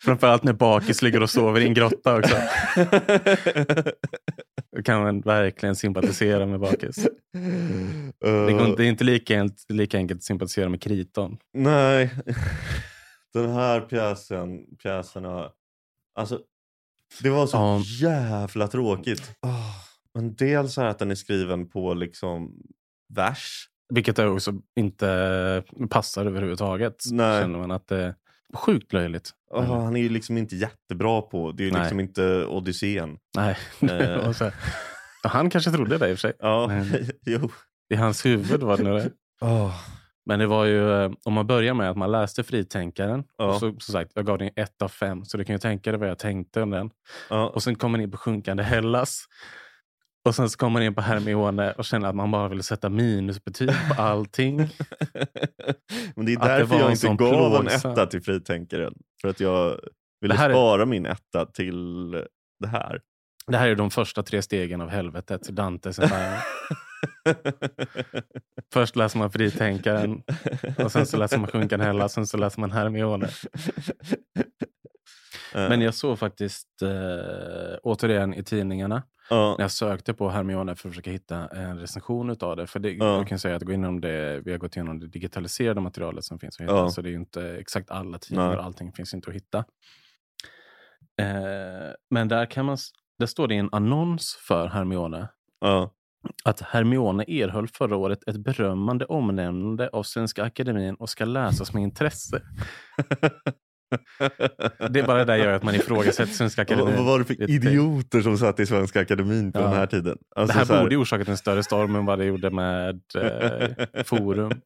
Framförallt 0.03 0.43
när 0.43 0.53
Bakis 0.53 1.01
ligger 1.01 1.23
och 1.23 1.29
sover 1.29 1.61
i 1.61 1.65
en 1.67 1.73
grotta 1.73 2.17
också. 2.17 2.35
Då 4.75 4.83
kan 4.83 5.01
man 5.01 5.21
verkligen 5.21 5.75
sympatisera 5.75 6.45
med 6.45 6.59
Bakis. 6.59 6.95
Det, 8.19 8.51
inte, 8.51 8.73
det 8.77 8.85
är 8.85 8.89
inte 8.89 9.03
lika, 9.03 9.41
enkelt- 9.41 9.65
lika 9.71 9.97
enkelt 9.97 10.17
att 10.17 10.23
sympatisera 10.23 10.69
med 10.69 10.81
Kriton. 10.81 11.37
Nej, 11.53 12.09
den 13.33 13.49
här 13.49 13.81
pjäsen, 13.81 14.75
pjäserna, 14.83 15.51
alltså 16.19 16.39
det 17.21 17.29
var 17.29 17.47
så 17.47 17.57
Ja. 17.57 17.81
jävla 18.09 18.67
tråkigt. 18.67 19.35
Ah, 19.41 19.73
Men 20.13 20.35
dels 20.35 20.77
är 20.77 20.85
att 20.85 20.99
den 20.99 21.11
är 21.11 21.15
skriven 21.15 21.69
på 21.69 21.93
liksom 21.93 22.53
vers. 23.13 23.67
Vilket 23.93 24.19
också 24.19 24.53
inte 24.79 25.63
passar 25.89 26.25
överhuvudtaget. 26.25 26.95
Nej. 27.11 27.41
Känner 27.41 27.59
man 27.59 27.71
att 27.71 27.87
det 27.87 28.15
sjukt 28.53 28.93
löjligt. 28.93 29.31
Mm. 29.55 29.69
Han 29.69 29.95
är 29.95 30.01
ju 30.01 30.09
liksom 30.09 30.37
inte 30.37 30.55
jättebra 30.55 31.21
på, 31.21 31.51
det 31.51 31.63
är 31.63 31.65
ju 31.65 31.79
liksom 31.79 31.99
inte 31.99 32.45
Odysseen. 32.45 33.17
Nej. 33.37 33.57
Eh. 33.81 34.33
Han 35.23 35.49
kanske 35.49 35.71
trodde 35.71 35.97
det 35.97 36.09
i 36.09 36.13
och 36.13 36.17
för 36.19 36.27
sig. 36.27 36.33
Ja, 36.39 36.71
jo. 37.25 37.51
I 37.89 37.95
hans 37.95 38.25
huvud 38.25 38.63
var 38.63 38.77
det 38.77 38.83
nog 38.83 38.95
det. 38.97 39.11
Ah, 39.41 39.71
Men 40.25 40.39
det 40.39 40.47
var 40.47 40.65
ju, 40.65 41.03
eh, 41.03 41.11
om 41.23 41.33
man 41.33 41.47
börjar 41.47 41.73
med 41.73 41.89
att 41.89 41.97
man 41.97 42.11
läste 42.11 42.43
Fritänkaren. 42.43 43.23
Ja. 43.37 43.45
Och 43.45 43.53
så, 43.53 43.59
som 43.59 43.93
sagt, 43.93 44.11
jag 44.15 44.25
gav 44.25 44.37
den 44.37 44.49
ett 44.55 44.81
av 44.81 44.87
fem. 44.87 45.25
Så 45.25 45.37
du 45.37 45.43
kan 45.43 45.55
ju 45.55 45.59
tänka 45.59 45.91
dig 45.91 45.99
vad 45.99 46.09
jag 46.09 46.19
tänkte 46.19 46.61
om 46.61 46.69
den. 46.69 46.89
ja. 47.29 47.47
Och 47.47 47.63
sen 47.63 47.75
kommer 47.75 47.91
man 47.97 48.01
in 48.01 48.11
på 48.11 48.17
Sjunkande 48.17 48.63
Hellas. 48.63 49.25
Och 50.25 50.35
sen 50.35 50.49
så 50.49 50.57
kommer 50.57 50.73
man 50.73 50.83
in 50.83 50.95
på 50.95 51.01
Hermione 51.01 51.71
och 51.71 51.85
känner 51.85 52.09
att 52.09 52.15
man 52.15 52.31
bara 52.31 52.47
vill 52.47 52.63
sätta 52.63 52.89
minusbetyg 52.89 53.69
på 53.95 54.01
allting. 54.01 54.57
Men 56.15 56.25
det 56.25 56.33
är 56.33 56.39
det 56.39 56.45
därför 56.45 56.75
en 56.75 56.81
jag 56.81 56.91
inte 56.91 57.07
gav 57.07 57.55
en 57.55 57.67
plågsam- 57.67 57.91
etta 57.91 58.05
till 58.05 58.21
Fritänkaren. 58.21 58.93
För 59.21 59.27
att 59.29 59.39
jag 59.39 59.79
ville 60.21 60.33
Det 60.33 60.37
här 60.37 60.49
är- 60.49 60.53
spara 60.53 60.85
min 60.85 61.05
etta 61.05 61.45
till 61.45 62.11
det 62.59 62.67
här. 62.67 63.01
Det 63.47 63.57
här 63.57 63.67
är 63.67 63.75
de 63.75 63.91
första 63.91 64.23
tre 64.23 64.41
stegen 64.41 64.81
av 64.81 64.89
helvetet. 64.89 65.41
Dantes. 65.47 65.99
Först 68.73 68.95
läser 68.95 69.19
man 69.19 69.31
Fritänkaren. 69.31 70.21
Och 70.77 70.91
sen 70.91 71.05
så 71.05 71.17
läser 71.17 71.37
man 71.37 71.47
Sjunkande 71.49 71.85
Hellas. 71.85 72.13
Sen 72.13 72.27
så 72.27 72.37
läser 72.37 72.59
man 72.61 72.71
Hermione. 72.71 73.29
Eh, 75.55 75.69
Men 75.69 75.81
jag 75.81 75.93
såg 75.93 76.19
faktiskt 76.19 76.81
eh, 76.81 77.77
återigen 77.83 78.33
i 78.33 78.43
tidningarna. 78.43 79.03
När 79.29 79.61
jag 79.61 79.71
sökte 79.71 80.13
på 80.13 80.29
Hermione 80.29 80.75
för 80.75 80.89
att 80.89 80.93
försöka 80.93 81.11
hitta 81.11 81.47
en 81.47 81.79
recension 81.79 82.29
utav 82.29 82.55
det. 82.55 82.67
För 82.67 82.79
det, 82.79 82.91
Ja. 82.91 83.17
jag 83.17 83.27
kan 83.27 83.39
säga 83.39 83.55
att 83.55 83.61
gå 83.63 83.71
igenom 83.71 84.01
det, 84.01 84.41
vi 84.45 84.51
har 84.51 84.57
gått 84.57 84.75
igenom 84.75 84.99
det 84.99 85.07
digitaliserade 85.07 85.81
materialet 85.81 86.23
som 86.23 86.39
finns 86.39 86.59
att 86.59 86.63
hitta. 86.63 86.89
Så 86.89 87.01
det 87.01 87.09
är 87.09 87.11
ju 87.11 87.17
inte 87.17 87.57
exakt 87.59 87.91
alla 87.91 88.17
tidningar, 88.17 88.57
allting 88.57 88.91
finns 88.93 89.13
inte 89.13 89.29
att 89.29 89.35
hitta. 89.35 89.57
Eh, 91.21 91.93
men 92.09 92.27
där, 92.27 92.45
kan 92.45 92.65
man, 92.65 92.77
där 93.19 93.25
står 93.25 93.47
det 93.47 93.53
i 93.55 93.57
en 93.57 93.69
annons 93.71 94.37
för 94.47 94.67
Hermione 94.67 95.27
ja. 95.61 95.93
att 96.43 96.61
Hermione 96.61 97.23
erhöll 97.27 97.67
förra 97.67 97.95
året 97.95 98.19
ett 98.27 98.37
berömmande 98.37 99.05
omnämnande 99.05 99.89
av 99.93 100.03
Svenska 100.03 100.43
Akademin 100.43 100.95
och 100.95 101.09
ska 101.09 101.25
läsas 101.25 101.73
med 101.73 101.83
intresse. 101.83 102.41
Det 104.89 104.99
är 104.99 105.07
bara 105.07 105.17
det 105.17 105.25
där 105.25 105.35
gör 105.35 105.53
att 105.53 105.63
man 105.63 105.75
ifrågasätter 105.75 106.33
Svenska 106.33 106.61
Akademin. 106.61 106.95
vad 106.95 107.05
var 107.05 107.19
det 107.19 107.25
för 107.25 107.49
idioter 107.49 108.21
som 108.21 108.37
satt 108.37 108.59
i 108.59 108.65
Svenska 108.65 109.01
Akademin 109.01 109.51
på 109.51 109.59
Ja. 109.59 109.63
den 109.63 109.73
här 109.73 109.87
tiden? 109.87 110.17
Det 110.35 110.41
Alltså 110.41 110.57
här 110.57 110.65
så 110.65 110.79
borde 110.83 110.95
orsakat 110.97 111.27
en 111.27 111.37
större 111.37 111.63
storm 111.63 111.95
än 111.95 112.05
vad 112.05 112.19
det 112.19 112.25
gjorde 112.25 112.49
med 112.49 113.01
eh, 113.17 114.03
Forum. 114.03 114.51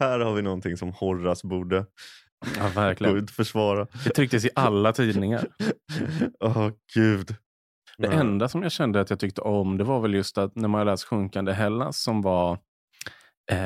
här 0.00 0.18
har 0.20 0.34
vi 0.34 0.42
någonting 0.42 0.76
som 0.76 0.92
Horace 0.92 1.46
borde 1.46 1.86
Ja, 2.58 2.68
verkligen. 2.74 3.22
och 3.22 3.30
försvara. 3.30 3.86
Det 4.04 4.10
trycktes 4.10 4.44
i 4.44 4.50
alla 4.54 4.92
tidningar. 4.92 5.46
Åh 6.40 6.70
gud. 6.94 7.34
Det 7.98 8.06
enda 8.06 8.48
som 8.48 8.62
jag 8.62 8.72
kände 8.72 9.00
att 9.00 9.10
jag 9.10 9.18
tyckte 9.18 9.40
om 9.40 9.78
det 9.78 9.84
var 9.84 10.00
väl 10.00 10.14
just 10.14 10.38
att 10.38 10.56
när 10.56 10.68
man 10.68 10.86
läst 10.86 11.04
Sjunkande 11.04 11.52
Hellas 11.52 12.02
som 12.02 12.22
var 12.22 12.58
eh, 13.50 13.56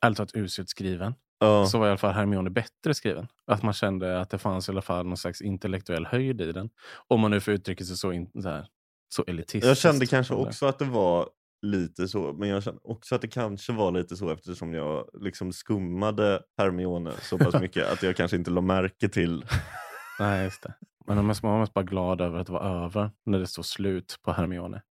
ärligt 0.00 0.16
talat 0.16 0.36
uselt 0.36 0.68
skriven. 0.68 1.14
Ja. 1.40 1.66
Så 1.66 1.78
var 1.78 1.86
i 1.86 1.88
alla 1.88 1.98
fall 1.98 2.12
Hermione 2.12 2.50
bättre 2.50 2.94
skriven. 2.94 3.28
Att 3.46 3.62
man 3.62 3.72
kände 3.72 4.20
att 4.20 4.30
det 4.30 4.38
fanns 4.38 4.68
i 4.68 4.72
alla 4.72 4.82
fall 4.82 5.06
någon 5.06 5.16
slags 5.16 5.40
intellektuell 5.40 6.06
höjd 6.06 6.40
i 6.40 6.52
den. 6.52 6.70
Om 7.08 7.20
man 7.20 7.30
nu 7.30 7.40
får 7.40 7.54
uttrycka 7.54 7.84
sig 7.84 7.96
så, 7.96 8.12
in, 8.12 8.30
så, 8.42 8.48
här, 8.48 8.66
så 9.08 9.24
elitistiskt. 9.26 9.66
Jag 9.66 9.76
kände 9.76 10.06
kanske 10.06 10.34
också 10.34 10.66
att 10.66 10.78
det 10.78 10.84
var 10.84 11.28
lite 11.62 12.08
så, 12.08 12.32
men 12.32 12.48
jag 12.48 12.62
kände 12.62 12.80
också 12.84 13.14
att 13.14 13.20
det 13.20 13.28
kanske 13.28 13.72
var 13.72 13.92
lite 13.92 14.16
så 14.16 14.30
eftersom 14.30 14.74
jag 14.74 15.08
liksom 15.20 15.52
skummade 15.52 16.42
Hermione 16.58 17.12
så 17.22 17.38
pass 17.38 17.54
mycket 17.60 17.92
att 17.92 18.02
jag 18.02 18.16
kanske 18.16 18.36
inte 18.36 18.50
la 18.50 18.60
märke 18.60 19.08
till. 19.08 19.44
Nej, 20.20 20.44
just 20.44 20.62
det. 20.62 20.74
Men 21.06 21.16
man 21.16 21.36
var 21.42 21.60
mest 21.60 21.74
bara 21.74 21.84
glad 21.84 22.20
över 22.20 22.38
att 22.38 22.46
det 22.46 22.52
var 22.52 22.84
över 22.84 23.10
när 23.26 23.38
det 23.38 23.46
stod 23.46 23.64
slut 23.64 24.18
på 24.22 24.32
Hermione. 24.32 24.82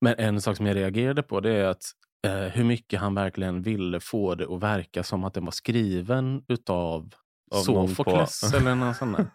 Men 0.00 0.14
en 0.18 0.40
sak 0.40 0.56
som 0.56 0.66
jag 0.66 0.76
reagerade 0.76 1.22
på 1.22 1.40
det 1.40 1.50
är 1.50 1.64
att 1.64 1.84
eh, 2.26 2.48
hur 2.52 2.64
mycket 2.64 3.00
han 3.00 3.14
verkligen 3.14 3.62
ville 3.62 4.00
få 4.00 4.34
det 4.34 4.44
att 4.54 4.62
verka 4.62 5.02
som 5.02 5.24
att 5.24 5.34
den 5.34 5.44
var 5.44 5.52
skriven 5.52 6.44
utav 6.48 7.14
Av 7.54 7.62
Sofokles 7.62 8.54
eller 8.54 8.74
någon 8.74 8.94
sån 8.94 9.12
där. 9.12 9.26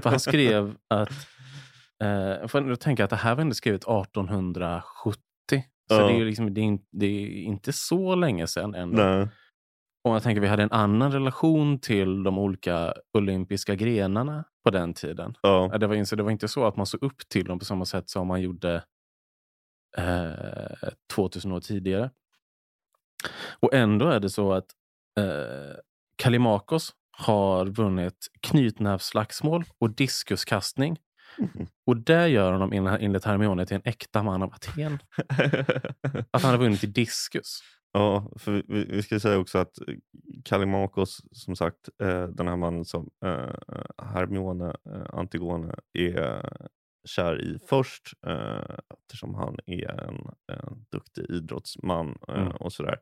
För 0.00 0.10
han 0.10 0.20
skrev 0.20 0.76
att, 0.90 1.10
eh, 2.04 2.48
för 2.48 2.68
jag 2.68 2.80
tänker 2.80 3.04
att 3.04 3.10
det 3.10 3.16
här 3.16 3.34
var 3.34 3.42
ändå 3.42 3.54
skrivet 3.54 3.84
1870. 3.88 5.20
Så 5.88 5.94
Ja. 5.94 6.06
det, 6.06 6.12
är 6.12 6.18
ju 6.18 6.24
liksom, 6.24 6.54
det, 6.54 6.60
är 6.60 6.64
inte, 6.64 6.86
det 6.92 7.06
är 7.06 7.28
inte 7.28 7.72
så 7.72 8.14
länge 8.14 8.46
sedan 8.46 8.74
ändå. 8.74 9.02
Nej. 9.02 9.28
Och 10.04 10.14
jag 10.14 10.22
tänker 10.22 10.40
vi 10.40 10.46
hade 10.48 10.62
en 10.62 10.72
annan 10.72 11.12
relation 11.12 11.78
till 11.78 12.22
de 12.22 12.38
olika 12.38 12.94
olympiska 13.18 13.74
grenarna 13.74 14.44
på 14.64 14.70
den 14.70 14.94
tiden. 14.94 15.34
Ja. 15.42 15.78
Det 15.80 15.86
var, 15.86 15.94
inte, 15.94 16.16
det 16.16 16.22
var 16.22 16.30
inte 16.30 16.48
så 16.48 16.64
att 16.66 16.76
man 16.76 16.86
såg 16.86 17.02
upp 17.02 17.28
till 17.28 17.44
dem 17.44 17.58
på 17.58 17.64
samma 17.64 17.84
sätt 17.84 18.10
som 18.10 18.26
man 18.26 18.40
gjorde 18.40 18.84
eh, 19.98 20.88
2000 21.14 21.52
år 21.52 21.60
tidigare. 21.60 22.10
Och 23.60 23.74
ändå 23.74 24.06
är 24.08 24.20
det 24.20 24.30
så 24.30 24.52
att 24.52 24.66
eh, 25.18 25.76
Kalimakos 26.16 26.92
har 27.18 27.66
vunnit 27.66 28.26
knytnävsslagsmål 28.40 29.64
och 29.78 29.90
diskuskastning. 29.90 30.96
Och 31.86 31.96
det 31.96 32.28
gör 32.28 32.52
honom 32.52 32.72
enligt 33.00 33.24
Hermione 33.24 33.66
till 33.66 33.76
en 33.76 33.82
äkta 33.84 34.22
man 34.22 34.42
av 34.42 34.52
Aten. 34.54 34.98
Att 36.30 36.42
han 36.42 36.50
har 36.50 36.58
vunnit 36.58 36.84
i 36.84 36.86
diskus. 36.86 37.60
Ja, 37.92 38.30
för 38.38 38.52
vi- 38.52 38.64
vi, 38.68 38.84
vi 38.84 39.02
ska 39.02 39.20
säga 39.20 39.38
också 39.38 39.58
att 39.58 39.72
Kallimakos, 40.44 41.20
som 41.32 41.56
sagt, 41.56 41.88
eh, 42.02 42.22
den 42.28 42.48
här 42.48 42.56
mannen 42.56 42.84
som 42.84 43.08
eh, 43.24 43.54
Hermione 44.06 44.66
eh, 44.68 45.06
Antigone 45.12 45.74
är 45.98 46.42
kär 47.06 47.40
i 47.42 47.58
först 47.68 48.02
eh, 48.26 48.76
eftersom 49.00 49.34
han 49.34 49.56
är 49.66 50.00
en, 50.08 50.16
en 50.52 50.84
duktig 50.92 51.30
idrottsman 51.30 52.18
eh, 52.28 52.34
Mm. 52.34 52.48
och 52.56 52.72
sådär. 52.72 52.96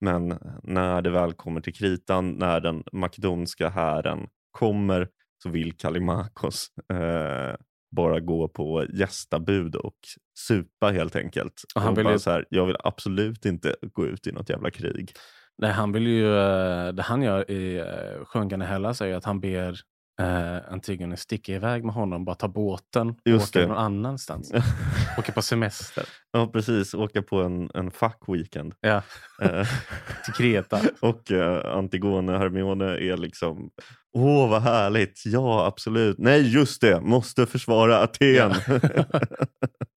Men 0.00 0.38
när 0.62 1.02
det 1.02 1.10
väl 1.10 1.32
kommer 1.32 1.60
till 1.60 1.74
kritan, 1.74 2.30
när 2.32 2.60
den 2.60 2.84
makedonska 2.92 3.68
hären 3.68 4.26
kommer 4.50 5.08
så 5.42 5.48
vill 5.48 5.76
Kallimakos 5.76 6.66
eh, 6.92 7.54
bara 7.96 8.20
gå 8.20 8.48
på 8.48 8.84
gästabud 8.92 9.74
och 9.76 9.96
supa 10.38 10.90
helt 10.90 11.16
enkelt. 11.16 11.62
Och 11.74 11.80
han 11.82 11.94
vill 11.94 12.06
ju- 12.06 12.18
så 12.18 12.30
här, 12.30 12.46
jag 12.50 12.66
vill 12.66 12.76
absolut 12.84 13.44
inte 13.46 13.76
gå 13.92 14.06
ut 14.06 14.26
i 14.26 14.32
något 14.32 14.48
jävla 14.50 14.70
krig. 14.70 15.12
Nej, 15.58 15.72
han 15.72 15.92
vill 15.92 16.06
ju, 16.06 16.36
eh, 16.38 16.88
det 16.92 17.02
han 17.02 17.22
gör 17.22 17.50
i 17.50 17.76
eh, 17.78 18.24
Sjunkande 18.24 18.66
Hellas 18.66 19.00
är 19.00 19.06
ju 19.06 19.12
att 19.14 19.24
han 19.24 19.40
ber 19.40 19.76
eh, 20.20 20.72
Antigone 20.72 21.16
sticka 21.16 21.52
iväg 21.52 21.84
med 21.84 21.94
honom, 21.94 22.24
bara 22.24 22.36
ta 22.36 22.48
båten 22.48 23.08
och 23.10 23.16
det. 23.52 23.66
någon 23.66 23.76
annanstans. 23.76 24.52
åka 25.18 25.32
på 25.32 25.42
semester 25.42 26.04
Ja, 26.32 26.46
precis. 26.52 26.94
Åka 26.94 27.22
på 27.22 27.42
en, 27.42 27.70
en 27.74 27.90
fuck 27.90 28.18
weekend. 28.28 28.74
ja, 28.80 29.02
Eh, 29.42 29.66
till 30.24 30.34
Kreta. 30.34 30.80
och 31.00 31.32
eh, 31.32 31.76
Antigone 31.76 32.38
Hermione 32.38 32.84
är 32.84 33.16
liksom, 33.16 33.70
åh 34.14 34.50
vad 34.50 34.62
härligt, 34.62 35.22
ja 35.26 35.66
absolut, 35.66 36.18
nej 36.18 36.52
just 36.54 36.80
det, 36.80 37.00
måste 37.00 37.46
försvara 37.46 37.98
Aten. 38.02 38.54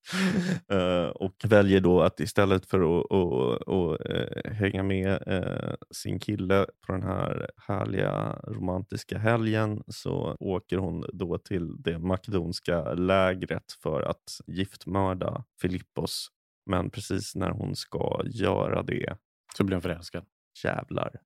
Eh, 0.72 1.08
och 1.08 1.36
väljer 1.43 1.82
då 1.82 2.02
att 2.02 2.20
istället 2.20 2.66
för 2.66 3.00
att, 3.00 3.12
att, 3.12 3.70
att, 3.70 4.10
eh, 4.10 4.52
hänga 4.52 4.84
med 4.84 5.24
eh, 5.28 5.76
sin 5.91 6.20
kille 6.20 6.66
på 6.88 6.91
den 6.91 7.04
här 7.04 7.52
härliga 7.68 8.39
romantiska 8.43 9.18
helgen 9.18 9.84
så 9.88 10.38
åker 10.39 10.78
hon 10.78 11.06
då 11.14 11.38
till 11.38 11.82
det 11.82 12.00
makedonska 12.00 12.93
lägret 12.93 13.72
för 13.84 14.02
att 14.02 14.41
giftmörda 14.47 15.43
Filippos. 15.62 16.28
Men 16.66 16.89
precis 16.89 17.36
när 17.36 17.50
hon 17.50 17.76
ska 17.76 18.22
göra 18.26 18.84
det 18.84 19.18
Så 19.58 19.64
blir 19.64 19.76
hon 19.76 19.82
förälskad. 19.82 20.26
Jävlar. 20.64 21.22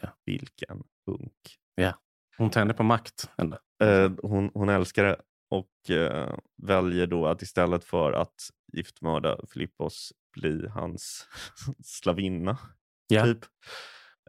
Ja. 0.00 0.08
Vilken 0.24 0.82
hunk. 1.06 1.58
Hon 2.38 2.50
tänder 2.50 2.74
på 2.74 2.82
makt. 2.82 3.30
Ändå. 3.38 3.58
Eh, 3.82 4.12
hon, 4.22 4.50
hon 4.54 4.68
älskar 4.68 5.04
det 5.04 5.16
och 5.48 5.90
eh, 5.90 6.34
väljer 6.62 7.06
då 7.06 7.26
att 7.26 7.42
istället 7.42 7.84
för 7.84 8.12
att 8.12 8.34
giftmörda 8.72 9.36
Filippos 9.52 10.12
bli 10.32 10.68
hans 10.68 11.26
slavinna. 11.84 12.58
Ja. 13.08 13.24
Typ. 13.24 13.44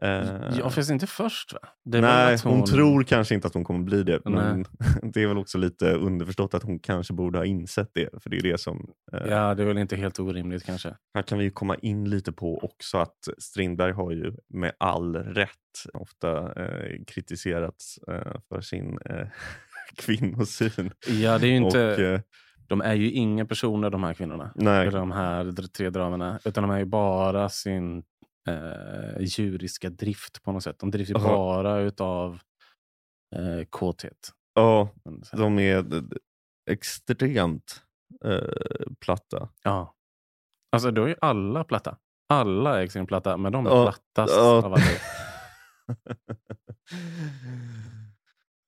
Eh, 0.02 0.58
Ja, 0.58 0.70
fast 0.70 0.90
inte 0.90 1.06
först 1.06 1.52
va? 1.52 1.58
Nej, 1.84 2.34
att 2.34 2.40
hon... 2.40 2.64
tror 2.64 3.02
kanske 3.02 3.34
inte 3.34 3.46
att 3.46 3.54
hon 3.54 3.64
kommer 3.64 3.84
bli 3.84 4.02
det. 4.02 4.20
Nej. 4.24 4.34
Men 4.34 4.64
det 5.12 5.22
är 5.22 5.26
väl 5.26 5.38
också 5.38 5.58
lite 5.58 5.92
underförstått 5.92 6.54
att 6.54 6.62
hon 6.62 6.78
kanske 6.78 7.12
borde 7.12 7.38
ha 7.38 7.44
insett 7.44 7.90
det. 7.94 8.22
För 8.22 8.30
det 8.30 8.36
är 8.36 8.42
det 8.42 8.58
som 8.58 8.90
eh, 9.12 9.26
Ja, 9.28 9.54
det 9.54 9.62
är 9.62 9.66
väl 9.66 9.78
inte 9.78 9.96
helt 9.96 10.18
orimligt 10.18 10.64
kanske. 10.64 10.96
Här 11.14 11.22
kan 11.22 11.38
vi 11.38 11.44
ju 11.44 11.50
komma 11.50 11.76
in 11.76 12.10
lite 12.10 12.32
på 12.32 12.58
också 12.58 12.98
att 12.98 13.28
Strindberg 13.38 13.92
har 13.92 14.10
ju 14.10 14.32
med 14.48 14.72
all 14.78 15.16
rätt 15.16 15.50
ofta 15.94 16.52
eh, 16.64 17.04
kritiserats 17.06 17.98
eh, 17.98 18.40
för 18.48 18.60
sin 18.60 18.98
eh, 19.04 19.26
kvinnosyn. 19.96 20.90
Ja, 21.06 21.38
det 21.38 21.46
är 21.46 21.50
ju 21.50 21.56
inte, 21.56 21.94
Och, 21.94 22.00
eh, 22.00 22.20
de 22.66 22.80
är 22.80 22.94
ju 22.94 23.10
inga 23.10 23.46
personer 23.46 23.90
de 23.90 24.04
här 24.04 24.14
kvinnorna. 24.14 24.52
nej, 24.54 24.90
de 24.90 25.12
här 25.12 25.52
tre 25.68 25.90
dramerna. 25.90 26.40
Utan 26.44 26.62
de 26.62 26.70
är 26.70 26.78
ju 26.78 26.84
bara 26.84 27.48
sin 27.48 27.98
eh, 28.48 29.20
djuriska 29.20 29.90
drift 29.90 30.42
på 30.42 30.52
något 30.52 30.62
sätt. 30.62 30.78
De 30.78 30.90
drivs 30.90 31.10
ju 31.10 31.14
Aha. 31.16 31.28
bara 31.28 31.78
utav 31.80 32.40
eh, 33.36 33.64
kåthet. 33.70 34.32
ja, 34.54 34.88
säga. 35.30 35.42
de 35.42 35.58
är 35.58 35.84
extremt 36.70 37.82
eh, 38.24 38.40
platta. 39.00 39.48
Ja. 39.64 39.94
Alltså 40.72 40.90
då 40.90 41.04
är 41.04 41.08
ju 41.08 41.16
alla 41.20 41.64
platta. 41.64 41.96
Alla 42.28 42.78
är 42.78 42.82
extremt 42.84 43.08
platta, 43.08 43.36
men 43.36 43.52
de 43.52 43.66
är 43.66 43.70
Ja, 43.70 43.82
plattast 43.82 44.34
ja. 44.36 44.56
av 44.64 44.74
alla. 44.74 44.84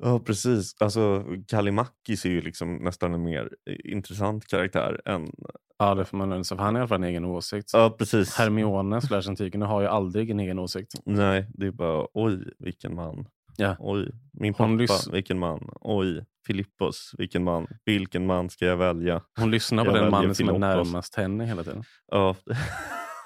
Ja, 0.03 0.19
precis. 0.21 0.75
Alltså, 0.81 1.25
Kallimakis 1.49 2.25
är 2.25 2.31
ju 2.31 2.41
liksom 2.41 2.77
nästan 2.77 3.15
en 3.15 3.23
mer 3.23 3.49
eh, 3.71 3.93
intressant 3.93 4.47
karaktär 4.47 5.01
än... 5.05 5.31
Ja, 5.79 5.95
det 5.95 6.05
får 6.05 6.17
man. 6.17 6.45
För 6.45 6.57
han 6.57 6.75
har 6.75 6.81
i 6.81 6.83
alla 6.83 6.89
fall 6.89 7.03
en 7.03 7.05
egen 7.09 7.25
åsikt. 7.25 7.71
Ja, 7.73 7.91
precis. 7.99 8.35
Hermione 8.35 9.01
slash 9.01 9.23
Antigone 9.29 9.65
har 9.67 9.81
ju 9.81 9.87
aldrig 9.87 10.31
en 10.31 10.41
egen 10.41 10.59
åsikt. 10.59 10.93
Nej, 11.05 11.47
det 11.55 11.67
är 11.67 11.71
bara 11.71 12.07
oj, 12.15 12.39
vilken 12.59 12.95
man. 12.95 13.27
Ja. 13.57 13.77
Oj, 13.79 14.11
min 14.33 14.55
pappa, 14.55 14.71
lys- 14.71 15.13
vilken 15.13 15.39
man. 15.39 15.71
Oj, 15.81 16.25
Filippos, 16.47 17.15
vilken 17.19 17.45
man. 17.45 17.67
Vilken 17.85 18.27
man 18.27 18.51
ska 18.51 18.65
jag 18.65 18.77
välja? 18.77 19.23
Hon 19.41 19.51
lyssnar 19.51 19.85
på 19.85 19.91
Jag 19.91 20.03
den 20.03 20.11
mannen 20.11 20.35
som 20.35 20.49
är 20.49 20.59
närmast 20.59 21.15
henne 21.15 21.47
hela 21.47 21.65
tiden. 21.65 21.85
Ja, 22.11 22.37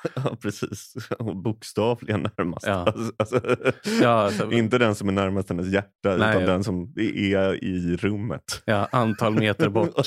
ja 0.16 0.36
precis. 0.42 0.94
Och 1.18 1.36
Bokstavligen 1.36 2.22
närmast. 2.36 2.66
Ja. 2.66 2.72
Alltså, 2.74 3.12
alltså, 3.16 3.56
Ja, 4.02 4.08
alltså- 4.08 4.52
inte 4.52 4.78
den 4.78 4.94
som 4.94 5.08
är 5.08 5.12
närmast 5.12 5.48
hennes 5.48 5.72
hjärta, 5.72 6.16
Nej. 6.16 6.30
utan 6.30 6.44
den 6.46 6.64
som 6.64 6.92
är 6.96 7.64
i 7.64 7.96
rummet. 7.96 8.62
Ja, 8.64 8.88
antal 8.92 9.34
meter 9.34 9.68
bort. 9.68 9.94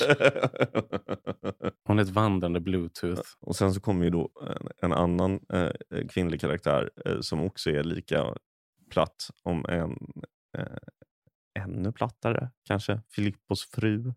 Hon 1.84 1.98
är 1.98 2.02
ett 2.02 2.08
vandrande 2.08 2.60
bluetooth. 2.60 3.22
Och 3.40 3.56
sen 3.56 3.74
så 3.74 3.80
kommer 3.80 4.04
ju 4.04 4.10
då 4.10 4.30
en, 4.46 4.68
en 4.82 4.92
annan 4.92 5.40
eh, 5.52 5.70
kvinnlig 6.08 6.40
karaktär 6.40 6.90
eh, 7.04 7.20
som 7.20 7.42
också 7.42 7.70
är 7.70 7.82
lika 7.84 8.34
platt, 8.90 9.30
om 9.42 9.64
en 9.68 9.96
eh, 10.58 10.76
ännu 11.64 11.92
plattare 11.92 12.50
kanske. 12.64 13.00
Filippos 13.10 13.64
fru, 13.70 14.12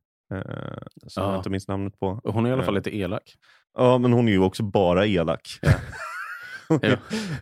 som 1.07 1.23
Ja. 1.23 1.31
jag 1.31 1.39
inte 1.39 1.49
minns 1.49 1.67
namnet 1.67 1.99
på. 1.99 2.21
Hon 2.23 2.45
är 2.45 2.49
i 2.49 2.53
alla 2.53 2.63
fall 2.63 2.73
Eh, 2.75 2.79
lite 2.79 2.95
elak. 2.97 3.23
Ja, 3.77 3.97
men 3.97 4.13
hon 4.13 4.27
är 4.27 4.31
ju 4.31 4.39
också 4.39 4.63
bara 4.63 5.05
elak. 5.05 5.59
Ja. 5.61 5.71
Ja. 6.81 6.97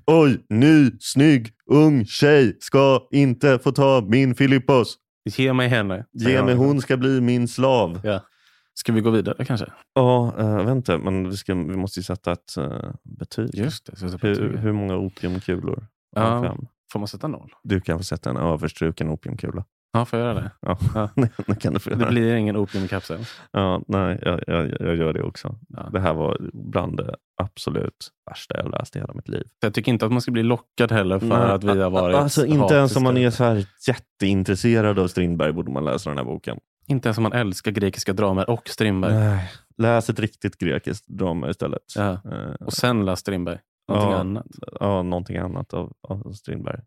Oj, 0.06 0.46
ny, 0.50 0.92
snygg, 1.00 1.50
ung 1.72 2.06
tjej 2.06 2.58
ska 2.60 3.08
inte 3.12 3.60
få 3.60 3.72
ta 3.72 4.02
min 4.08 4.36
Filippos. 4.36 4.98
Ge 5.26 5.54
mig 5.54 5.68
henne. 5.68 6.06
Ge 6.12 6.44
mig, 6.44 6.56
hon 6.56 6.82
ska 6.82 6.98
bli 6.98 7.22
min 7.22 7.48
slav. 7.48 8.02
Ja. 8.04 8.22
Ska 8.74 8.92
vi 8.94 9.02
gå 9.02 9.10
vidare 9.10 9.46
kanske? 9.46 9.66
Ja, 9.94 10.34
äh, 10.40 10.72
inte, 10.72 10.98
men 10.98 11.30
vi, 11.30 11.38
ska, 11.38 11.54
vi 11.56 11.78
måste 11.78 12.00
ju 12.00 12.04
sätta 12.04 12.32
ett 12.32 12.58
eh, 12.58 12.92
betyg. 13.04 13.50
Just 13.56 13.86
det. 13.86 13.96
Så 13.96 14.18
Hur, 14.18 14.58
hur 14.58 14.72
många 14.72 14.96
opiumkulor? 14.98 15.88
Ja. 16.16 16.44
Fem? 16.44 16.66
Får 16.92 17.00
man 17.00 17.08
sätta 17.08 17.28
noll? 17.28 17.52
Du 17.64 17.82
kan 17.82 17.98
få 17.98 18.04
sätta 18.04 18.30
en 18.30 18.38
överstruken 18.38 19.10
opiumkula. 19.10 19.66
Ja, 19.92 20.06
får 20.06 20.20
jag 20.20 20.26
göra 20.28 20.40
det? 20.42 20.52
Ja, 20.62 20.78
Ja. 20.96 21.10
det 21.48 21.56
kan 21.60 21.74
du 21.74 21.80
få 21.80 21.90
Det 21.90 21.96
göra. 22.00 22.10
blir 22.10 22.36
ingen 22.36 22.56
opiumkapsel. 22.56 23.20
Ja, 23.52 23.82
nej, 23.88 24.20
jag, 24.22 24.40
jag, 24.48 24.72
jag 24.80 24.96
gör 24.96 25.14
det 25.14 25.24
också. 25.24 25.56
Ja. 25.70 25.90
Det 25.94 26.00
här 26.00 26.14
var 26.14 26.38
bland 26.54 26.98
det 26.98 27.16
absolut 27.42 28.10
värsta 28.30 28.58
jag 28.58 28.72
läst 28.72 28.96
i 28.96 29.00
hela 29.00 29.14
mitt 29.14 29.28
liv. 29.28 29.44
Jag 29.60 29.74
tycker 29.74 29.92
inte 29.92 30.06
att 30.06 30.12
man 30.12 30.22
ska 30.22 30.32
bli 30.32 30.44
lockad 30.44 30.92
heller 30.92 31.20
för 31.20 31.28
Nej, 31.28 31.38
att 31.38 31.64
vi 31.64 31.82
har 31.82 31.90
varit 31.90 32.16
Alltså 32.16 32.46
inte 32.46 32.74
ens 32.74 32.96
om 32.96 33.04
man 33.04 33.18
är 33.18 33.30
så 33.30 33.44
här 33.44 33.66
jätteintresserad 33.88 35.00
av 35.00 35.08
Strindberg 35.08 35.52
borde 35.54 35.72
man 35.72 35.86
läsa 35.86 36.10
den 36.10 36.18
här 36.18 36.26
boken. 36.26 36.60
Inte 36.88 37.08
ens 37.10 37.18
om 37.18 37.24
man 37.24 37.34
älskar 37.34 37.72
grekiska 37.72 38.14
dramer 38.14 38.50
och 38.50 38.70
Strindberg. 38.70 39.14
Nej. 39.14 39.52
Läs 39.78 40.10
ett 40.10 40.20
riktigt 40.20 40.58
grekiskt 40.58 41.08
drama 41.08 41.50
istället. 41.50 41.82
Ja. 41.96 42.12
Eh, 42.12 42.54
Och 42.60 42.74
sen 42.74 43.06
läs 43.06 43.20
Strindberg. 43.20 43.58
Någonting 43.88 44.12
Ja. 44.12 44.20
annat. 44.20 44.46
ja, 44.80 45.04
någonting 45.04 45.38
annat 45.38 45.74
av, 45.74 45.94
av 46.08 46.32
Strindberg. 46.34 46.80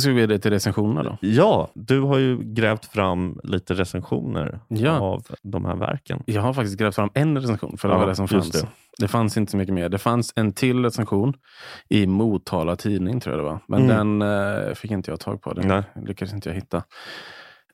Ska 0.00 0.10
vi 0.10 0.16
vidare 0.16 0.38
till 0.38 0.50
recensionerna 0.50 1.02
då. 1.02 1.18
Ja, 1.20 1.70
du 1.74 2.00
har 2.00 2.18
ju 2.18 2.38
grävt 2.42 2.84
fram 2.84 3.40
lite 3.42 3.74
recensioner 3.74 4.60
Ja. 4.68 4.98
av 4.98 5.24
de 5.42 5.64
här 5.64 5.76
verken. 5.76 6.22
Jag 6.26 6.42
har 6.42 6.52
faktiskt 6.52 6.78
grävt 6.78 6.94
fram 6.94 7.10
en 7.14 7.38
recension 7.40 7.76
för 7.78 7.88
det 7.88 7.94
Ja, 7.94 7.98
var 8.00 8.06
det 8.06 8.14
som 8.16 8.28
fanns. 8.28 8.50
det. 8.50 8.68
Det. 8.98 9.08
fanns 9.08 9.36
inte 9.36 9.50
så 9.50 9.56
mycket 9.56 9.74
mer. 9.74 9.88
Det 9.88 9.98
fanns 9.98 10.32
en 10.36 10.52
till 10.52 10.84
recension 10.84 11.34
i 11.88 12.06
Motala 12.06 12.76
tidning 12.76 13.20
tror 13.20 13.36
jag 13.36 13.44
det 13.44 13.48
var. 13.50 13.60
Men 13.68 13.90
Mm. 13.90 14.18
den 14.18 14.68
eh, 14.68 14.74
fick 14.74 14.90
inte 14.90 15.10
jag 15.10 15.20
tag 15.20 15.42
på. 15.42 15.52
Den 15.52 15.68
Nej. 15.68 15.82
lyckades 16.06 16.34
inte 16.34 16.48
jag 16.48 16.54
hitta. 16.54 16.82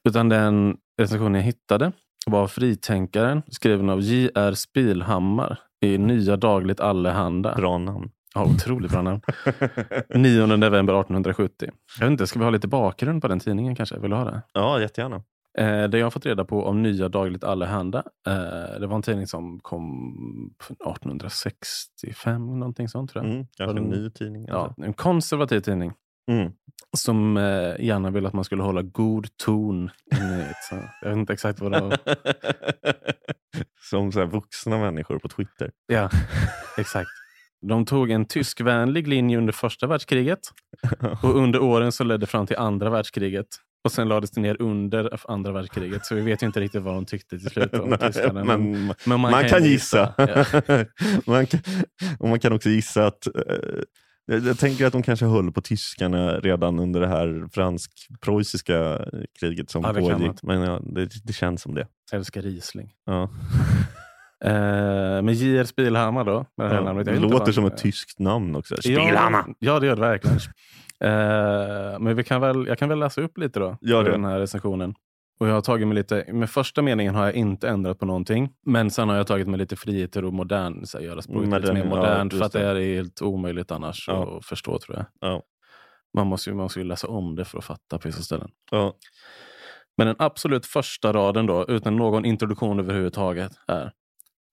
Utan 0.08 0.28
den 0.28 0.76
recensionen 1.00 1.34
jag 1.34 1.42
hittade 1.42 1.92
var 2.26 2.46
Fritänkaren 2.46 3.42
skriven 3.50 3.90
av 3.90 4.00
J.R. 4.00 4.52
Spilhammar 4.54 5.58
i 5.84 5.98
Nya 5.98 6.36
Dagligt 6.36 6.80
Allehanda. 6.80 7.54
Bra 7.54 7.78
namn. 7.78 8.10
Ja, 8.38 8.44
otroligt 8.54 8.92
bra 8.92 9.02
namn. 9.02 9.20
9 10.14 10.46
november 10.46 11.00
1870. 11.00 11.70
Jag 11.98 12.06
vet 12.06 12.10
inte, 12.12 12.26
ska 12.26 12.38
vi 12.38 12.44
ha 12.44 12.50
lite 12.50 12.68
bakgrund 12.68 13.22
på 13.22 13.28
den 13.28 13.40
tidningen 13.40 13.74
kanske? 13.74 13.98
Vill 13.98 14.10
du 14.10 14.16
ha 14.16 14.24
det? 14.24 14.42
ja, 14.52 14.80
jättegärna. 14.80 15.16
Eh, 15.58 15.84
det 15.88 15.98
jag 15.98 16.06
har 16.06 16.10
fått 16.10 16.26
reda 16.26 16.44
på 16.44 16.64
om 16.66 16.82
Nya 16.82 17.08
Dagligt 17.08 17.44
Allehanda. 17.44 18.02
Eh, 18.26 18.80
det 18.80 18.86
var 18.86 18.96
en 18.96 19.02
tidning 19.02 19.26
som 19.26 19.60
kom 19.60 20.14
1865, 20.58 22.58
någonting 22.58 22.88
sånt 22.88 23.10
tror 23.10 23.24
jag. 23.24 23.34
Mm, 23.34 23.46
kanske 23.56 23.78
en 23.78 23.84
ny 23.84 24.10
tidning. 24.10 24.44
Ja, 24.48 24.54
Alltså. 24.64 24.82
en 24.82 24.92
konservativ 24.94 25.60
tidning 25.60 25.92
Mm. 26.30 26.52
som 26.96 27.36
eh, 27.36 27.84
gärna 27.84 28.10
ville 28.10 28.28
att 28.28 28.34
man 28.34 28.44
skulle 28.44 28.62
hålla 28.62 28.82
god 28.82 29.36
ton. 29.36 29.90
Så 30.70 30.76
jag 31.02 31.08
vet 31.08 31.18
inte 31.18 31.32
exakt 31.32 31.60
vad 31.60 31.72
det 31.72 31.80
var. 31.80 31.98
Som 33.90 34.12
så 34.12 34.24
vuxna 34.24 34.78
människor 34.78 35.18
på 35.18 35.28
Twitter. 35.28 35.70
Ja, 35.86 36.10
exakt. 36.78 37.08
De 37.66 37.84
tog 37.84 38.10
en 38.10 38.24
tyskvänlig 38.24 39.08
linje 39.08 39.38
under 39.38 39.52
första 39.52 39.86
världskriget 39.86 40.38
och 41.22 41.36
under 41.36 41.62
åren 41.62 41.92
som 41.92 42.06
ledde 42.06 42.26
fram 42.26 42.46
till 42.46 42.56
andra 42.56 42.90
världskriget. 42.90 43.46
Och 43.84 43.92
sen 43.92 44.08
lades 44.08 44.30
det 44.30 44.40
ner 44.40 44.62
under 44.62 45.30
andra 45.30 45.52
världskriget. 45.52 46.06
Så 46.06 46.14
vi 46.14 46.20
vet 46.20 46.42
ju 46.42 46.46
inte 46.46 46.60
riktigt 46.60 46.82
vad 46.82 46.94
de 46.94 47.06
tyckte 47.06 47.38
till 47.38 47.50
slut 47.50 47.74
om 47.74 47.96
tyskarna. 48.00 48.44
men, 48.44 48.94
men 49.06 49.20
man, 49.20 49.44
kan 49.48 49.64
gissa. 49.64 50.14
Ja. 50.16 50.44
man, 51.26 51.46
kan, 51.46 51.60
och 52.18 52.28
man 52.28 52.40
kan 52.40 52.52
också 52.52 52.68
gissa 52.68 53.06
att 53.06 53.26
eh, 53.26 53.32
jag, 54.26 54.46
jag 54.46 54.58
tänker 54.58 54.86
att 54.86 54.92
de 54.92 55.02
kanske 55.02 55.26
höll 55.26 55.52
på 55.52 55.60
tyskarna 55.60 56.40
redan 56.40 56.78
under 56.78 57.00
det 57.00 57.08
här 57.08 57.48
fransk-preussiska 57.52 59.04
kriget 59.40 59.70
som 59.70 59.82
Ja, 59.82 59.94
kan 59.94 60.02
man. 60.02 60.12
pågick. 60.20 60.42
Men 60.42 60.60
ja, 60.60 60.80
det, 60.82 61.08
det 61.24 61.32
känns 61.32 61.62
som 61.62 61.74
det. 61.74 61.86
Älskar 62.12 62.42
Riesling. 62.42 62.92
Ja. 63.06 63.30
Eh, 64.44 64.52
men 65.22 65.34
J.R. 65.34 65.64
Spilhammar 65.64 66.24
då? 66.24 66.46
Med 66.56 66.66
det 66.66 66.70
här 66.70 66.74
Ja, 66.76 66.82
namnet. 66.84 67.06
det 67.06 67.18
låter 67.18 67.52
som 67.52 67.64
ett 67.66 67.76
tyskt 67.78 68.18
namn 68.18 68.56
också. 68.56 68.74
Ja, 68.74 68.80
Spilhammar! 68.82 69.44
Ja, 69.58 69.80
det 69.80 69.86
gör 69.86 69.96
det 69.96 70.00
verkligen. 70.02 70.38
Eh, 71.00 71.98
men 72.00 72.16
vi 72.16 72.24
kan 72.24 72.40
väl, 72.40 72.66
jag 72.66 72.78
kan 72.78 72.88
väl 72.88 72.98
läsa 72.98 73.20
upp 73.20 73.38
lite 73.38 73.60
då. 73.60 73.76
Gör 73.80 74.04
det. 74.04 74.10
Den 74.10 74.24
här 74.24 74.38
recensionen. 74.38 74.94
Och 75.40 75.48
jag 75.48 75.54
har 75.54 75.60
tagit 75.60 75.88
mig 75.88 75.94
lite, 75.94 76.24
med 76.32 76.50
första 76.50 76.82
meningen 76.82 77.14
har 77.14 77.24
jag 77.24 77.34
inte 77.34 77.68
ändrat 77.68 77.98
på 77.98 78.06
någonting. 78.06 78.50
Men 78.66 78.90
sen 78.90 79.08
har 79.08 79.16
jag 79.16 79.26
tagit 79.26 79.48
mig 79.48 79.58
lite 79.58 79.76
friheter 79.76 80.24
och 80.24 80.32
modern, 80.32 80.86
så 80.86 80.98
här, 80.98 81.04
göra 81.04 81.22
språket 81.22 81.60
lite 81.60 81.72
mer 81.72 81.80
ja, 81.84 81.86
modernt. 81.88 82.32
just 82.32 82.40
för 82.40 82.46
att 82.46 82.52
det 82.52 82.80
är 82.80 82.94
helt 82.94 83.22
omöjligt 83.22 83.70
annars 83.70 84.04
Ja. 84.08 84.36
att 84.38 84.44
förstå 84.46 84.78
tror 84.78 84.96
jag. 84.96 85.06
Ja. 85.20 85.42
Man 86.16 86.26
måste, 86.26 86.50
ju, 86.50 86.56
man 86.56 86.62
måste 86.62 86.80
ju 86.80 86.84
läsa 86.86 87.08
om 87.08 87.36
det 87.36 87.44
för 87.44 87.58
att 87.58 87.64
fatta 87.64 87.98
på 87.98 88.08
vissa 88.08 88.22
ställen. 88.22 88.50
Ja. 88.70 88.94
Men 89.96 90.06
den 90.06 90.16
absolut 90.18 90.66
första 90.66 91.12
raden 91.12 91.46
då, 91.46 91.64
utan 91.68 91.96
någon 91.96 92.24
introduktion 92.24 92.78
överhuvudtaget, 92.80 93.52
är 93.66 93.92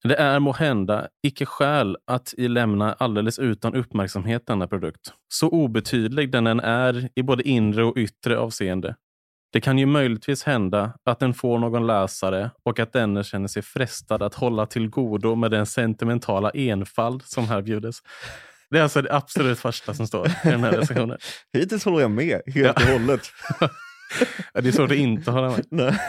Det 0.07 0.15
är 0.15 0.39
må 0.39 0.51
hända 0.51 1.07
icke 1.23 1.45
skäl 1.45 1.97
att 2.07 2.33
lämna 2.37 2.93
alldeles 2.93 3.39
utan 3.39 3.75
uppmärksamhet 3.75 4.47
denna 4.47 4.67
produkt. 4.67 5.13
Så 5.27 5.49
obetydlig 5.49 6.31
den 6.31 6.47
än 6.47 6.59
är 6.59 7.09
i 7.15 7.23
både 7.23 7.43
inre 7.43 7.83
och 7.83 7.97
yttre 7.97 8.37
avseende. 8.37 8.95
Det 9.53 9.61
kan 9.61 9.77
ju 9.77 9.85
möjligtvis 9.85 10.43
hända 10.43 10.93
att 11.05 11.19
den 11.19 11.33
får 11.33 11.59
någon 11.59 11.87
läsare 11.87 12.51
och 12.63 12.79
att 12.79 12.93
denne 12.93 13.23
känner 13.23 13.47
sig 13.47 13.61
frestad 13.61 14.23
att 14.23 14.33
hålla 14.33 14.65
till 14.65 14.89
godo 14.89 15.35
med 15.35 15.51
den 15.51 15.65
sentimentala 15.65 16.49
enfald 16.49 17.23
som 17.23 17.47
här 17.47 17.61
bjudes. 17.61 17.99
Det 18.69 18.79
är 18.79 18.83
alltså 18.83 19.01
det 19.01 19.13
absolut 19.13 19.59
första 19.59 19.93
som 19.93 20.07
står 20.07 20.27
i 20.27 20.31
den 20.43 20.63
här 20.63 20.71
recensionen. 20.77 21.17
Hittills 21.53 21.85
håller 21.85 22.01
jag 22.01 22.11
med 22.11 22.41
helt 22.47 22.77
och 22.77 22.83
hållet. 22.83 23.21
Ja, 24.53 24.61
Det 24.61 24.67
är 24.67 24.71
svårt 24.71 24.91
att 24.91 24.97
inte 24.97 25.31
hålla 25.31 25.49
med. 25.49 25.65
Nej. 25.69 25.99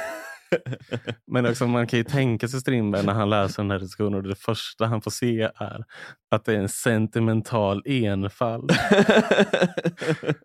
Men 1.27 1.47
också, 1.47 1.67
man 1.67 1.87
kan 1.87 1.99
ju 1.99 2.05
tänka 2.05 2.49
sig 2.49 2.61
Strindberg 2.61 3.07
när 3.07 3.13
han 3.13 3.31
läser 3.31 3.63
den 3.63 3.71
här 3.71 3.79
recensionen 3.79 4.15
och 4.15 4.23
det 4.23 4.35
första 4.35 4.87
han 4.87 5.03
får 5.03 5.11
se 5.11 5.43
är 5.43 5.85
att 6.31 6.45
det 6.45 6.53
är 6.53 6.59
en 6.59 6.69
sentimental 6.69 7.83
enfald. 7.87 8.73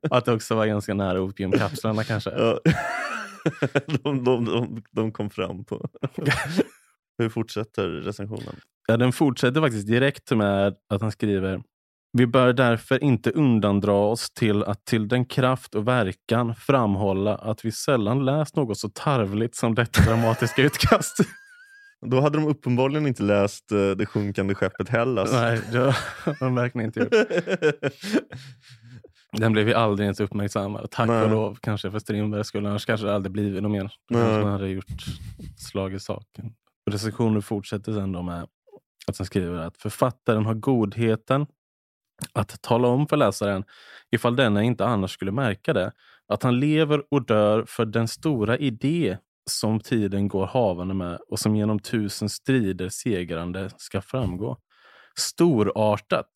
Och 0.09 0.17
att 0.17 0.25
det 0.25 0.33
också 0.33 0.55
var 0.55 0.65
ganska 0.65 0.93
nära 0.93 1.21
opiumkapslarna 1.21 2.03
kanske. 2.03 2.29
Ja. 2.29 2.59
De, 4.03 4.23
de, 4.23 4.45
de, 4.45 4.83
de 4.91 5.11
kom 5.11 5.29
fram 5.29 5.65
på. 5.65 5.89
Hur 7.17 7.29
fortsätter 7.29 7.89
recensionen? 7.89 8.55
Ja, 8.87 8.97
den 8.97 9.11
fortsätter 9.11 9.61
faktiskt 9.61 9.87
direkt 9.87 10.31
med 10.31 10.75
att 10.89 11.01
han 11.01 11.11
skriver 11.11 11.61
Vi 12.13 12.27
bör 12.27 12.53
därför 12.53 13.03
inte 13.03 13.31
undandra 13.31 13.93
oss 13.93 14.31
till 14.31 14.63
att 14.63 14.85
till 14.85 15.07
den 15.07 15.25
kraft 15.25 15.75
och 15.75 15.87
verkan 15.87 16.55
framhålla 16.55 17.35
att 17.35 17.65
vi 17.65 17.71
sällan 17.71 18.25
läst 18.25 18.55
något 18.55 18.77
så 18.77 18.89
tarvligt 18.89 19.55
som 19.55 19.75
detta 19.75 20.01
dramatiska 20.01 20.61
utkast. 20.65 21.17
Då 22.05 22.21
hade 22.21 22.37
de 22.37 22.47
uppenbarligen 22.47 23.07
inte 23.07 23.23
läst 23.23 23.71
eh, 23.71 23.89
Det 23.89 24.05
sjunkande 24.05 24.55
skeppet 24.55 24.89
Hellas. 24.89 25.31
Nej, 25.31 25.61
det 25.71 25.77
har 25.77 25.95
de 26.39 26.55
verkligen 26.55 26.85
inte 26.85 26.99
gjort. 26.99 27.13
Den 29.37 29.51
blev 29.51 29.67
ju 29.67 29.73
aldrig 29.73 30.05
ens 30.05 30.19
uppmärksammad. 30.19 30.91
Tack 30.91 31.07
Nej. 31.07 31.23
och 31.23 31.29
lov 31.29 31.57
kanske 31.61 31.91
för 31.91 31.99
Strindberg 31.99 32.43
skulle 32.43 32.69
annars 32.69 32.85
kanske 32.85 33.07
det 33.07 33.15
aldrig 33.15 33.31
blivit 33.31 33.63
något 33.63 33.71
mer. 33.71 33.91
Man 34.09 34.51
hade 34.51 34.69
gjort 34.69 35.05
slag 35.57 35.93
i 35.93 35.99
saken. 35.99 36.53
Recensionen 36.91 37.41
fortsätter 37.41 37.93
sen 37.93 38.11
då 38.11 38.21
med 38.21 38.47
att 39.07 39.17
han 39.17 39.25
skriver 39.25 39.59
att 39.59 39.77
författaren 39.77 40.45
har 40.45 40.53
godheten 40.53 41.45
att 42.33 42.61
tala 42.61 42.87
om 42.87 43.07
för 43.07 43.17
läsaren, 43.17 43.63
ifall 44.11 44.35
denna 44.35 44.63
inte 44.63 44.85
annars 44.85 45.11
skulle 45.11 45.31
märka 45.31 45.73
det, 45.73 45.91
att 46.27 46.43
han 46.43 46.59
lever 46.59 47.03
och 47.11 47.25
dör 47.25 47.65
för 47.67 47.85
den 47.85 48.07
stora 48.07 48.57
idé 48.57 49.17
som 49.49 49.79
tiden 49.79 50.27
går 50.27 50.45
havande 50.45 50.93
med 50.93 51.19
och 51.29 51.39
som 51.39 51.55
genom 51.55 51.79
tusen 51.79 52.29
strider 52.29 52.89
segrande 52.89 53.69
ska 53.77 54.01
framgå. 54.01 54.57
Storartat. 55.15 56.31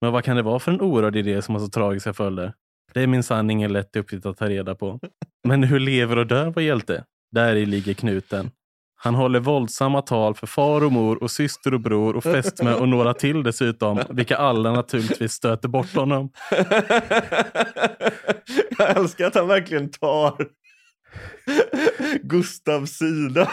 Men 0.00 0.12
vad 0.12 0.24
kan 0.24 0.36
det 0.36 0.42
vara 0.42 0.58
för 0.58 0.72
en 0.72 0.80
orörd 0.80 1.16
idé 1.16 1.42
som 1.42 1.54
har 1.54 1.62
så 1.62 1.68
tragiska 1.68 2.12
följder? 2.12 2.54
Det 2.94 3.02
är 3.02 3.06
minsann 3.06 3.50
ingen 3.50 3.72
lätt 3.72 3.96
uppgift 3.96 4.26
att 4.26 4.36
ta 4.36 4.48
reda 4.48 4.74
på. 4.74 5.00
Men 5.44 5.62
hur 5.62 5.80
lever 5.80 6.16
och 6.16 6.26
dör 6.26 6.46
vår 6.46 6.62
hjälte? 6.62 7.04
Där 7.30 7.56
i 7.56 7.66
ligger 7.66 7.94
knuten. 7.94 8.50
Han 9.00 9.14
håller 9.14 9.40
våldsamma 9.40 10.02
tal 10.02 10.34
för 10.34 10.46
far 10.46 10.84
och 10.84 10.92
mor 10.92 11.22
och 11.22 11.30
syster 11.30 11.74
och 11.74 11.80
bror 11.80 12.16
och 12.16 12.22
fästmö 12.22 12.74
och 12.74 12.88
några 12.88 13.14
till 13.14 13.42
dessutom, 13.42 14.00
vilka 14.10 14.36
alla 14.36 14.72
naturligtvis 14.72 15.32
stöter 15.32 15.68
bort 15.68 15.94
honom. 15.94 16.30
Jag 18.78 18.96
älskar 18.96 19.26
att 19.26 19.34
han 19.34 19.48
verkligen 19.48 19.90
tar 19.90 20.34
Gustavs 22.22 22.90
sida. 22.90 23.50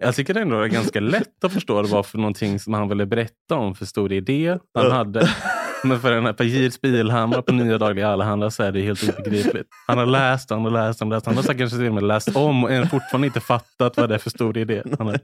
Jag 0.00 0.14
tycker 0.14 0.34
ändå 0.34 0.60
det 0.60 0.66
är 0.66 0.68
ganska 0.68 1.00
lätt 1.00 1.44
att 1.44 1.52
förstå 1.52 1.82
det 1.82 1.88
var 1.88 2.02
för 2.02 2.18
någonting 2.18 2.58
som 2.58 2.74
han 2.74 2.88
ville 2.88 3.06
berätta 3.06 3.54
om 3.54 3.74
för 3.74 3.84
stor 3.86 4.12
idé 4.12 4.58
han 4.74 4.90
hade. 4.90 5.28
Men 5.84 6.00
för 6.00 6.10
den 6.10 6.26
här 6.26 6.32
Pajir 6.32 6.70
Spilhammar 6.70 7.42
på 7.42 7.52
Nya 7.52 7.78
Dagliga 7.78 8.08
Allehanda 8.08 8.50
så 8.50 8.62
är 8.62 8.72
det 8.72 8.80
helt 8.82 9.18
obegripligt. 9.18 9.68
Han 9.86 9.98
har 9.98 10.06
läst, 10.06 10.50
han 10.50 10.64
har 10.64 10.70
läst, 10.70 11.00
han 11.00 11.10
har 11.10 11.16
läst. 11.16 11.26
Han 11.26 11.36
har 11.36 11.42
säkert 11.42 11.70
till 11.70 11.86
och 11.86 11.94
med 11.94 12.02
läst 12.02 12.36
om 12.36 12.64
och 12.64 12.72
än 12.72 12.88
fortfarande 12.88 13.26
inte 13.26 13.40
fattat 13.40 13.96
vad 13.96 14.08
det 14.08 14.14
är 14.14 14.18
för 14.18 14.30
stor 14.30 14.58
idé. 14.58 14.82
Han 14.98 15.06
har. 15.06 15.18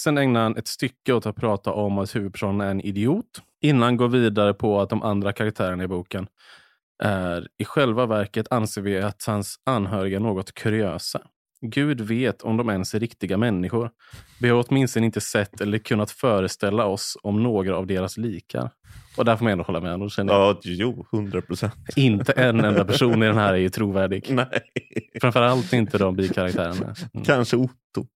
Sen 0.00 0.18
ägnar 0.18 0.42
han 0.42 0.56
ett 0.56 0.68
stycke 0.68 1.12
åt 1.12 1.26
att 1.26 1.36
prata 1.36 1.72
om 1.72 1.98
att 1.98 2.16
huvudpersonen 2.16 2.60
är 2.60 2.70
en 2.70 2.80
idiot. 2.80 3.42
Innan 3.62 3.82
han 3.82 3.96
går 3.96 4.08
vidare 4.08 4.54
på 4.54 4.80
att 4.80 4.90
de 4.90 5.02
andra 5.02 5.32
karaktärerna 5.32 5.84
i 5.84 5.88
boken 5.88 6.26
är 7.02 7.48
i 7.58 7.64
själva 7.64 8.06
verket 8.06 8.46
anser 8.50 8.82
vi 8.82 8.98
att 8.98 9.24
hans 9.26 9.56
anhöriga 9.66 10.16
är 10.16 10.20
något 10.20 10.54
kuriösa. 10.54 11.20
Gud 11.64 12.00
vet 12.00 12.42
om 12.42 12.56
de 12.56 12.70
ens 12.70 12.94
är 12.94 13.00
riktiga 13.00 13.36
människor. 13.36 13.90
Vi 14.40 14.48
har 14.48 14.64
åtminstone 14.68 15.06
inte 15.06 15.20
sett 15.20 15.60
eller 15.60 15.78
kunnat 15.78 16.10
föreställa 16.10 16.84
oss 16.86 17.16
om 17.22 17.42
några 17.42 17.76
av 17.76 17.86
deras 17.86 18.16
likar. 18.16 18.70
Och 19.16 19.24
där 19.24 19.36
får 19.36 19.44
man 19.44 19.52
ändå 19.52 19.64
hålla 19.64 19.80
med 19.80 20.12
känner 20.12 20.32
Ja, 20.32 20.60
jo, 20.62 21.06
hundra 21.12 21.42
procent. 21.42 21.74
Inte 21.96 22.32
en 22.32 22.64
enda 22.64 22.84
person 22.84 23.22
i 23.22 23.26
den 23.26 23.36
här 23.36 23.52
är 23.52 23.56
ju 23.58 23.68
trovärdig. 23.68 24.26
Nej. 24.30 24.62
Framförallt 25.20 25.72
inte 25.72 25.98
de 25.98 26.16
bikaraktärerna. 26.16 26.94
Mm. 27.14 27.24
Kanske 27.24 27.56
Otto. 27.56 28.06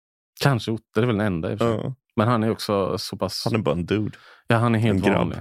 Kanske 0.41 0.71
Otto, 0.71 0.85
det 0.95 1.01
är 1.01 1.07
väl 1.07 1.17
den 1.17 1.27
enda 1.27 1.53
i. 1.53 1.57
Ja. 1.61 1.95
Men 2.17 2.29
han 2.29 2.43
är 2.45 2.51
också 2.51 2.99
så 2.99 3.17
pass... 3.17 3.43
Han 3.45 3.55
är 3.55 3.59
bara 3.59 3.75
en 3.75 3.87
dude. 3.87 4.17
Ja, 4.47 4.57
han 4.57 4.75
är 4.75 4.79
helt 4.79 4.97
en 4.99 5.03
grabb. 5.05 5.19
vanlig. 5.19 5.39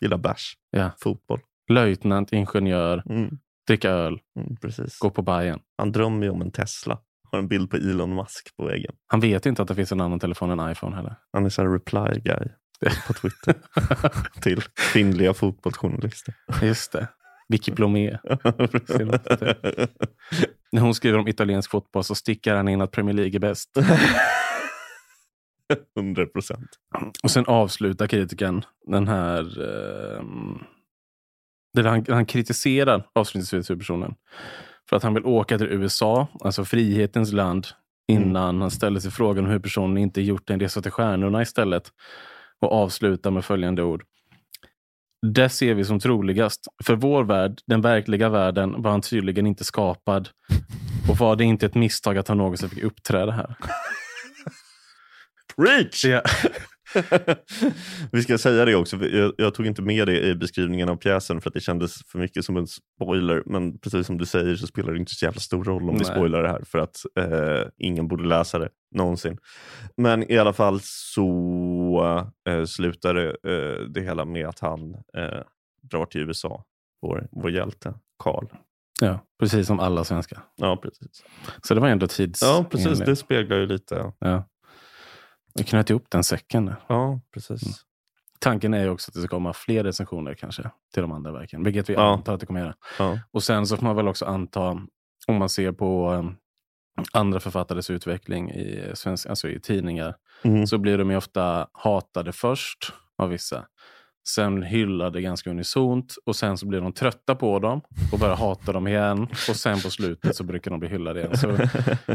Gillar 0.00 0.16
bärs. 0.18 0.54
Ja. 0.70 0.90
Fotboll. 1.00 1.40
Löjtnant, 1.70 2.32
ingenjör, 2.32 3.02
Mm. 3.10 3.38
Dricka 3.66 3.90
öl, 3.90 4.18
Mm, 4.40 4.56
precis. 4.56 4.98
gå 4.98 5.10
på 5.10 5.22
Bajen. 5.22 5.60
Han 5.78 5.92
drömmer 5.92 6.22
ju 6.26 6.30
om 6.30 6.42
en 6.42 6.50
Tesla. 6.50 6.98
Har 7.32 7.38
en 7.38 7.48
bild 7.48 7.70
på 7.70 7.76
Elon 7.76 8.14
Musk 8.14 8.56
på 8.56 8.64
väggen. 8.64 8.94
Han 9.06 9.20
vet 9.20 9.46
inte 9.46 9.62
att 9.62 9.68
det 9.68 9.74
finns 9.74 9.92
en 9.92 10.00
annan 10.00 10.20
telefon 10.20 10.50
än 10.60 10.70
iPhone 10.70 10.96
heller. 10.96 11.16
Han 11.32 11.44
är 11.44 11.48
så 11.48 11.62
här 11.62 11.68
reply 11.68 12.20
guy 12.20 12.48
på 13.06 13.12
Twitter 13.12 13.54
till 14.42 14.62
kvinnliga 14.92 15.34
fotbollsjournalister. 15.34 16.34
Just 16.62 16.92
det. 16.92 17.08
Vicky 17.48 17.72
Blomé. 17.72 18.10
När 20.72 20.80
hon 20.80 20.94
skriver 20.94 21.18
om 21.18 21.28
italiensk 21.28 21.70
fotboll 21.70 22.04
så 22.04 22.14
stickar 22.14 22.56
han 22.56 22.68
in 22.68 22.80
att 22.80 22.90
Premier 22.90 23.14
League 23.14 23.36
är 23.36 23.40
bäst. 23.40 23.70
100 25.96 26.26
procent. 26.26 26.68
Och 27.22 27.30
sen 27.30 27.46
avslutar 27.46 28.06
kritiken 28.06 28.64
den 28.86 29.08
här... 29.08 29.40
Eh, 29.62 30.22
där 31.74 31.84
han, 31.84 32.04
han 32.08 32.26
kritiserar 32.26 33.06
avslutningsvis 33.14 33.70
huvudpersonen 33.70 34.14
för 34.88 34.96
att 34.96 35.02
han 35.02 35.14
vill 35.14 35.24
åka 35.24 35.58
till 35.58 35.66
USA, 35.66 36.28
alltså 36.40 36.64
frihetens 36.64 37.32
land, 37.32 37.66
innan 38.12 38.60
han 38.60 38.70
ställer 38.70 39.00
sig 39.00 39.10
frågan 39.10 39.44
om 39.44 39.50
huvudpersonen 39.50 39.98
inte 39.98 40.22
gjort 40.22 40.50
en 40.50 40.60
resa 40.60 40.82
till 40.82 40.90
stjärnorna 40.90 41.42
istället. 41.42 41.92
Och 42.60 42.72
avslutar 42.72 43.30
med 43.30 43.44
följande 43.44 43.82
ord. 43.82 44.04
Det 45.34 45.48
ser 45.48 45.74
vi 45.74 45.84
som 45.84 46.00
troligast. 46.00 46.66
För 46.84 46.96
vår 46.96 47.24
värld, 47.24 47.60
den 47.66 47.80
verkliga 47.80 48.28
världen, 48.28 48.82
var 48.82 48.90
han 48.90 49.00
tydligen 49.00 49.46
inte 49.46 49.64
skapad. 49.64 50.28
Och 51.08 51.16
var 51.16 51.36
det 51.36 51.44
inte 51.44 51.66
ett 51.66 51.74
misstag 51.74 52.18
att 52.18 52.28
han 52.28 52.38
någonsin 52.38 52.70
fick 52.70 52.82
uppträda 52.82 53.32
här? 53.32 53.54
Preach! 55.56 56.04
Ja. 56.04 56.22
Vi 58.12 58.22
ska 58.22 58.38
säga 58.38 58.64
det 58.64 58.74
också. 58.74 59.06
Jag, 59.06 59.32
jag 59.36 59.54
tog 59.54 59.66
inte 59.66 59.82
med 59.82 60.08
det 60.08 60.20
i 60.26 60.34
beskrivningen 60.34 60.88
av 60.88 60.96
pjäsen 60.96 61.40
för 61.40 61.50
att 61.50 61.54
det 61.54 61.60
kändes 61.60 61.94
för 62.06 62.18
mycket 62.18 62.44
som 62.44 62.56
en 62.56 62.66
spoiler. 62.66 63.42
Men 63.46 63.78
precis 63.78 64.06
som 64.06 64.18
du 64.18 64.26
säger 64.26 64.56
så 64.56 64.66
spelar 64.66 64.92
det 64.92 64.98
inte 64.98 65.14
så 65.14 65.24
jävla 65.24 65.40
stor 65.40 65.64
roll 65.64 65.82
om 65.82 65.94
vi 65.98 66.02
Nej. 66.04 66.04
spoilar 66.04 66.42
det 66.42 66.48
här 66.48 66.62
för 66.64 66.78
att 66.78 66.96
eh, 67.18 67.68
ingen 67.78 68.08
borde 68.08 68.28
läsa 68.28 68.58
det 68.58 68.68
någonsin. 68.94 69.38
Men 69.96 70.32
i 70.32 70.38
alla 70.38 70.52
fall 70.52 70.80
så 70.82 72.30
eh, 72.48 72.64
slutar 72.64 73.14
det, 73.14 73.28
eh, 73.28 73.80
det 73.88 74.00
hela 74.00 74.24
med 74.24 74.46
att 74.46 74.60
han 74.60 74.94
eh, 74.94 75.42
drar 75.82 76.06
till 76.06 76.20
USA. 76.20 76.64
Vår, 77.02 77.28
vår 77.32 77.50
hjälte, 77.50 77.94
Karl. 78.18 78.46
ja, 79.00 79.18
precis 79.40 79.66
som 79.66 79.80
alla 79.80 80.04
svenskar. 80.04 80.38
Ja, 80.56 80.76
precis. 80.76 81.24
Så 81.62 81.74
det 81.74 81.80
var 81.80 81.88
ändå 81.88 82.06
tids... 82.06 82.42
Ja, 82.42 82.64
precis. 82.70 82.98
Det 82.98 83.16
speglar 83.16 83.56
ju 83.56 83.66
lite. 83.66 84.12
Ja. 84.18 84.48
Vi 85.54 85.64
knöt 85.64 85.90
ihop 85.90 86.06
den 86.10 86.24
säcken. 86.24 86.66
där. 86.66 86.76
Ja, 86.86 87.20
precis. 87.34 87.62
Mm. 87.62 87.74
Tanken 88.38 88.74
är 88.74 88.82
ju 88.82 88.88
också 88.88 89.10
att 89.10 89.14
det 89.14 89.20
ska 89.20 89.28
komma 89.28 89.52
fler 89.52 89.84
recensioner 89.84 90.34
kanske 90.34 90.70
till 90.94 91.02
de 91.02 91.12
andra 91.12 91.32
verken, 91.32 91.64
vilket 91.64 91.88
vi 91.90 91.94
Ja. 91.94 92.12
antar 92.12 92.34
att 92.34 92.40
det 92.40 92.46
kommer 92.46 92.60
göra. 92.60 92.74
Ja. 92.98 93.18
Och 93.30 93.42
sen 93.42 93.66
så 93.66 93.76
får 93.76 93.84
man 93.84 93.96
väl 93.96 94.08
också 94.08 94.24
anta, 94.24 94.70
om 95.26 95.36
man 95.36 95.48
ser 95.48 95.72
på 95.72 96.10
um, 96.12 96.36
andra 97.12 97.40
författares 97.40 97.90
utveckling 97.90 98.50
i, 98.50 98.90
svensk, 98.94 99.26
alltså 99.26 99.48
i 99.48 99.60
tidningar, 99.60 100.14
Mm. 100.42 100.66
så 100.66 100.78
blir 100.78 100.98
de 100.98 101.10
ju 101.10 101.16
ofta 101.16 101.68
hatade 101.72 102.32
först 102.32 102.92
av 103.18 103.28
vissa. 103.28 103.66
Sen 104.28 104.62
hyllade 104.62 105.20
ganska 105.20 105.50
unisont 105.50 106.14
och 106.26 106.36
sen 106.36 106.58
så 106.58 106.66
blir 106.66 106.80
de 106.80 106.92
trötta 106.92 107.34
på 107.34 107.58
dem 107.58 107.80
och 108.12 108.18
börjar 108.18 108.36
hata 108.36 108.72
dem 108.72 108.86
igen. 108.86 109.22
Och 109.22 109.56
sen 109.56 109.80
på 109.80 109.90
slutet 109.90 110.36
så 110.36 110.44
brukar 110.44 110.70
de 110.70 110.80
bli 110.80 110.88
hyllade 110.88 111.20
igen. 111.20 111.36
Så 111.36 111.48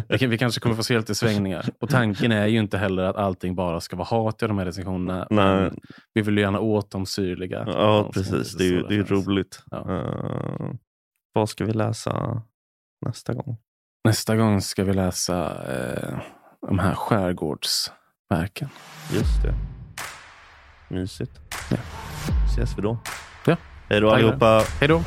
vi, 0.10 0.18
kan- 0.20 0.30
vi 0.30 0.38
kanske 0.38 0.60
kommer 0.62 0.76
få 0.76 0.84
se 0.84 0.97
lite 0.97 1.16
svängningar. 1.16 1.66
Och 1.80 1.89
tanken 1.89 2.32
är 2.32 2.47
ju 2.47 2.60
inte 2.60 2.78
heller 2.78 3.03
att 3.03 3.16
allting 3.16 3.55
bara 3.55 3.82
ska 3.82 3.95
vara 3.95 4.07
hat 4.07 4.43
i 4.43 4.47
de 4.47 4.57
här 4.57 4.66
recensionerna. 4.66 5.28
Nej. 5.30 5.72
Vi 6.14 6.22
vill 6.22 6.36
ju 6.38 6.41
gärna 6.43 6.60
åt 6.60 6.91
de 6.91 7.05
syrliga. 7.05 7.64
Ja, 7.68 8.12
precis. 8.14 8.55
Det 8.57 8.64
är, 8.64 8.72
ju- 8.72 8.84
det 8.88 8.95
är 8.95 9.03
roligt. 9.03 9.64
Ja. 9.72 9.95
Eh, 9.97 10.72
vad 11.34 11.49
ska 11.49 11.66
vi 11.66 11.74
läsa 11.74 12.41
nästa 13.05 13.34
gång? 13.34 13.57
Nästa 14.03 14.36
gång 14.36 14.62
ska 14.62 14.84
vi 14.84 14.93
läsa 14.93 15.64
eh, 15.74 16.20
de 16.68 16.80
här 16.80 16.93
skärgårdsverken. 16.95 18.70
Just 19.14 19.43
det. 19.43 19.53
Mysigt. 20.88 21.49
Ja. 21.70 21.78
Ses 22.48 22.78
vi 22.78 22.82
då. 22.82 22.98
Ja. 23.46 23.56
Hej 23.90 24.02
då 24.02 24.12
allihopa. 24.12 24.64
Hej 24.80 24.88
då! 24.88 25.04